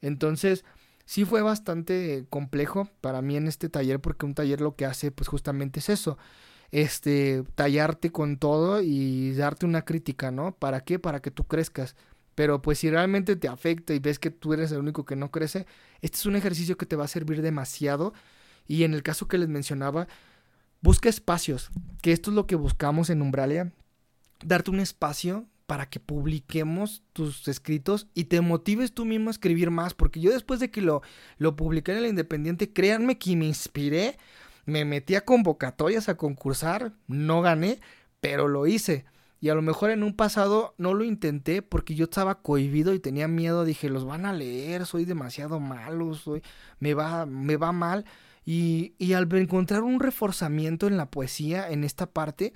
Entonces, 0.00 0.64
sí 1.04 1.24
fue 1.24 1.42
bastante 1.42 2.26
complejo 2.30 2.88
para 3.00 3.22
mí 3.22 3.36
en 3.36 3.48
este 3.48 3.68
taller, 3.68 4.00
porque 4.00 4.26
un 4.26 4.34
taller 4.34 4.60
lo 4.60 4.76
que 4.76 4.86
hace, 4.86 5.10
pues 5.10 5.28
justamente 5.28 5.80
es 5.80 5.88
eso. 5.88 6.18
Este, 6.70 7.44
tallarte 7.54 8.12
con 8.12 8.38
todo 8.38 8.80
y 8.82 9.32
darte 9.34 9.66
una 9.66 9.84
crítica, 9.84 10.30
¿no? 10.30 10.54
¿Para 10.56 10.80
qué? 10.82 10.98
Para 10.98 11.20
que 11.20 11.30
tú 11.30 11.44
crezcas. 11.44 11.96
Pero 12.34 12.62
pues 12.62 12.78
si 12.78 12.90
realmente 12.90 13.36
te 13.36 13.48
afecta 13.48 13.94
y 13.94 13.98
ves 13.98 14.18
que 14.18 14.30
tú 14.30 14.54
eres 14.54 14.72
el 14.72 14.78
único 14.78 15.04
que 15.04 15.16
no 15.16 15.30
crece, 15.30 15.66
este 16.00 16.16
es 16.18 16.26
un 16.26 16.36
ejercicio 16.36 16.76
que 16.78 16.86
te 16.86 16.96
va 16.96 17.04
a 17.04 17.08
servir 17.08 17.42
demasiado. 17.42 18.14
Y 18.66 18.84
en 18.84 18.94
el 18.94 19.02
caso 19.02 19.28
que 19.28 19.38
les 19.38 19.48
mencionaba, 19.48 20.08
busca 20.82 21.08
espacios, 21.08 21.70
que 22.02 22.12
esto 22.12 22.30
es 22.30 22.36
lo 22.36 22.46
que 22.46 22.56
buscamos 22.56 23.08
en 23.08 23.22
Umbralia, 23.22 23.72
darte 24.44 24.70
un 24.70 24.80
espacio 24.80 25.46
para 25.66 25.88
que 25.88 26.00
publiquemos 26.00 27.02
tus 27.14 27.48
escritos 27.48 28.08
y 28.12 28.24
te 28.24 28.40
motives 28.42 28.92
tú 28.92 29.06
mismo 29.06 29.30
a 29.30 29.32
escribir 29.32 29.70
más, 29.70 29.94
porque 29.94 30.20
yo 30.20 30.30
después 30.32 30.60
de 30.60 30.70
que 30.70 30.82
lo, 30.82 31.00
lo 31.38 31.56
publiqué 31.56 31.92
en 31.92 31.98
el 31.98 32.06
Independiente, 32.06 32.72
créanme 32.72 33.16
que 33.16 33.36
me 33.36 33.46
inspiré, 33.46 34.18
me 34.66 34.84
metí 34.84 35.14
a 35.14 35.24
convocatorias 35.24 36.08
a 36.08 36.16
concursar, 36.16 36.92
no 37.06 37.40
gané, 37.40 37.80
pero 38.20 38.48
lo 38.48 38.66
hice. 38.66 39.06
Y 39.40 39.48
a 39.48 39.54
lo 39.56 39.62
mejor 39.62 39.90
en 39.90 40.04
un 40.04 40.14
pasado 40.14 40.74
no 40.78 40.94
lo 40.94 41.02
intenté 41.02 41.62
porque 41.62 41.96
yo 41.96 42.04
estaba 42.04 42.42
cohibido 42.42 42.94
y 42.94 43.00
tenía 43.00 43.26
miedo. 43.26 43.64
Dije, 43.64 43.88
los 43.88 44.04
van 44.04 44.24
a 44.24 44.32
leer, 44.32 44.86
soy 44.86 45.04
demasiado 45.04 45.58
malo, 45.58 46.14
soy, 46.14 46.42
me 46.78 46.94
va, 46.94 47.26
me 47.26 47.56
va 47.56 47.72
mal. 47.72 48.04
Y, 48.44 49.12
al 49.14 49.32
encontrar 49.34 49.82
un 49.82 50.00
reforzamiento 50.00 50.86
en 50.86 50.96
la 50.96 51.10
poesía, 51.10 51.70
en 51.70 51.84
esta 51.84 52.06
parte, 52.06 52.52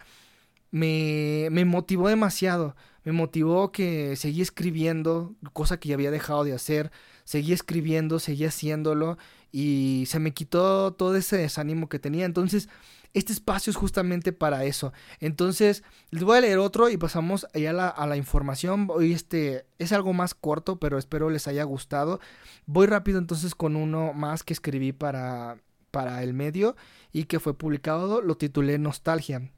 me, 0.70 1.48
me 1.50 1.64
motivó 1.64 2.08
demasiado. 2.08 2.76
Me 3.04 3.12
motivó 3.12 3.70
que 3.70 4.16
seguí 4.16 4.42
escribiendo, 4.42 5.36
cosa 5.52 5.78
que 5.78 5.88
ya 5.90 5.94
había 5.94 6.10
dejado 6.10 6.44
de 6.44 6.54
hacer. 6.54 6.90
Seguí 7.24 7.52
escribiendo, 7.52 8.18
seguí 8.18 8.44
haciéndolo 8.44 9.16
y 9.52 10.04
se 10.08 10.18
me 10.18 10.32
quitó 10.34 10.92
todo 10.92 11.16
ese 11.16 11.36
desánimo 11.36 11.88
que 11.88 11.98
tenía. 11.98 12.24
Entonces, 12.24 12.68
este 13.14 13.32
espacio 13.32 13.70
es 13.70 13.76
justamente 13.76 14.32
para 14.32 14.64
eso. 14.64 14.92
Entonces, 15.20 15.82
les 16.10 16.22
voy 16.22 16.36
a 16.36 16.40
leer 16.42 16.58
otro 16.58 16.90
y 16.90 16.98
pasamos 16.98 17.46
allá 17.54 17.70
a 17.88 18.06
la, 18.06 18.16
información. 18.18 18.88
Hoy 18.90 19.12
este 19.14 19.64
es 19.78 19.92
algo 19.92 20.12
más 20.12 20.34
corto, 20.34 20.78
pero 20.78 20.98
espero 20.98 21.30
les 21.30 21.48
haya 21.48 21.64
gustado. 21.64 22.20
Voy 22.66 22.86
rápido 22.86 23.18
entonces 23.18 23.54
con 23.54 23.76
uno 23.76 24.12
más 24.12 24.42
que 24.42 24.52
escribí 24.52 24.92
para, 24.92 25.56
para 25.96 26.22
el 26.22 26.34
medio 26.34 26.76
y 27.10 27.24
que 27.24 27.40
fue 27.40 27.56
publicado. 27.56 28.20
Lo 28.20 28.36
titulé 28.36 28.76
Nostalgia. 28.76 29.50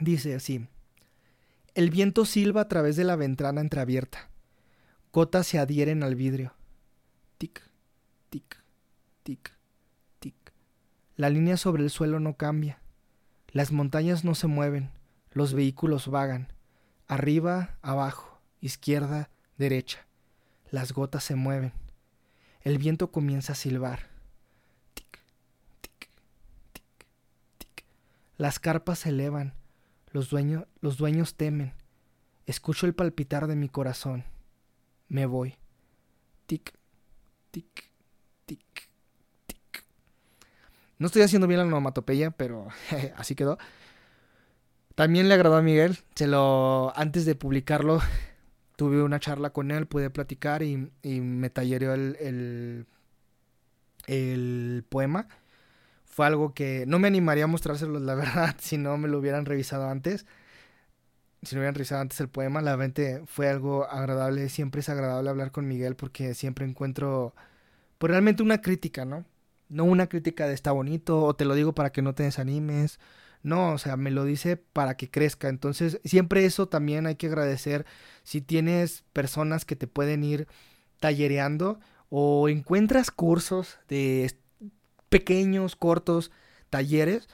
Dice 0.00 0.36
así. 0.36 0.68
El 1.74 1.90
viento 1.90 2.24
silba 2.24 2.60
a 2.60 2.68
través 2.68 2.94
de 2.94 3.02
la 3.02 3.16
ventana 3.16 3.60
entreabierta. 3.60 4.30
Gotas 5.12 5.48
se 5.48 5.58
adhieren 5.58 6.04
al 6.04 6.14
vidrio. 6.14 6.54
Tic, 7.36 7.68
tic, 8.28 8.62
tic, 9.24 9.50
tic. 10.20 10.36
La 11.16 11.30
línea 11.30 11.56
sobre 11.56 11.82
el 11.82 11.90
suelo 11.90 12.20
no 12.20 12.36
cambia. 12.36 12.78
Las 13.48 13.72
montañas 13.72 14.24
no 14.24 14.36
se 14.36 14.46
mueven. 14.46 14.92
Los 15.32 15.52
vehículos 15.52 16.06
vagan. 16.06 16.52
Arriba, 17.08 17.76
abajo, 17.82 18.40
izquierda, 18.60 19.30
derecha. 19.58 20.06
Las 20.70 20.92
gotas 20.92 21.24
se 21.24 21.34
mueven. 21.34 21.72
El 22.62 22.78
viento 22.78 23.10
comienza 23.10 23.54
a 23.54 23.56
silbar. 23.56 24.10
Tic, 24.94 25.18
tic, 25.80 26.08
tic, 26.72 26.88
tic. 27.58 27.84
Las 28.40 28.58
carpas 28.58 29.00
se 29.00 29.10
elevan 29.10 29.52
los, 30.12 30.30
dueños, 30.30 31.34
temen. 31.34 31.74
Escucho 32.46 32.86
el 32.86 32.94
palpitar 32.94 33.46
de 33.46 33.54
mi 33.54 33.68
corazón. 33.68 34.24
Me 35.08 35.26
voy. 35.26 35.56
Tic, 36.46 36.72
tic, 37.50 37.90
tic, 38.46 38.88
tic. 39.46 39.84
No 40.96 41.08
estoy 41.08 41.20
haciendo 41.20 41.48
bien 41.48 41.58
la 41.58 41.66
onomatopeya, 41.66 42.30
pero 42.30 42.68
así 43.18 43.34
quedó. 43.34 43.58
También 44.94 45.28
le 45.28 45.34
agradó 45.34 45.56
a 45.56 45.62
Miguel. 45.62 45.98
Se 46.14 46.26
lo. 46.26 46.94
Antes 46.96 47.26
de 47.26 47.34
publicarlo, 47.34 48.00
tuve 48.76 49.02
una 49.02 49.20
charla 49.20 49.50
con 49.50 49.70
él, 49.70 49.84
pude 49.84 50.08
platicar 50.08 50.62
y, 50.62 50.88
me 51.02 51.50
tallereó 51.50 51.92
el, 51.92 52.16
el, 52.18 52.86
el 54.06 54.82
poema 54.88 55.28
fue 56.10 56.26
algo 56.26 56.52
que 56.54 56.84
no 56.86 56.98
me 56.98 57.08
animaría 57.08 57.44
a 57.44 57.46
mostrárselos, 57.46 58.02
la 58.02 58.14
verdad, 58.16 58.56
si 58.60 58.76
no 58.76 58.98
me 58.98 59.08
lo 59.08 59.18
hubieran 59.18 59.46
revisado 59.46 59.88
antes. 59.88 60.26
Si 61.42 61.54
no 61.54 61.60
hubieran 61.60 61.74
revisado 61.74 62.02
antes 62.02 62.20
el 62.20 62.28
poema, 62.28 62.60
la 62.60 62.76
verdad 62.76 63.22
fue 63.26 63.48
algo 63.48 63.86
agradable. 63.88 64.48
Siempre 64.50 64.80
es 64.80 64.88
agradable 64.90 65.30
hablar 65.30 65.52
con 65.52 65.66
Miguel 65.66 65.96
porque 65.96 66.34
siempre 66.34 66.66
encuentro, 66.66 67.34
pues 67.98 68.10
realmente 68.10 68.42
una 68.42 68.60
crítica, 68.60 69.06
¿no? 69.06 69.24
No 69.70 69.84
una 69.84 70.08
crítica 70.08 70.46
de 70.46 70.54
está 70.54 70.72
bonito 70.72 71.22
o 71.22 71.34
te 71.34 71.44
lo 71.46 71.54
digo 71.54 71.74
para 71.74 71.92
que 71.92 72.02
no 72.02 72.14
te 72.14 72.24
desanimes. 72.24 72.98
No, 73.42 73.72
o 73.72 73.78
sea, 73.78 73.96
me 73.96 74.10
lo 74.10 74.24
dice 74.24 74.56
para 74.58 74.96
que 74.96 75.10
crezca. 75.10 75.48
Entonces, 75.48 76.00
siempre 76.04 76.44
eso 76.44 76.68
también 76.68 77.06
hay 77.06 77.16
que 77.16 77.28
agradecer. 77.28 77.86
Si 78.22 78.42
tienes 78.42 79.04
personas 79.14 79.64
que 79.64 79.76
te 79.76 79.86
pueden 79.86 80.24
ir 80.24 80.46
tallereando 81.00 81.80
o 82.10 82.48
encuentras 82.50 83.10
cursos 83.10 83.78
de 83.88 84.36
pequeños, 85.10 85.76
cortos 85.76 86.30
talleres, 86.70 87.28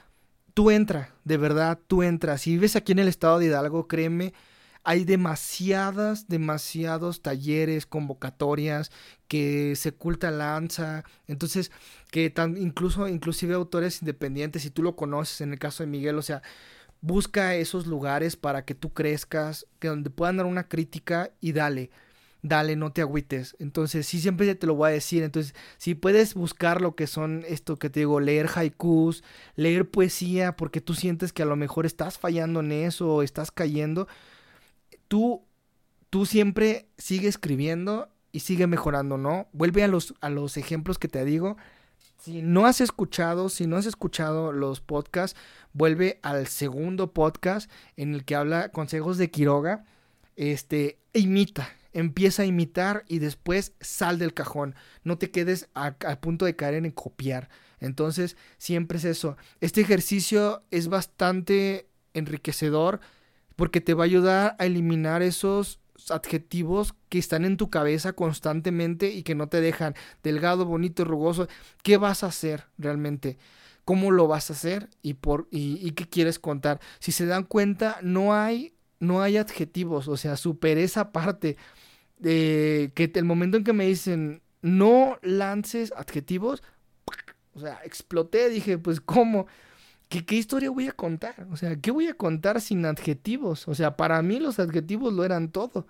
tú 0.53 0.71
entra, 0.71 1.13
de 1.23 1.37
verdad, 1.37 1.79
tú 1.87 2.03
entras. 2.03 2.41
Si 2.41 2.51
vives 2.51 2.75
aquí 2.75 2.91
en 2.91 2.99
el 2.99 3.07
estado 3.07 3.39
de 3.39 3.45
Hidalgo, 3.45 3.87
créeme, 3.87 4.33
hay 4.83 5.03
demasiadas, 5.05 6.27
demasiados 6.27 7.21
talleres, 7.21 7.85
convocatorias, 7.85 8.91
que 9.27 9.75
se 9.75 9.91
culta 9.91 10.31
lanza, 10.31 11.03
entonces, 11.27 11.71
que 12.09 12.29
tan, 12.29 12.57
incluso, 12.57 13.07
inclusive 13.07 13.53
autores 13.53 14.01
independientes, 14.01 14.63
si 14.63 14.69
tú 14.69 14.81
lo 14.83 14.95
conoces, 14.95 15.41
en 15.41 15.53
el 15.53 15.59
caso 15.59 15.83
de 15.83 15.87
Miguel, 15.87 16.17
o 16.17 16.21
sea, 16.21 16.41
busca 17.01 17.55
esos 17.55 17.85
lugares 17.85 18.35
para 18.37 18.65
que 18.65 18.75
tú 18.75 18.93
crezcas, 18.93 19.67
que 19.79 19.89
donde 19.89 20.09
puedan 20.09 20.37
dar 20.37 20.45
una 20.45 20.67
crítica 20.67 21.31
y 21.39 21.51
dale 21.51 21.91
dale, 22.41 22.75
no 22.75 22.91
te 22.91 23.01
agüites. 23.01 23.55
Entonces, 23.59 24.07
sí, 24.07 24.19
siempre 24.19 24.53
te 24.55 24.67
lo 24.67 24.75
voy 24.75 24.89
a 24.89 24.93
decir. 24.93 25.23
Entonces, 25.23 25.55
si 25.77 25.95
puedes 25.95 26.33
buscar 26.33 26.81
lo 26.81 26.95
que 26.95 27.07
son 27.07 27.43
esto 27.47 27.77
que 27.77 27.89
te 27.89 28.01
digo, 28.01 28.19
leer 28.19 28.49
haikus, 28.53 29.23
leer 29.55 29.89
poesía, 29.89 30.55
porque 30.55 30.81
tú 30.81 30.93
sientes 30.93 31.33
que 31.33 31.43
a 31.43 31.47
lo 31.47 31.55
mejor 31.55 31.85
estás 31.85 32.17
fallando 32.17 32.59
en 32.61 32.71
eso 32.71 33.15
o 33.15 33.23
estás 33.23 33.51
cayendo, 33.51 34.07
tú, 35.07 35.43
tú 36.09 36.25
siempre 36.25 36.87
sigue 36.97 37.27
escribiendo 37.27 38.09
y 38.31 38.41
sigue 38.41 38.67
mejorando, 38.67 39.17
¿no? 39.17 39.47
Vuelve 39.53 39.83
a 39.83 39.87
los, 39.87 40.13
a 40.21 40.29
los 40.29 40.57
ejemplos 40.57 40.99
que 40.99 41.07
te 41.07 41.25
digo. 41.25 41.57
Si 42.19 42.41
no 42.41 42.65
has 42.65 42.81
escuchado, 42.81 43.49
si 43.49 43.67
no 43.67 43.77
has 43.77 43.85
escuchado 43.85 44.51
los 44.51 44.81
podcasts, 44.81 45.39
vuelve 45.73 46.19
al 46.23 46.47
segundo 46.47 47.13
podcast 47.13 47.69
en 47.95 48.13
el 48.13 48.25
que 48.25 48.35
habla 48.35 48.69
consejos 48.69 49.17
de 49.17 49.29
Quiroga. 49.29 49.85
Este, 50.35 50.99
imita, 51.13 51.69
empieza 51.99 52.43
a 52.43 52.45
imitar 52.45 53.03
y 53.07 53.17
después 53.17 53.73
sal 53.81 54.19
del 54.19 54.35
cajón. 54.35 54.75
No 55.03 55.17
te 55.17 55.31
quedes 55.31 55.67
al 55.73 56.19
punto 56.19 56.45
de 56.45 56.55
caer 56.55 56.75
en 56.75 56.91
copiar. 56.91 57.49
Entonces, 57.79 58.37
siempre 58.59 58.99
es 58.99 59.05
eso. 59.05 59.35
Este 59.61 59.81
ejercicio 59.81 60.63
es 60.69 60.89
bastante 60.89 61.89
enriquecedor 62.13 62.99
porque 63.55 63.81
te 63.81 63.95
va 63.95 64.03
a 64.03 64.05
ayudar 64.05 64.55
a 64.59 64.67
eliminar 64.67 65.23
esos 65.23 65.79
adjetivos 66.11 66.93
que 67.09 67.17
están 67.17 67.45
en 67.45 67.57
tu 67.57 67.71
cabeza 67.71 68.13
constantemente 68.13 69.11
y 69.11 69.23
que 69.23 69.33
no 69.33 69.49
te 69.49 69.59
dejan 69.59 69.95
delgado, 70.21 70.65
bonito, 70.65 71.03
rugoso. 71.03 71.47
¿Qué 71.81 71.97
vas 71.97 72.23
a 72.23 72.27
hacer 72.27 72.65
realmente? 72.77 73.39
¿Cómo 73.85 74.11
lo 74.11 74.27
vas 74.27 74.51
a 74.51 74.53
hacer? 74.53 74.91
¿Y, 75.01 75.15
por, 75.15 75.47
y, 75.49 75.89
qué 75.91 76.07
quieres 76.07 76.37
contar? 76.37 76.79
Si 76.99 77.11
se 77.11 77.25
dan 77.25 77.43
cuenta, 77.43 77.97
no 78.03 78.35
hay, 78.35 78.75
no 78.99 79.23
hay 79.23 79.37
adjetivos. 79.37 80.07
O 80.07 80.15
sea, 80.15 80.37
super 80.37 80.77
esa 80.77 81.11
parte 81.11 81.57
que 82.21 83.11
el 83.13 83.25
momento 83.25 83.57
en 83.57 83.63
que 83.63 83.73
me 83.73 83.85
dicen 83.87 84.41
no 84.61 85.17
lances 85.21 85.93
adjetivos, 85.95 86.63
o 87.53 87.59
sea, 87.59 87.79
exploté, 87.83 88.49
dije, 88.49 88.77
pues 88.77 89.01
¿cómo? 89.01 89.47
¿Qué, 90.09 90.25
¿Qué 90.25 90.35
historia 90.35 90.69
voy 90.69 90.87
a 90.87 90.93
contar? 90.93 91.47
O 91.51 91.57
sea, 91.57 91.75
¿qué 91.77 91.91
voy 91.91 92.07
a 92.07 92.13
contar 92.13 92.61
sin 92.61 92.85
adjetivos? 92.85 93.67
O 93.67 93.75
sea, 93.75 93.97
para 93.97 94.21
mí 94.21 94.39
los 94.39 94.59
adjetivos 94.59 95.13
lo 95.13 95.25
eran 95.25 95.51
todo. 95.51 95.87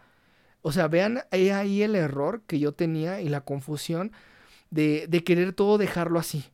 O 0.61 0.71
sea, 0.71 0.87
vean 0.87 1.21
ahí 1.31 1.81
el 1.81 1.95
error 1.95 2.41
que 2.47 2.59
yo 2.59 2.73
tenía 2.73 3.21
y 3.21 3.29
la 3.29 3.41
confusión 3.41 4.11
de, 4.69 5.07
de 5.07 5.23
querer 5.23 5.53
todo 5.53 5.77
dejarlo 5.77 6.19
así. 6.19 6.45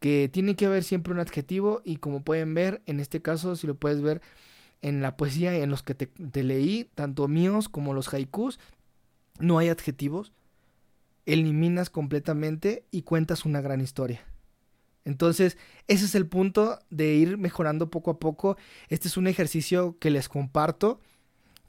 Que 0.00 0.28
tiene 0.32 0.56
que 0.56 0.66
haber 0.66 0.84
siempre 0.84 1.12
un 1.12 1.20
adjetivo 1.20 1.80
y 1.84 1.96
como 1.96 2.22
pueden 2.24 2.54
ver, 2.54 2.82
en 2.86 3.00
este 3.00 3.22
caso, 3.22 3.56
si 3.56 3.66
lo 3.66 3.76
puedes 3.76 4.02
ver 4.02 4.20
en 4.82 5.00
la 5.02 5.16
poesía 5.16 5.54
en 5.54 5.70
los 5.70 5.82
que 5.82 5.94
te, 5.94 6.06
te 6.06 6.42
leí, 6.42 6.90
tanto 6.94 7.28
míos 7.28 7.68
como 7.68 7.94
los 7.94 8.12
haikus, 8.12 8.58
no 9.38 9.58
hay 9.58 9.68
adjetivos, 9.68 10.32
eliminas 11.26 11.90
completamente 11.90 12.86
y 12.90 13.02
cuentas 13.02 13.44
una 13.44 13.60
gran 13.60 13.80
historia. 13.80 14.24
Entonces, 15.04 15.58
ese 15.88 16.04
es 16.04 16.14
el 16.14 16.26
punto 16.26 16.78
de 16.90 17.14
ir 17.14 17.36
mejorando 17.38 17.90
poco 17.90 18.12
a 18.12 18.18
poco. 18.18 18.56
Este 18.88 19.08
es 19.08 19.16
un 19.16 19.26
ejercicio 19.26 19.96
que 19.98 20.10
les 20.10 20.28
comparto, 20.28 21.00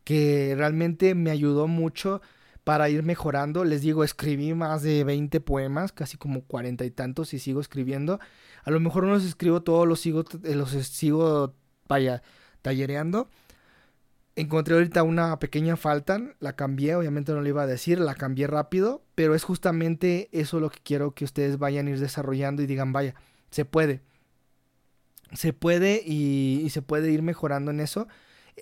que 0.03 0.53
realmente 0.55 1.15
me 1.15 1.31
ayudó 1.31 1.67
mucho 1.67 2.21
para 2.63 2.89
ir 2.89 3.03
mejorando. 3.03 3.65
Les 3.65 3.81
digo, 3.81 4.03
escribí 4.03 4.53
más 4.53 4.83
de 4.83 5.03
20 5.03 5.41
poemas, 5.41 5.91
casi 5.91 6.17
como 6.17 6.43
cuarenta 6.43 6.85
y 6.85 6.91
tantos 6.91 7.33
y 7.33 7.39
sigo 7.39 7.59
escribiendo. 7.59 8.19
A 8.63 8.71
lo 8.71 8.79
mejor 8.79 9.05
no 9.05 9.13
los 9.13 9.25
escribo 9.25 9.63
todos, 9.63 9.87
los 9.87 9.99
sigo, 9.99 10.23
los 10.43 10.69
sigo, 10.69 11.55
vaya, 11.87 12.21
tallereando 12.61 13.29
encontré 14.35 14.75
ahorita 14.75 15.03
una 15.03 15.37
pequeña 15.39 15.77
falta, 15.77 16.19
la 16.39 16.55
cambié, 16.55 16.95
obviamente 16.95 17.33
no 17.33 17.41
le 17.41 17.49
iba 17.49 17.63
a 17.63 17.67
decir, 17.67 17.99
la 17.99 18.15
cambié 18.15 18.47
rápido, 18.47 19.03
pero 19.15 19.35
es 19.35 19.43
justamente 19.43 20.29
eso 20.31 20.59
lo 20.59 20.69
que 20.69 20.79
quiero 20.83 21.11
que 21.11 21.25
ustedes 21.25 21.59
vayan 21.59 21.87
a 21.87 21.91
ir 21.91 21.99
desarrollando 21.99 22.61
y 22.61 22.65
digan, 22.65 22.93
vaya, 22.93 23.15
se 23.51 23.65
puede. 23.65 24.01
Se 25.33 25.53
puede 25.53 26.01
y, 26.05 26.67
se 26.69 26.81
puede 26.81 27.11
ir 27.11 27.21
mejorando 27.21 27.71
en 27.71 27.79
eso 27.79 28.07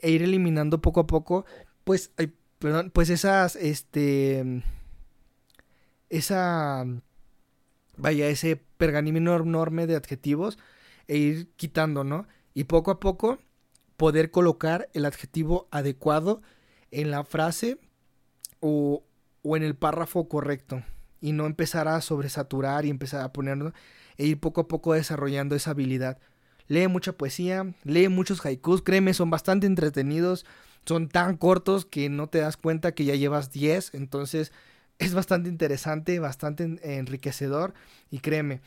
e 0.02 0.12
ir 0.12 0.24
eliminando 0.24 0.82
poco 0.82 1.02
a 1.02 1.08
poco, 1.08 1.46
pues, 1.84 2.12
perdón, 2.60 2.92
pues 2.92 3.10
esas, 3.10 3.58
este, 3.58 4.64
esa, 6.10 6.86
vaya, 7.98 8.28
ese 8.28 8.62
pergamino 8.78 9.36
enorme 9.36 9.88
de 9.88 9.96
adjetivos 9.96 10.58
e 11.08 11.18
ir 11.18 11.50
quitando, 11.56 12.04
¿no? 12.04 12.28
Y 12.54 12.66
poco 12.66 12.92
a 12.92 13.00
poco 13.00 13.40
poder 14.02 14.32
colocar 14.32 14.90
el 14.94 15.06
adjetivo 15.06 15.68
adecuado 15.70 16.42
en 16.90 17.12
la 17.12 17.24
frase 17.24 17.78
o, 18.60 19.04
en 19.44 19.62
el 19.62 19.76
párrafo 19.76 20.28
correcto 20.28 20.82
y 21.22 21.34
no 21.34 21.46
empezar 21.46 21.88
a 21.88 22.02
sobresaturar 22.02 22.84
y 22.84 22.90
empezar 22.90 23.22
a 23.22 23.32
ponerlo 23.32 23.74
e 24.18 24.26
ir 24.26 24.40
poco 24.40 24.62
a 24.62 24.68
poco 24.68 24.94
desarrollando 24.94 25.54
esa 25.56 25.70
habilidad. 25.70 26.18
Lee 26.68 26.88
mucha 26.88 27.12
poesía, 27.12 27.76
lee 27.84 28.08
muchos 28.08 28.44
haikus, 28.44 28.82
créeme, 28.82 29.14
son 29.14 29.30
bastante 29.30 29.68
entretenidos, 29.68 30.48
son 30.84 31.08
tan 31.08 31.38
cortos 31.38 31.86
que 31.86 32.10
no 32.10 32.26
te 32.26 32.40
das 32.40 32.58
cuenta 32.58 32.94
que 32.94 33.06
ya 33.06 33.14
llevas 33.14 33.52
10, 33.52 33.94
entonces 33.94 34.52
es 34.98 35.14
bastante 35.14 35.48
interesante, 35.48 36.18
bastante 36.18 36.80
enriquecedor 36.82 37.76
y 38.10 38.18
créeme, 38.18 38.62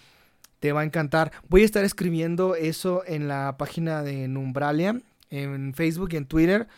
te 0.61 0.71
va 0.71 0.83
a 0.83 0.85
encantar. 0.85 1.33
Voy 1.49 1.63
a 1.63 1.65
estar 1.65 1.83
escribiendo 1.85 2.55
eso 2.55 3.03
en 3.05 3.27
la 3.27 3.57
página 3.59 4.05
de 4.05 4.29
Numbralia, 4.29 5.01
en 5.31 5.75
Facebook 5.75 6.11
y 6.13 6.17
en 6.17 6.27
Twitter. 6.27 6.69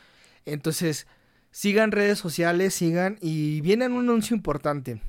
Entonces, 0.44 1.06
sigan 1.50 1.92
redes 1.92 2.18
sociales, 2.18 2.74
sigan 2.74 3.18
y 3.20 3.60
viene 3.60 3.86
un 3.86 4.00
anuncio 4.00 4.36
importante. 4.36 5.00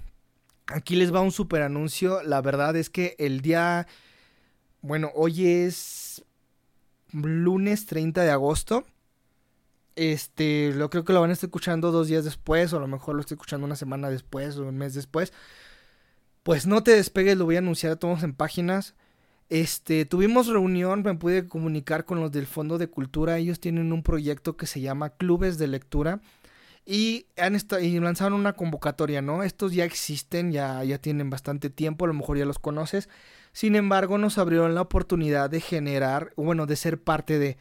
Aquí 0.68 0.96
les 0.96 1.14
va 1.14 1.22
un 1.22 1.32
super 1.32 1.62
anuncio. 1.62 2.22
La 2.24 2.42
verdad 2.42 2.76
es 2.76 2.90
que 2.90 3.16
el 3.20 3.42
día, 3.42 3.88
bueno, 4.82 5.12
hoy 5.16 5.48
es 5.48 6.26
lunes 7.12 7.86
30 7.86 8.24
de 8.24 8.32
agosto. 8.32 8.86
Este, 9.96 10.74
lo 10.74 10.90
creo 10.90 11.04
que 11.04 11.14
lo 11.14 11.22
van 11.22 11.32
a 11.32 11.34
estar 11.34 11.48
escuchando 11.48 11.92
dos 11.92 12.08
días 12.08 12.24
después, 12.24 12.72
o 12.74 12.78
a 12.78 12.82
lo 12.82 12.88
mejor 12.88 13.16
lo 13.16 13.22
estoy 13.22 13.36
escuchando 13.36 13.66
una 13.66 13.76
semana 13.76 14.10
después 14.10 14.58
o 14.58 14.68
un 14.68 14.78
mes 14.78 14.94
después. 14.94 15.34
Pues 16.44 16.68
no 16.68 16.84
te 16.84 16.92
despegues, 16.92 17.38
lo 17.38 17.46
voy 17.46 17.56
a 17.56 17.60
anunciar 17.60 17.94
a 17.94 17.96
todos 17.98 18.24
en 18.24 18.34
páginas. 18.34 18.96
Este, 19.50 20.06
tuvimos 20.06 20.48
reunión, 20.48 21.04
me 21.04 21.16
pude 21.16 21.48
comunicar 21.48 22.04
con 22.06 22.20
los 22.20 22.32
del 22.32 22.48
Fondo 22.48 22.78
de 22.78 22.88
Cultura. 22.88 23.38
Ellos 23.38 23.60
tienen 23.60 23.94
un 23.94 24.04
proyecto 24.04 24.58
que 24.58 24.66
se 24.66 24.82
llama 24.82 25.12
Clubes 25.12 25.58
de 25.58 25.68
Lectura 25.68 26.20
y 26.86 27.28
han 27.38 27.58
y 27.82 28.00
lanzaron 28.00 28.40
una 28.40 28.54
convocatoria, 28.54 29.22
¿no? 29.22 29.44
Estos 29.44 29.74
ya 29.74 29.84
existen, 29.84 30.52
ya, 30.54 30.84
ya 30.86 30.98
tienen 31.00 31.30
bastante 31.30 31.70
tiempo, 31.70 32.06
a 32.06 32.08
lo 32.08 32.14
mejor 32.14 32.38
ya 32.38 32.46
los 32.46 32.60
conoces. 32.60 33.10
Sin 33.52 33.76
embargo, 33.76 34.18
nos 34.18 34.38
abrieron 34.38 34.76
la 34.76 34.82
oportunidad 34.82 35.50
de 35.50 35.62
generar, 35.62 36.32
bueno, 36.38 36.66
de 36.66 36.76
ser 36.78 37.02
parte 37.02 37.40
de. 37.40 37.58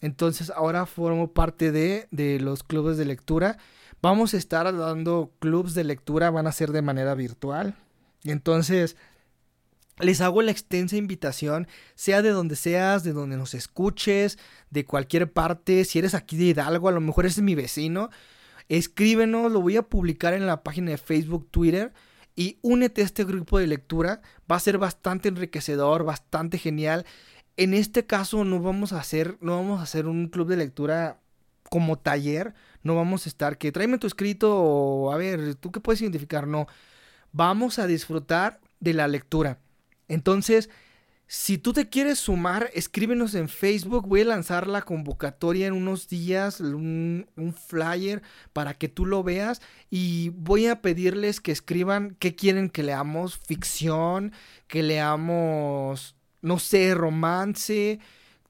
Entonces, 0.00 0.50
ahora 0.50 0.86
formo 0.86 1.32
parte 1.32 1.72
de, 1.72 2.08
de 2.10 2.40
los 2.40 2.62
clubes 2.62 2.96
de 2.96 3.04
lectura. 3.04 3.58
Vamos 4.00 4.32
a 4.32 4.38
estar 4.38 4.74
dando 4.74 5.30
clubes 5.40 5.74
de 5.74 5.84
lectura, 5.84 6.30
van 6.30 6.46
a 6.46 6.52
ser 6.52 6.72
de 6.72 6.80
manera 6.80 7.14
virtual. 7.14 7.76
Entonces, 8.24 8.96
les 10.00 10.20
hago 10.20 10.42
la 10.42 10.50
extensa 10.50 10.96
invitación, 10.96 11.68
sea 11.94 12.22
de 12.22 12.30
donde 12.30 12.56
seas, 12.56 13.04
de 13.04 13.12
donde 13.12 13.36
nos 13.36 13.54
escuches, 13.54 14.38
de 14.70 14.84
cualquier 14.84 15.32
parte, 15.32 15.84
si 15.84 15.98
eres 15.98 16.14
aquí 16.14 16.36
de 16.36 16.46
Hidalgo, 16.46 16.88
a 16.88 16.92
lo 16.92 17.00
mejor 17.00 17.26
es 17.26 17.40
mi 17.40 17.54
vecino, 17.54 18.10
escríbenos, 18.68 19.52
lo 19.52 19.60
voy 19.60 19.76
a 19.76 19.82
publicar 19.82 20.34
en 20.34 20.46
la 20.46 20.62
página 20.62 20.92
de 20.92 20.98
Facebook, 20.98 21.48
Twitter 21.50 21.92
y 22.36 22.58
únete 22.62 23.02
a 23.02 23.04
este 23.04 23.24
grupo 23.24 23.58
de 23.58 23.66
lectura, 23.66 24.22
va 24.50 24.56
a 24.56 24.60
ser 24.60 24.78
bastante 24.78 25.28
enriquecedor, 25.28 26.04
bastante 26.04 26.58
genial. 26.58 27.04
En 27.56 27.74
este 27.74 28.06
caso 28.06 28.44
no 28.44 28.60
vamos 28.60 28.92
a 28.92 29.00
hacer, 29.00 29.36
no 29.40 29.56
vamos 29.56 29.80
a 29.80 29.82
hacer 29.82 30.06
un 30.06 30.28
club 30.28 30.48
de 30.48 30.56
lectura 30.56 31.20
como 31.68 31.98
taller, 31.98 32.54
no 32.82 32.94
vamos 32.96 33.26
a 33.26 33.28
estar 33.28 33.58
que 33.58 33.72
tráeme 33.72 33.98
tu 33.98 34.06
escrito 34.06 34.56
o 34.56 35.12
a 35.12 35.16
ver, 35.16 35.54
tú 35.56 35.70
qué 35.70 35.80
puedes 35.80 36.00
identificar, 36.00 36.46
no. 36.46 36.66
Vamos 37.32 37.78
a 37.78 37.86
disfrutar 37.86 38.60
de 38.80 38.94
la 38.94 39.06
lectura 39.06 39.58
entonces, 40.10 40.68
si 41.28 41.58
tú 41.58 41.72
te 41.72 41.88
quieres 41.88 42.18
sumar, 42.18 42.70
escríbenos 42.74 43.36
en 43.36 43.48
Facebook. 43.48 44.08
Voy 44.08 44.22
a 44.22 44.24
lanzar 44.24 44.66
la 44.66 44.82
convocatoria 44.82 45.68
en 45.68 45.74
unos 45.74 46.08
días, 46.08 46.58
un, 46.58 47.24
flyer 47.68 48.20
para 48.52 48.74
que 48.74 48.88
tú 48.88 49.06
lo 49.06 49.22
veas. 49.22 49.62
Y 49.90 50.30
voy 50.30 50.66
a 50.66 50.82
pedirles 50.82 51.40
que 51.40 51.52
escriban 51.52 52.16
qué 52.18 52.34
quieren 52.34 52.68
que 52.68 52.82
leamos, 52.82 53.38
ficción, 53.38 54.32
que 54.66 54.82
leamos, 54.82 56.16
no 56.42 56.58
sé, 56.58 56.94
romance, 56.96 58.00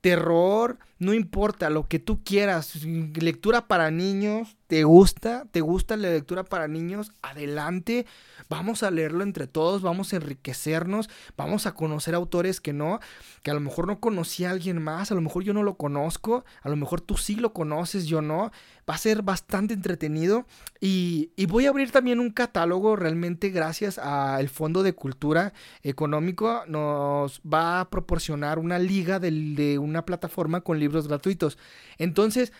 terror, 0.00 0.78
no 1.01 1.14
importa, 1.14 1.70
lo 1.70 1.88
que 1.88 1.98
tú 1.98 2.22
quieras. 2.22 2.84
Lectura 2.84 3.66
para 3.66 3.90
niños, 3.90 4.57
¿te 4.66 4.84
gusta? 4.84 5.46
¿Te 5.51 5.62
gusta 5.62 5.96
la 5.96 6.11
lectura 6.11 6.44
para 6.44 6.68
niños? 6.68 7.11
Adelante. 7.22 8.07
Vamos 8.51 8.82
a 8.82 8.90
leerlo 8.90 9.22
entre 9.22 9.46
todos, 9.46 9.80
vamos 9.80 10.12
a 10.12 10.16
enriquecernos, 10.16 11.09
vamos 11.36 11.66
a 11.66 11.74
conocer 11.74 12.14
autores 12.14 12.61
que 12.61 12.72
no, 12.72 13.01
que 13.42 13.51
a 13.51 13.55
lo 13.55 13.61
mejor 13.61 13.86
no 13.86 14.01
conocía 14.01 14.48
a 14.48 14.53
alguien 14.53 14.82
más, 14.82 15.11
a 15.11 15.14
lo 15.14 15.20
mejor 15.20 15.44
yo 15.44 15.55
no 15.55 15.62
lo 15.62 15.74
conozco, 15.74 16.44
a 16.62 16.68
lo 16.68 16.76
mejor 16.76 17.01
tú 17.01 17.16
sí 17.16 17.36
lo 17.36 17.53
conoces, 17.53 18.07
yo 18.07 18.20
no. 18.22 18.51
Va 18.88 18.94
a 18.94 18.98
ser 18.98 19.22
bastante 19.22 19.72
entretenido 19.72 20.46
y, 20.80 21.30
voy 21.46 21.66
a 21.66 21.70
abrir 21.70 21.92
también 21.92 22.18
un 22.20 22.30
catálogo 22.30 22.96
realmente 22.96 23.51
gracias 23.51 23.98
al 23.98 24.48
Fondo 24.48 24.82
de 24.82 24.94
Cultura 24.94 25.53
Económico. 25.82 26.64
Nos 26.66 27.40
va 27.40 27.80
a 27.80 27.90
proporcionar 27.90 28.59
una 28.59 28.78
liga 28.80 29.20
de, 29.20 29.30
de 29.30 29.78
una 29.78 30.05
plataforma 30.05 30.61
con 30.62 30.80
libros 30.91 31.09
gratuitos. 31.09 31.59
Entonces, 31.99 32.53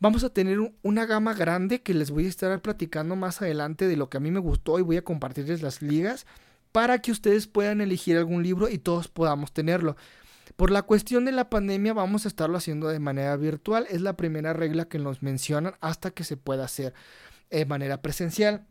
Vamos 0.00 0.22
a 0.22 0.28
tener 0.28 0.58
una 0.82 1.06
gama 1.06 1.32
grande 1.32 1.80
que 1.80 1.94
les 1.94 2.10
voy 2.10 2.26
a 2.26 2.28
estar 2.28 2.60
platicando 2.60 3.16
más 3.16 3.40
adelante 3.40 3.88
de 3.88 3.96
lo 3.96 4.10
que 4.10 4.18
a 4.18 4.20
mí 4.20 4.30
me 4.30 4.40
gustó 4.40 4.78
y 4.78 4.82
voy 4.82 4.98
a 4.98 5.04
compartirles 5.04 5.62
las 5.62 5.80
ligas 5.80 6.26
para 6.72 6.98
que 6.98 7.10
ustedes 7.10 7.46
puedan 7.46 7.80
elegir 7.80 8.18
algún 8.18 8.42
libro 8.42 8.68
y 8.68 8.76
todos 8.76 9.08
podamos 9.08 9.52
tenerlo. 9.52 9.96
Por 10.56 10.70
la 10.70 10.82
cuestión 10.82 11.24
de 11.24 11.32
la 11.32 11.48
pandemia 11.48 11.94
vamos 11.94 12.24
a 12.24 12.28
estarlo 12.28 12.58
haciendo 12.58 12.88
de 12.88 12.98
manera 12.98 13.34
virtual, 13.36 13.86
es 13.88 14.02
la 14.02 14.14
primera 14.14 14.52
regla 14.52 14.84
que 14.84 14.98
nos 14.98 15.22
mencionan 15.22 15.74
hasta 15.80 16.10
que 16.10 16.24
se 16.24 16.36
pueda 16.36 16.64
hacer 16.64 16.92
de 17.48 17.64
manera 17.64 18.02
presencial. 18.02 18.66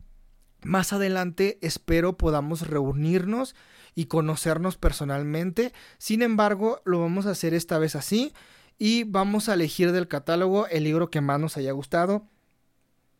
Más 0.62 0.92
adelante 0.92 1.58
espero 1.62 2.16
podamos 2.16 2.68
reunirnos 2.68 3.56
y 3.96 4.06
conocernos 4.06 4.76
personalmente. 4.76 5.72
Sin 5.98 6.22
embargo, 6.22 6.80
lo 6.84 7.00
vamos 7.00 7.26
a 7.26 7.30
hacer 7.30 7.54
esta 7.54 7.78
vez 7.78 7.96
así 7.96 8.32
y 8.78 9.04
vamos 9.04 9.48
a 9.48 9.54
elegir 9.54 9.92
del 9.92 10.08
catálogo 10.08 10.66
el 10.68 10.84
libro 10.84 11.10
que 11.10 11.20
más 11.20 11.40
nos 11.40 11.56
haya 11.56 11.72
gustado. 11.72 12.26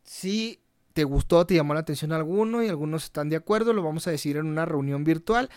Si 0.03 0.61
te 0.93 1.05
gustó, 1.05 1.47
te 1.47 1.55
llamó 1.55 1.75
la 1.75 1.81
atención 1.81 2.13
alguno 2.13 2.63
y 2.63 2.69
algunos 2.69 3.05
están 3.05 3.29
de 3.29 3.37
acuerdo, 3.37 3.73
lo 3.73 3.83
vamos 3.83 4.07
a 4.07 4.11
decir 4.11 4.37
en 4.37 4.47
una 4.47 4.65
reunión 4.65 5.05
virtual 5.05 5.51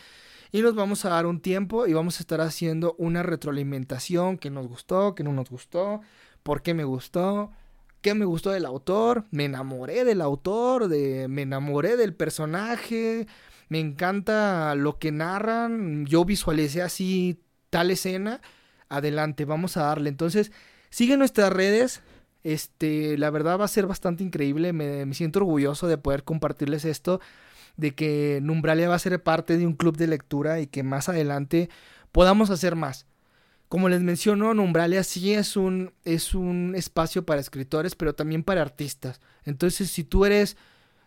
y 0.52 0.62
nos 0.62 0.76
vamos 0.76 1.06
a 1.06 1.10
dar 1.10 1.26
un 1.26 1.42
tiempo 1.42 1.88
y 1.88 1.94
vamos 1.94 2.20
a 2.20 2.24
estar 2.24 2.42
haciendo 2.42 2.96
una 2.98 3.24
retroalimentación, 3.24 4.38
que 4.38 4.50
nos 4.50 4.68
gustó, 4.68 5.14
que 5.16 5.24
no 5.24 5.34
nos 5.34 5.50
gustó, 5.50 6.02
por 6.44 6.62
qué 6.62 6.74
me 6.74 6.86
gustó, 6.86 7.52
qué 8.02 8.14
me 8.14 8.26
gustó 8.26 8.52
del 8.52 8.66
autor, 8.66 9.26
me 9.32 9.46
enamoré 9.46 10.06
del 10.06 10.22
autor, 10.22 10.88
de, 10.88 11.28
me 11.28 11.44
enamoré 11.44 11.98
del 11.98 12.16
personaje, 12.16 13.28
me 13.70 13.80
encanta 13.80 14.74
lo 14.76 14.98
que 14.98 15.12
narran, 15.12 16.06
yo 16.06 16.24
visualicé 16.24 16.82
así 16.82 17.44
tal 17.70 17.92
escena 17.92 18.42
adelante, 18.90 19.46
vamos 19.46 19.78
a 19.78 19.84
darle. 19.84 20.10
Entonces, 20.10 20.52
sigue 20.90 21.18
nuestras 21.18 21.52
redes. 21.52 22.02
Este, 22.44 23.18
la 23.18 23.30
verdad 23.30 23.60
va 23.60 23.66
a 23.66 23.70
ser 23.70 23.88
bastante 23.88 24.24
increíble. 24.24 24.74
Me, 24.74 25.14
siento 25.14 25.40
orgulloso 25.40 25.88
de 25.88 25.98
poder 25.98 26.24
compartirles 26.24 26.86
esto. 26.86 27.20
De 27.76 27.94
que 27.94 28.40
Numbralia 28.42 28.90
va 28.90 28.96
a 28.96 29.00
ser 29.00 29.22
parte 29.22 29.58
de 29.58 29.68
un 29.68 29.74
club 29.74 29.98
de 29.98 30.08
lectura 30.08 30.60
y 30.60 30.68
que 30.68 30.84
más 30.84 31.10
adelante 31.10 31.70
podamos 32.12 32.50
hacer 32.50 32.76
más. 32.76 33.06
Como 33.70 33.90
les 33.90 34.02
menciono, 34.02 34.54
Numbralia 34.54 35.04
sí 35.04 35.34
es 35.34 35.58
un, 35.58 35.94
es 36.06 36.34
un 36.34 36.74
espacio 36.76 37.26
para 37.26 37.42
escritores, 37.42 37.96
pero 37.96 38.16
también 38.16 38.44
para 38.44 38.62
artistas. 38.62 39.20
Entonces, 39.44 39.92
si 39.92 40.04
tú 40.04 40.26
eres 40.26 40.56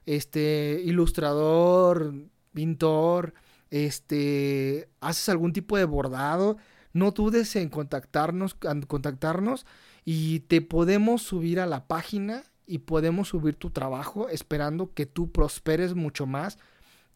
este 0.05 0.83
ilustrador, 0.85 2.13
pintor, 2.53 3.35
este, 3.71 4.89
haces 5.01 5.29
algún 5.29 5.53
tipo 5.53 5.77
de 5.77 5.85
bordado, 5.85 6.59
no 6.93 7.11
dudes 7.13 7.55
en 7.57 7.69
contactarnos, 7.69 8.57
en 8.63 8.83
contactarnos 8.83 9.67
y 10.05 10.41
te 10.41 10.61
podemos 10.61 11.23
subir 11.23 11.61
a 11.61 11.67
la 11.67 11.87
página 11.87 12.45
y 12.67 12.79
podemos 12.79 13.29
subir 13.29 13.55
tu 13.55 13.71
trabajo 13.71 14.29
esperando 14.29 14.93
que 14.95 15.07
tú 15.07 15.31
prosperes 15.31 15.95
mucho 15.95 16.27
más 16.27 16.59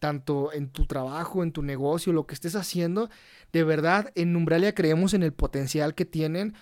tanto 0.04 0.52
en 0.52 0.68
tu 0.68 0.84
trabajo, 0.84 1.42
en 1.42 1.50
tu 1.50 1.62
negocio, 1.62 2.12
lo 2.12 2.26
que 2.26 2.34
estés 2.34 2.56
haciendo. 2.56 3.08
De 3.52 3.64
verdad, 3.64 4.12
en 4.14 4.34
Numbralia 4.34 4.74
creemos 4.74 5.14
en 5.14 5.22
el 5.22 5.32
potencial 5.32 5.94
que 5.94 6.04
tienen. 6.04 6.54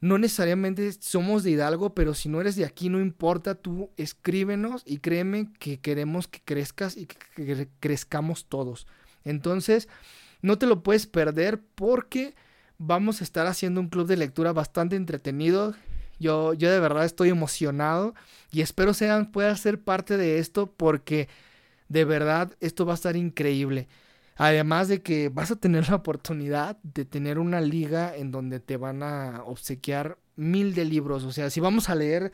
no 0.00 0.16
necesariamente 0.16 0.90
somos 0.92 1.42
de 1.44 1.50
Hidalgo, 1.50 1.94
pero 1.94 2.14
si 2.14 2.30
no 2.30 2.40
eres 2.40 2.56
de 2.56 2.64
aquí, 2.64 2.88
no 2.88 2.98
importa, 2.98 3.54
tú 3.54 3.90
escríbenos 3.98 4.82
y 4.86 4.98
créeme 4.98 5.52
que 5.58 5.80
queremos 5.80 6.28
que 6.28 6.40
crezcas 6.42 6.96
y 6.96 7.06
que 7.06 7.68
crezcamos 7.78 8.46
todos. 8.46 8.86
Entonces, 9.24 9.86
no 10.42 10.58
te 10.58 10.66
lo 10.66 10.82
puedes 10.82 11.06
perder 11.06 11.60
porque 11.74 12.34
vamos 12.78 13.20
a 13.20 13.24
estar 13.24 13.46
haciendo 13.46 13.80
un 13.80 13.88
club 13.88 14.06
de 14.06 14.16
lectura 14.16 14.52
bastante 14.52 14.96
entretenido. 14.96 15.74
Yo, 16.18 16.52
yo 16.54 16.70
de 16.70 16.80
verdad 16.80 17.04
estoy 17.04 17.30
emocionado 17.30 18.14
y 18.50 18.60
espero 18.60 18.94
sean, 18.94 19.32
puedan 19.32 19.56
ser 19.56 19.80
parte 19.80 20.16
de 20.16 20.38
esto 20.38 20.66
porque 20.66 21.28
de 21.88 22.04
verdad 22.04 22.56
esto 22.60 22.84
va 22.84 22.92
a 22.92 22.96
estar 22.96 23.16
increíble. 23.16 23.88
Además 24.36 24.88
de 24.88 25.02
que 25.02 25.28
vas 25.28 25.50
a 25.50 25.56
tener 25.56 25.88
la 25.90 25.96
oportunidad 25.96 26.76
de 26.82 27.04
tener 27.04 27.38
una 27.38 27.60
liga 27.60 28.14
en 28.16 28.30
donde 28.30 28.60
te 28.60 28.76
van 28.76 29.02
a 29.02 29.42
obsequiar 29.44 30.18
mil 30.36 30.74
de 30.74 30.84
libros. 30.84 31.24
O 31.24 31.32
sea, 31.32 31.50
si 31.50 31.60
vamos 31.60 31.88
a 31.88 31.94
leer, 31.94 32.32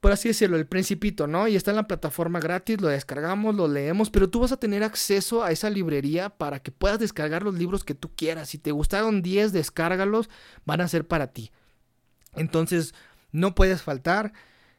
por 0.00 0.12
así 0.12 0.28
decirlo, 0.28 0.56
el 0.56 0.66
principito, 0.66 1.26
¿no? 1.26 1.48
Y 1.48 1.56
está 1.56 1.72
en 1.72 1.76
la 1.76 1.88
plataforma 1.88 2.38
gratis, 2.38 2.80
lo 2.80 2.88
descargamos, 2.88 3.54
lo 3.54 3.66
leemos, 3.66 4.10
pero 4.10 4.30
tú 4.30 4.40
vas 4.40 4.52
a 4.52 4.58
tener 4.58 4.84
acceso 4.84 5.42
a 5.42 5.50
esa 5.50 5.70
librería 5.70 6.30
para 6.30 6.60
que 6.60 6.70
puedas 6.70 7.00
descargar 7.00 7.42
los 7.42 7.54
libros 7.54 7.84
que 7.84 7.94
tú 7.94 8.10
quieras. 8.14 8.50
Si 8.50 8.58
te 8.58 8.70
gustaron 8.70 9.22
10, 9.22 9.52
descárgalos, 9.52 10.30
van 10.64 10.80
a 10.80 10.88
ser 10.88 11.06
para 11.06 11.28
ti. 11.28 11.50
Entonces, 12.34 12.94
no 13.32 13.54
puedes 13.54 13.82
faltar. 13.82 14.32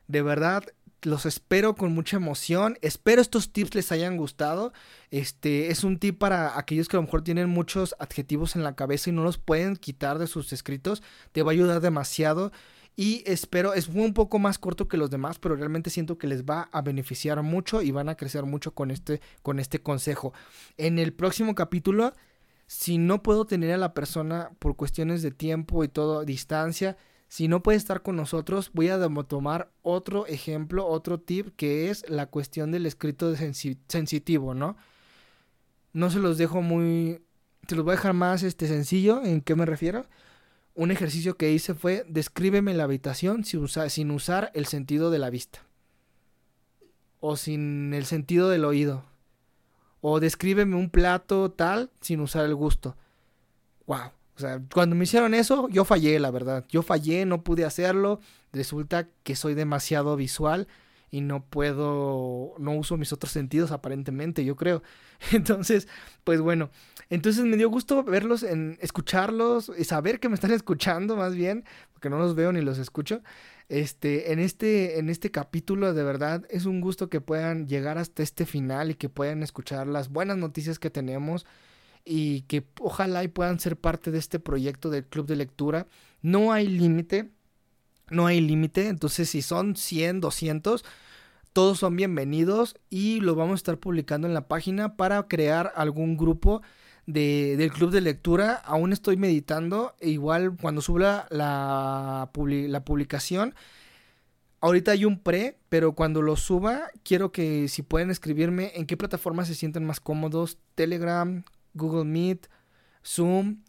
De 0.08 0.22
verdad, 0.22 0.64
los 1.02 1.26
espero 1.26 1.76
con 1.76 1.94
mucha 1.94 2.18
emoción. 2.18 2.78
Espero 2.82 3.22
estos 3.22 3.52
tips 3.52 3.76
les 3.76 3.92
hayan 3.92 4.18
gustado. 4.18 4.74
Este 5.12 5.72
es 5.72 5.84
un 5.84 6.00
tip 6.00 6.18
para 6.18 6.58
aquellos 6.58 6.88
que 6.88 6.98
a 6.98 7.00
lo 7.00 7.06
mejor 7.06 7.24
tienen 7.24 7.50
muchos 7.50 7.96
adjetivos 8.00 8.56
en 8.56 8.64
la 8.64 8.76
cabeza 8.76 9.10
y 9.10 9.14
no 9.14 9.24
los 9.24 9.38
pueden 9.38 9.76
quitar 9.76 10.18
de 10.18 10.28
sus 10.28 10.54
escritos. 10.54 11.04
Te 11.32 11.44
va 11.44 11.52
a 11.52 11.54
ayudar 11.54 11.82
demasiado. 11.82 12.52
Y 13.00 13.24
espero, 13.26 13.76
es 13.76 13.88
un 13.88 14.14
poco 14.14 14.40
más 14.40 14.60
corto 14.60 14.90
que 14.90 14.98
los 14.98 15.10
demás, 15.10 15.40
pero 15.40 15.56
realmente 15.56 15.90
siento 15.90 16.18
que 16.18 16.28
les 16.28 16.44
va 16.44 16.64
a 16.74 16.82
beneficiar 16.82 17.42
mucho 17.44 17.82
y 17.82 17.92
van 17.92 18.10
a 18.10 18.16
crecer 18.16 18.44
mucho 18.44 18.76
con 18.76 18.92
este, 18.92 19.22
con 19.42 19.58
este 19.58 19.82
consejo. 19.82 20.34
En 20.76 21.00
el 21.00 21.14
próximo 21.14 21.56
capítulo, 21.56 22.12
si 22.68 22.98
no 22.98 23.24
puedo 23.24 23.46
tener 23.46 23.72
a 23.72 23.78
la 23.78 23.94
persona 23.94 24.52
por 24.60 24.76
cuestiones 24.76 25.22
de 25.22 25.32
tiempo 25.32 25.86
y 25.86 25.88
todo, 25.88 26.26
distancia, 26.26 26.98
si 27.30 27.48
no 27.48 27.64
puede 27.64 27.78
estar 27.78 28.02
con 28.02 28.18
nosotros, 28.18 28.70
voy 28.74 28.90
a 28.90 29.00
tomar 29.30 29.72
otro 29.82 30.26
ejemplo, 30.28 30.86
otro 30.86 31.22
tip, 31.22 31.56
que 31.56 31.90
es 31.90 32.04
la 32.10 32.26
cuestión 32.26 32.70
del 32.70 32.86
escrito 32.86 33.34
sensitivo, 33.88 34.54
¿no? 34.54 34.76
No 35.94 36.10
se 36.10 36.20
los 36.20 36.38
dejo 36.38 36.62
muy... 36.62 37.22
Se 37.66 37.78
los 37.78 37.86
voy 37.86 37.94
a 37.94 37.96
dejar 37.96 38.12
más 38.12 38.44
este, 38.44 38.68
sencillo. 38.68 39.24
¿En 39.24 39.40
qué 39.40 39.56
me 39.56 39.66
refiero? 39.66 40.06
Un 40.76 40.92
ejercicio 40.92 41.36
que 41.36 41.52
hice 41.52 41.74
fue 41.74 42.06
descríbeme 42.08 42.74
la 42.74 42.86
habitación 42.86 43.44
sin, 43.44 43.68
sin 43.68 44.12
usar 44.12 44.52
el 44.54 44.66
sentido 44.66 45.12
de 45.12 45.20
la 45.20 45.30
vista. 45.30 45.60
O 47.20 47.36
sin 47.36 47.94
el 47.94 48.06
sentido 48.06 48.50
del 48.50 48.66
oído. 48.66 49.06
O 50.02 50.20
descríbeme 50.20 50.76
un 50.76 50.90
plato 50.90 51.52
tal 51.52 51.90
sin 52.00 52.22
usar 52.22 52.46
el 52.46 52.56
gusto. 52.56 52.96
¡Wow! 53.88 54.12
O 54.36 54.40
sea, 54.40 54.62
cuando 54.74 54.96
me 54.96 55.04
hicieron 55.04 55.34
eso, 55.34 55.68
yo 55.68 55.84
fallé, 55.84 56.18
la 56.18 56.32
verdad. 56.32 56.66
Yo 56.70 56.82
fallé, 56.82 57.26
no 57.26 57.44
pude 57.44 57.66
hacerlo. 57.66 58.22
Resulta 58.54 59.10
que 59.24 59.36
soy 59.36 59.54
demasiado 59.54 60.16
visual 60.16 60.70
y 61.12 61.22
no 61.22 61.44
puedo, 61.44 62.54
no 62.60 62.74
uso 62.74 62.98
mis 62.98 63.14
otros 63.14 63.32
sentidos 63.32 63.72
aparentemente, 63.72 64.46
yo 64.46 64.56
creo. 64.56 64.84
Entonces, 65.32 65.88
pues 66.24 66.40
bueno, 66.42 66.70
entonces 67.10 67.44
me 67.46 67.58
dio 67.58 67.70
gusto 67.70 68.04
verlos, 68.04 68.44
en, 68.44 68.78
escucharlos 68.82 69.72
y 69.78 69.84
saber 69.84 70.20
que 70.20 70.30
me 70.30 70.36
están 70.36 70.52
escuchando 70.52 71.18
más 71.18 71.36
bien, 71.36 71.66
porque 71.92 72.10
no 72.10 72.20
los 72.20 72.36
veo 72.36 72.52
ni 72.52 72.62
los 72.62 72.78
escucho. 72.78 73.22
Este, 73.68 74.32
en 74.32 74.40
este, 74.40 75.00
en 75.00 75.10
este 75.10 75.32
capítulo 75.32 75.94
de 75.94 76.04
verdad 76.04 76.46
es 76.50 76.66
un 76.66 76.82
gusto 76.82 77.10
que 77.10 77.22
puedan 77.22 77.68
llegar 77.68 77.98
hasta 77.98 78.24
este 78.24 78.46
final 78.46 78.92
y 78.92 78.96
que 78.96 79.10
puedan 79.10 79.44
escuchar 79.44 79.88
las 79.88 80.10
buenas 80.10 80.38
noticias 80.38 80.80
que 80.80 80.90
tenemos 80.90 81.46
y 82.06 82.42
que 82.44 82.66
ojalá 82.80 83.24
y 83.24 83.28
puedan 83.28 83.60
ser 83.60 83.78
parte 83.78 84.12
de 84.12 84.18
este 84.20 84.40
proyecto 84.40 84.90
del 84.90 85.06
club 85.06 85.28
de 85.28 85.36
lectura. 85.36 85.88
No 86.22 86.52
hay 86.52 86.68
límite, 86.68 87.30
no 88.12 88.28
hay 88.28 88.42
límite, 88.42 88.88
entonces 88.88 89.30
si 89.30 89.42
son 89.42 89.76
100, 89.76 90.22
200, 90.22 90.86
todos 91.54 91.80
son 91.80 91.96
bienvenidos 91.96 92.76
y 92.90 93.20
lo 93.22 93.36
vamos 93.36 93.54
a 93.54 93.56
estar 93.56 93.78
publicando 93.78 94.28
en 94.28 94.34
la 94.34 94.48
página 94.48 94.96
para 94.96 95.28
crear 95.28 95.74
algún 95.76 96.18
grupo 96.18 96.62
de, 97.06 97.56
del 97.58 97.72
club 97.72 97.92
de 97.92 98.02
lectura. 98.02 98.54
Aún 98.54 98.94
estoy 98.94 99.18
meditando, 99.18 99.96
e 100.00 100.10
igual 100.10 100.56
cuando 100.62 100.82
suba 100.82 101.28
la, 101.32 102.30
la 102.34 102.86
publicación. 102.86 103.56
Ahorita 104.62 104.92
hay 104.92 105.06
un 105.06 105.20
pre, 105.20 105.58
pero 105.70 105.94
cuando 105.94 106.22
lo 106.22 106.36
suba, 106.36 106.90
quiero 107.04 107.32
que 107.32 107.68
si 107.68 107.82
pueden 107.82 108.12
escribirme 108.12 108.74
en 108.76 108.86
qué 108.86 108.98
plataforma 108.98 109.46
se 109.46 109.56
sienten 109.56 109.86
más 109.86 110.00
cómodos, 110.00 110.58
Telegram, 110.76 111.44
Google 111.74 112.06
Meet, 112.06 112.48
Zoom. 113.06 113.64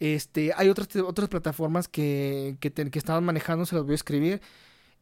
Este, 0.00 0.52
hay 0.56 0.68
otras, 0.68 0.88
otras 0.96 1.28
plataformas 1.28 1.88
que, 1.88 2.56
que, 2.60 2.72
estaban 2.94 3.24
manejando, 3.24 3.66
se 3.66 3.74
las 3.74 3.84
voy 3.84 3.92
a 3.92 3.96
escribir. 3.96 4.40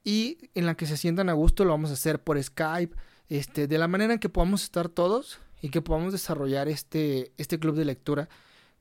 Y 0.05 0.39
en 0.55 0.67
la 0.67 0.77
que 0.77 0.87
se 0.87 0.97
sientan 0.97 1.29
a 1.29 1.33
gusto 1.33 1.65
lo 1.65 1.71
vamos 1.71 1.91
a 1.91 1.95
hacer 1.95 2.23
por 2.23 2.43
Skype. 2.43 2.97
Este, 3.29 3.67
de 3.67 3.79
la 3.79 3.89
manera 3.89 4.15
en 4.15 4.21
que 4.21 4.29
podamos 4.29 4.63
estar 4.63 4.89
todos 4.89 5.41
y 5.61 5.71
que 5.71 5.83
podamos 5.83 6.13
desarrollar 6.13 6.69
este, 6.69 7.33
este 7.39 7.59
club 7.59 7.75
de 7.75 7.85
lectura 7.85 8.29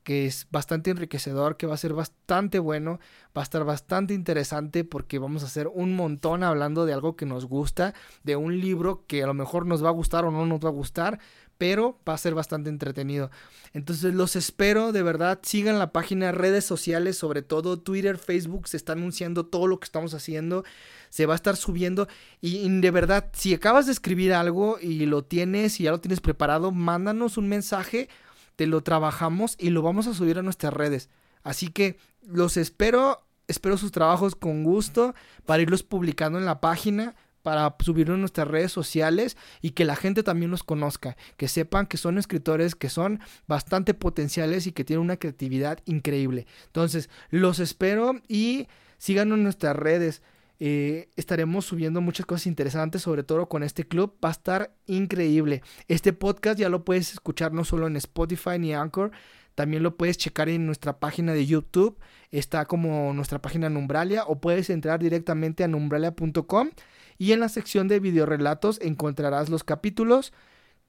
que 0.05 0.27
es 0.27 0.47
bastante 0.51 0.91
enriquecedor, 0.91 1.57
que 1.57 1.65
va 1.65 1.73
a 1.73 1.77
ser 1.77 1.93
bastante 1.93 2.59
bueno, 2.59 2.99
va 3.35 3.41
a 3.41 3.43
estar 3.43 3.65
bastante 3.65 4.13
interesante 4.13 4.83
porque 4.83 5.17
vamos 5.17 5.41
a 5.41 5.47
hacer 5.47 5.67
un 5.67 5.95
montón 5.95 6.43
hablando 6.43 6.85
de 6.85 6.93
algo 6.93 7.15
que 7.15 7.25
nos 7.25 7.45
gusta, 7.45 7.95
de 8.23 8.35
un 8.35 8.61
libro 8.61 9.03
que 9.07 9.23
a 9.23 9.25
lo 9.27 9.33
mejor 9.33 9.65
nos 9.65 9.83
va 9.83 9.89
a 9.89 9.93
gustar 9.93 10.23
o 10.23 10.29
no 10.29 10.45
nos 10.45 10.63
va 10.63 10.69
a 10.69 10.71
gustar, 10.71 11.19
pero 11.57 11.99
va 12.07 12.13
a 12.13 12.17
ser 12.17 12.33
bastante 12.33 12.69
entretenido. 12.69 13.31
Entonces 13.73 14.13
los 14.13 14.35
espero, 14.35 14.91
de 14.91 15.03
verdad, 15.03 15.39
sigan 15.43 15.79
la 15.79 15.91
página, 15.91 16.31
redes 16.31 16.65
sociales, 16.65 17.17
sobre 17.17 17.41
todo 17.41 17.79
Twitter, 17.79 18.17
Facebook, 18.17 18.67
se 18.67 18.77
está 18.77 18.93
anunciando 18.93 19.45
todo 19.45 19.67
lo 19.67 19.79
que 19.79 19.85
estamos 19.85 20.13
haciendo, 20.13 20.63
se 21.09 21.25
va 21.25 21.33
a 21.33 21.35
estar 21.35 21.55
subiendo 21.55 22.07
y, 22.41 22.69
de 22.79 22.91
verdad, 22.91 23.29
si 23.33 23.53
acabas 23.53 23.85
de 23.85 23.91
escribir 23.91 24.33
algo 24.33 24.77
y 24.79 25.05
lo 25.05 25.23
tienes 25.23 25.79
y 25.79 25.83
ya 25.83 25.91
lo 25.91 26.01
tienes 26.01 26.21
preparado, 26.21 26.71
mándanos 26.71 27.37
un 27.37 27.47
mensaje, 27.47 28.09
te 28.55 28.67
lo 28.67 28.81
trabajamos 28.81 29.55
y 29.59 29.69
lo 29.69 29.81
vamos 29.81 30.07
a 30.07 30.13
subir 30.13 30.37
a 30.39 30.43
nuestras 30.43 30.73
redes. 30.73 31.09
Así 31.43 31.67
que 31.67 31.97
los 32.25 32.57
espero, 32.57 33.25
espero 33.47 33.77
sus 33.77 33.91
trabajos 33.91 34.35
con 34.35 34.63
gusto 34.63 35.13
para 35.45 35.61
irlos 35.61 35.83
publicando 35.83 36.39
en 36.39 36.45
la 36.45 36.59
página 36.59 37.15
para 37.45 37.75
subirlo 37.77 38.15
en 38.15 38.21
nuestras 38.21 38.47
redes 38.47 38.71
sociales 38.71 39.37
y 39.61 39.71
que 39.71 39.85
la 39.85 39.95
gente 39.95 40.23
también 40.23 40.49
los 40.49 40.63
conozca, 40.63 41.15
que 41.37 41.47
sepan 41.47 41.85
que 41.85 41.97
son 41.97 42.17
escritores 42.17 42.73
que 42.73 42.89
son 42.89 43.19
bastante 43.45 43.93
potenciales 43.93 44.65
y 44.65 44.71
que 44.71 44.83
tienen 44.83 45.03
una 45.03 45.17
creatividad 45.17 45.77
increíble. 45.85 46.47
Entonces, 46.65 47.07
los 47.29 47.59
espero 47.59 48.19
y 48.27 48.67
síganos 48.97 49.37
en 49.37 49.43
nuestras 49.43 49.75
redes. 49.75 50.23
Eh, 50.59 51.09
estaremos 51.17 51.65
subiendo 51.65 52.01
muchas 52.01 52.25
cosas 52.25 52.47
interesantes, 52.47 53.03
sobre 53.03 53.21
todo 53.21 53.47
con 53.47 53.61
este 53.61 53.87
club. 53.87 54.15
Va 54.25 54.29
a 54.29 54.31
estar 54.31 54.73
increíble. 54.87 55.61
Este 55.87 56.13
podcast 56.13 56.57
ya 56.57 56.69
lo 56.69 56.83
puedes 56.83 57.11
escuchar 57.13 57.53
no 57.53 57.63
solo 57.63 57.85
en 57.85 57.95
Spotify 57.95 58.57
ni 58.57 58.73
Anchor, 58.73 59.11
también 59.53 59.83
lo 59.83 59.95
puedes 59.95 60.17
checar 60.17 60.49
en 60.49 60.65
nuestra 60.65 60.99
página 60.99 61.33
de 61.33 61.45
YouTube. 61.45 61.97
Está 62.31 62.65
como 62.65 63.13
nuestra 63.13 63.39
página 63.39 63.69
Numbralia 63.69 64.23
o 64.25 64.41
puedes 64.41 64.71
entrar 64.71 64.99
directamente 64.99 65.63
a 65.63 65.67
numbralia.com 65.67 66.71
y 67.17 67.31
en 67.31 67.39
la 67.39 67.49
sección 67.49 67.87
de 67.87 67.99
videorelatos 67.99 68.79
encontrarás 68.81 69.49
los 69.49 69.63
capítulos 69.63 70.33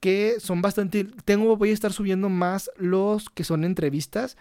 que 0.01 0.37
son 0.41 0.63
bastante... 0.63 1.05
Tengo, 1.25 1.57
voy 1.57 1.71
a 1.71 1.75
estar 1.75 1.93
subiendo 1.93 2.29
más 2.29 2.71
los 2.77 3.31
que 3.31 3.45
son 3.45 3.65
entrevistas 3.65 4.37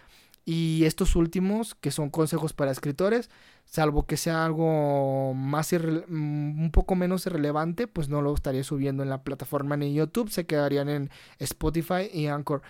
y 0.45 0.83
estos 0.85 1.15
últimos 1.15 1.73
que 1.75 1.89
son 1.89 2.11
consejos 2.11 2.53
para 2.53 2.71
escritores, 2.71 3.31
salvo 3.65 4.05
que 4.05 4.15
sea 4.15 4.45
algo 4.45 5.33
más 5.33 5.73
mm, 5.73 6.61
un 6.61 6.71
poco 6.71 6.95
menos 6.95 7.25
irrelevante, 7.25 7.87
pues 7.87 8.09
no 8.09 8.21
lo 8.21 8.33
estaría 8.33 8.63
subiendo 8.63 9.01
en 9.01 9.09
la 9.09 9.23
plataforma 9.23 9.75
ni 9.75 9.87
en 9.87 9.93
YouTube, 9.95 10.29
se 10.29 10.45
quedarían 10.45 10.87
en 10.89 11.09
Spotify 11.39 12.09
y 12.13 12.27
Anchor. 12.27 12.61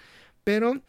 Pero 0.45 0.81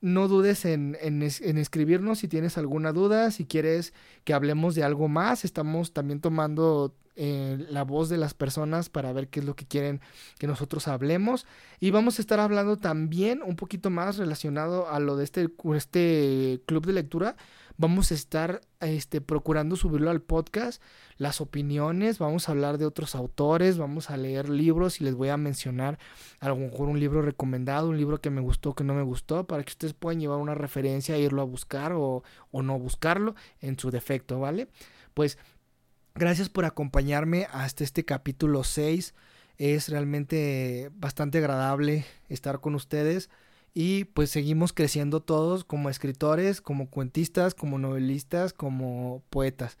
no 0.00 0.28
dudes 0.28 0.64
en, 0.64 0.96
en, 1.02 1.22
escribirnos 1.22 2.20
si 2.20 2.28
tienes 2.28 2.56
alguna 2.56 2.92
duda, 2.92 3.30
si 3.30 3.44
quieres 3.44 3.92
que 4.24 4.32
hablemos 4.32 4.74
de 4.74 4.82
algo 4.82 5.08
más. 5.08 5.44
Estamos 5.44 5.92
también 5.92 6.20
tomando 6.20 6.94
eh, 7.22 7.66
la 7.68 7.84
voz 7.84 8.08
de 8.08 8.16
las 8.16 8.32
personas 8.32 8.88
para 8.88 9.12
ver 9.12 9.28
qué 9.28 9.40
es 9.40 9.46
lo 9.46 9.54
que 9.54 9.66
quieren 9.66 10.00
que 10.38 10.46
nosotros 10.46 10.88
hablemos. 10.88 11.46
Y 11.78 11.90
vamos 11.90 12.18
a 12.18 12.22
estar 12.22 12.40
hablando 12.40 12.78
también 12.78 13.42
un 13.42 13.56
poquito 13.56 13.90
más 13.90 14.16
relacionado 14.16 14.88
a 14.88 15.00
lo 15.00 15.16
de 15.16 15.24
este, 15.24 15.50
este 15.76 16.62
club 16.64 16.86
de 16.86 16.94
lectura. 16.94 17.36
vamos 17.76 18.10
a 18.10 18.14
estar 18.14 18.62
este, 18.80 19.20
procurando 19.20 19.76
subirlo 19.76 20.10
al 20.10 20.22
podcast, 20.22 20.82
las 21.18 21.42
opiniones, 21.42 22.18
vamos 22.18 22.48
a 22.48 22.52
hablar 22.52 22.78
de 22.78 22.86
otros 22.86 23.14
autores, 23.14 23.76
vamos 23.76 24.08
a 24.08 24.16
leer 24.16 24.48
libros 24.48 25.02
y 25.02 25.04
les 25.04 25.14
voy 25.14 25.28
a 25.28 25.36
mencionar 25.36 25.98
a 26.40 26.48
lo 26.48 26.56
mejor 26.56 26.88
un 26.88 27.00
libro 27.00 27.20
recomendado, 27.20 27.90
un 27.90 27.98
libro 27.98 28.22
que 28.22 28.30
me 28.30 28.40
gustó, 28.40 28.74
que 28.74 28.84
no 28.84 28.94
me 28.94 29.02
gustó, 29.02 29.46
para 29.46 29.62
que 29.62 29.72
ustedes 29.72 29.92
puedan 29.92 30.20
llevar 30.20 30.38
una 30.38 30.54
referencia, 30.54 31.16
e 31.16 31.20
irlo 31.20 31.42
a 31.42 31.44
buscar 31.44 31.92
o, 31.92 32.22
o 32.50 32.62
no 32.62 32.78
buscarlo 32.78 33.34
en 33.60 33.78
su 33.78 33.90
defecto, 33.90 34.40
¿vale? 34.40 34.68
Pues 35.12 35.36
gracias 36.14 36.48
por 36.48 36.64
acompañarme 36.64 37.46
hasta 37.52 37.84
este 37.84 38.04
capítulo 38.04 38.64
6. 38.64 39.14
Es 39.58 39.88
realmente 39.88 40.90
bastante 40.94 41.38
agradable 41.38 42.04
estar 42.28 42.60
con 42.60 42.74
ustedes 42.74 43.28
y 43.74 44.04
pues 44.04 44.30
seguimos 44.30 44.72
creciendo 44.72 45.20
todos 45.20 45.64
como 45.64 45.90
escritores, 45.90 46.60
como 46.60 46.88
cuentistas, 46.88 47.54
como 47.54 47.78
novelistas, 47.78 48.52
como 48.52 49.22
poetas. 49.30 49.78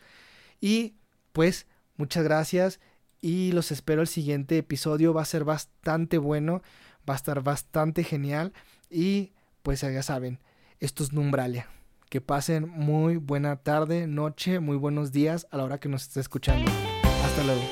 Y 0.60 0.94
pues 1.32 1.66
muchas 1.96 2.24
gracias 2.24 2.80
y 3.20 3.52
los 3.52 3.72
espero 3.72 4.02
el 4.02 4.08
siguiente 4.08 4.58
episodio, 4.58 5.12
va 5.12 5.22
a 5.22 5.26
ser 5.26 5.44
bastante 5.44 6.18
bueno, 6.18 6.62
va 7.08 7.14
a 7.14 7.16
estar 7.16 7.42
bastante 7.42 8.04
genial 8.04 8.52
y 8.90 9.32
pues 9.62 9.80
ya 9.80 10.02
saben, 10.02 10.38
esto 10.78 11.02
es 11.02 11.12
Numbralia. 11.12 11.79
Que 12.10 12.20
pasen 12.20 12.68
muy 12.68 13.18
buena 13.18 13.62
tarde, 13.62 14.08
noche, 14.08 14.58
muy 14.58 14.76
buenos 14.76 15.12
días 15.12 15.46
a 15.52 15.56
la 15.56 15.62
hora 15.62 15.78
que 15.78 15.88
nos 15.88 16.02
esté 16.02 16.18
escuchando. 16.18 16.68
Hasta 17.24 17.44
luego. 17.44 17.62